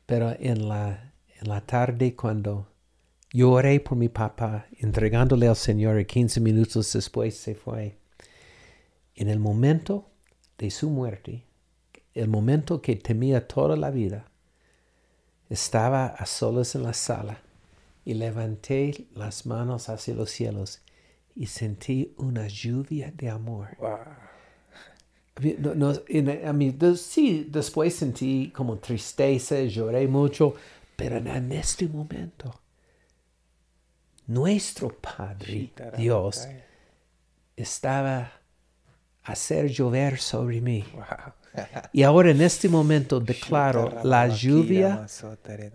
Pero 0.05 0.37
en 0.39 0.69
la, 0.69 1.15
en 1.41 1.49
la 1.49 1.62
tarde 1.62 2.15
cuando 2.15 2.69
yo 3.33 3.53
oré 3.53 3.81
por 3.81 3.97
mi 3.97 4.11
papá, 4.11 4.66
entregándole 4.79 5.49
al 5.49 5.57
Señor 5.57 5.99
y 5.99 6.05
15 6.05 6.41
minutos 6.41 6.93
después 6.93 7.35
se 7.35 7.55
fue. 7.55 7.97
En 9.15 9.29
el 9.29 9.39
momento 9.39 10.11
de 10.59 10.70
su 10.70 10.91
muerte, 10.91 11.45
el 12.12 12.29
momento 12.29 12.83
que 12.83 12.97
temía 12.97 13.49
toda 13.49 13.75
la 13.75 13.91
vida, 13.91 14.27
estaba 15.49 16.09
a 16.09 16.27
solas 16.27 16.75
en 16.75 16.83
la 16.83 16.93
sala 16.93 17.41
y 18.05 18.12
levanté 18.12 19.07
las 19.15 19.47
manos 19.47 19.89
hacia 19.89 20.15
los 20.15 20.31
cielos 20.31 20.83
y 21.39 21.47
sentí 21.47 22.12
una 22.19 22.48
lluvia 22.48 23.12
de 23.15 23.31
amor. 23.31 23.69
Wow. 23.78 23.98
No- 25.59 25.74
no, 25.77 25.93
en- 26.09 26.47
a 26.48 26.52
mí, 26.52 26.77
sí, 26.97 27.47
después 27.48 27.94
sentí 27.94 28.51
como 28.55 28.77
tristeza, 28.78 29.60
lloré 29.62 30.09
mucho, 30.09 30.55
pero 30.97 31.16
en 31.19 31.52
este 31.52 31.86
momento, 31.86 32.52
nuestro 34.27 34.89
Padre, 34.89 35.70
Dios, 35.97 36.48
estaba 37.56 38.32
a 39.23 39.32
hacer 39.32 39.69
llover 39.69 40.19
sobre 40.19 40.60
mí. 40.60 40.85
Wow. 40.93 41.05
Y 41.93 42.02
ahora 42.02 42.31
en 42.32 42.40
este 42.40 42.69
momento 42.69 43.20
declaro 43.32 44.01
la 44.02 44.27
lluvia 44.28 45.06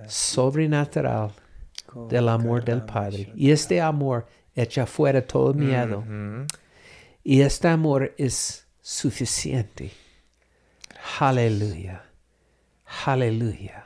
sobrenatural 0.07 1.31
del 2.09 2.27
amor 2.27 2.65
del 2.65 2.81
Padre. 2.83 3.31
Y 3.35 3.49
este 3.51 3.79
amor 3.79 4.25
echa 4.55 4.85
fuera 4.85 5.25
todo 5.25 5.53
miedo. 5.53 6.03
Y 7.23 7.41
este 7.41 7.67
amor 7.67 8.13
es 8.17 8.67
suficiente. 8.81 9.91
Aleluya. 11.19 12.03
Aleluya. 13.05 13.85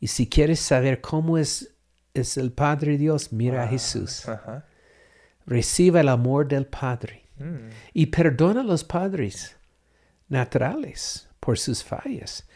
Y 0.00 0.08
si 0.08 0.28
quieres 0.28 0.60
saber 0.60 1.00
cómo 1.00 1.38
es, 1.38 1.74
es 2.14 2.36
el 2.36 2.52
Padre 2.52 2.98
Dios, 2.98 3.32
mira 3.32 3.64
a 3.64 3.68
Jesús. 3.68 4.28
Ajá. 4.28 4.66
Reciba 5.46 6.00
el 6.00 6.08
amor 6.08 6.48
del 6.48 6.66
Padre. 6.66 7.26
Mm. 7.38 7.70
Y 7.92 8.06
perdona 8.06 8.60
a 8.60 8.64
los 8.64 8.84
padres 8.84 9.56
naturales 10.28 11.28
por 11.40 11.58
sus 11.58 11.84
fallas. 11.84 12.46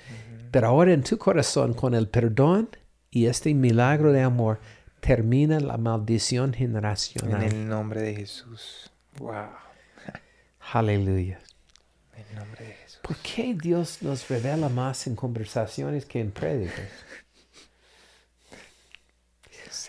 Pero 0.50 0.66
ahora 0.66 0.92
en 0.92 1.02
tu 1.02 1.16
corazón, 1.16 1.74
con 1.74 1.94
el 1.94 2.08
perdón 2.08 2.68
y 3.10 3.26
este 3.26 3.54
milagro 3.54 4.12
de 4.12 4.22
amor, 4.22 4.60
termina 5.00 5.60
la 5.60 5.76
maldición 5.76 6.50
En 6.50 6.54
generacional. 6.54 7.42
el 7.42 7.68
nombre 7.68 8.00
de 8.02 8.14
Jesús. 8.14 8.90
Wow. 9.18 9.48
Aleluya. 10.72 11.40
En 12.14 12.24
el 12.30 12.34
nombre 12.36 12.64
de 12.66 12.72
Jesús. 12.74 13.00
¿Por 13.02 13.16
qué 13.16 13.54
Dios 13.54 14.02
nos 14.02 14.28
revela 14.28 14.68
más 14.68 15.06
en 15.06 15.16
conversaciones 15.16 16.04
que 16.06 16.20
en 16.20 16.30
prédicas? 16.30 16.88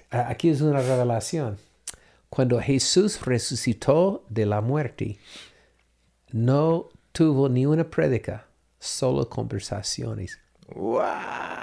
Aquí 0.09 0.49
es 0.49 0.61
una 0.61 0.81
revelación. 0.81 1.57
Cuando 2.29 2.59
Jesús 2.61 3.21
resucitó 3.21 4.25
de 4.29 4.45
la 4.45 4.61
muerte, 4.61 5.19
no 6.31 6.89
tuvo 7.11 7.49
ni 7.49 7.65
una 7.65 7.89
prédica, 7.89 8.47
solo 8.79 9.29
conversaciones. 9.29 10.39
Wow. 10.75 11.01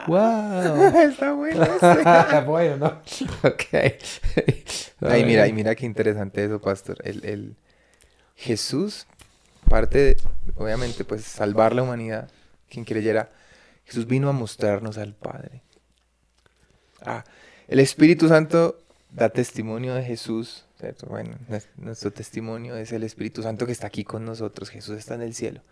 ¡Wow! 0.06 0.82
Está 1.02 1.32
bueno. 1.32 1.64
ese. 1.64 2.40
bueno, 2.47 2.76
¿no? 2.76 2.86
Ok. 3.48 3.64
Ay, 5.01 5.24
mira, 5.24 5.47
y 5.47 5.52
mira 5.52 5.74
qué 5.74 5.86
interesante 5.86 6.44
eso, 6.44 6.60
pastor. 6.60 6.98
El, 7.05 7.24
el 7.24 7.56
Jesús, 8.36 9.06
parte 9.68 9.98
de, 9.98 10.16
obviamente, 10.56 11.05
pues 11.05 11.24
salvar 11.24 11.74
la 11.74 11.82
humanidad, 11.82 12.30
quien 12.68 12.85
creyera, 12.85 13.30
Jesús 13.85 14.06
vino 14.06 14.28
a 14.28 14.32
mostrarnos 14.32 14.98
al 14.98 15.14
Padre. 15.14 15.62
Ah, 17.02 17.24
el 17.68 17.80
Espíritu 17.80 18.28
Santo 18.28 18.78
da 19.10 19.28
testimonio 19.30 19.94
de 19.94 20.02
Jesús, 20.02 20.64
¿cierto? 20.78 21.06
Bueno, 21.06 21.36
nues- 21.48 21.68
nuestro 21.76 22.10
testimonio 22.12 22.76
es 22.76 22.93
el 22.93 23.02
Espíritu 23.05 23.43
Santo 23.43 23.66
que 23.66 23.72
está 23.72 23.86
aquí 23.86 24.05
con 24.05 24.24
nosotros. 24.24 24.68
Jesús 24.70 24.98
está 24.98 25.14
en 25.14 25.22
el 25.22 25.35
cielo. 25.35 25.62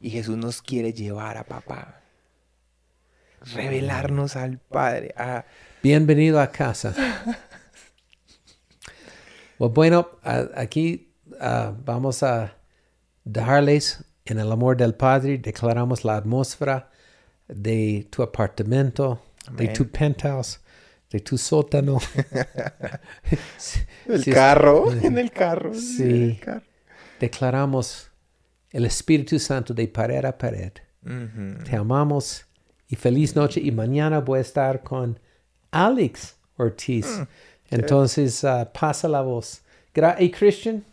Y 0.00 0.10
Jesús 0.10 0.36
nos 0.36 0.60
quiere 0.62 0.92
llevar 0.92 1.36
a 1.38 1.44
papá. 1.44 2.00
Revelarnos 3.52 4.36
al 4.36 4.58
Padre. 4.58 5.14
Bienvenido 5.82 6.40
a 6.40 6.50
casa. 6.50 6.94
Bueno, 9.58 10.08
aquí 10.54 11.12
vamos 11.84 12.22
a 12.22 12.56
dejarles 13.24 14.04
en 14.24 14.38
el 14.38 14.50
amor 14.50 14.76
del 14.76 14.94
Padre. 14.94 15.38
Declaramos 15.38 16.04
la 16.04 16.16
atmósfera 16.16 16.90
de 17.48 18.06
tu 18.10 18.22
apartamento, 18.22 19.22
de 19.52 19.68
tu 19.68 19.88
penthouse, 19.90 20.60
de 21.10 21.20
tu 21.20 21.36
sótano. 21.38 21.98
El 24.06 24.20
es- 24.20 24.34
carro, 24.34 24.92
en 25.02 25.18
el 25.18 25.30
carro. 25.30 25.72
Sí. 25.74 26.02
en 26.02 26.22
el 26.30 26.40
carro. 26.40 26.62
declaramos 27.20 28.10
el 28.70 28.84
Espíritu 28.86 29.38
Santo 29.38 29.72
de 29.72 29.86
pared 29.88 30.24
a 30.24 30.36
pared. 30.36 30.72
Te 31.64 31.76
amamos 31.76 32.46
y 32.88 32.96
feliz 32.96 33.34
noche. 33.34 33.60
Y 33.60 33.70
mañana 33.70 34.20
voy 34.20 34.38
a 34.38 34.42
estar 34.42 34.82
con 34.82 35.18
Alex 35.70 36.36
Ortiz. 36.56 37.22
Entonces, 37.70 38.44
ah, 38.44 38.70
pasa 38.72 39.08
la 39.08 39.22
voz. 39.22 39.62
Gra 39.94 40.16
hey, 40.18 40.30
Christian, 40.30 40.84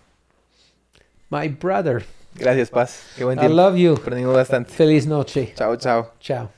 my 1.29 1.47
brother, 1.47 2.03
Gracias, 2.33 2.69
Paz. 2.69 3.03
Qué 3.15 3.23
buen 3.23 3.37
I 3.37 3.41
tiempo. 3.41 3.55
love 3.55 3.75
you. 3.75 3.95
Aprendimos 3.95 4.35
bastante. 4.35 4.71
Feliz 4.73 5.05
noche. 5.05 5.53
Chao, 5.55 5.75
chao. 5.75 6.13
Chao. 6.19 6.49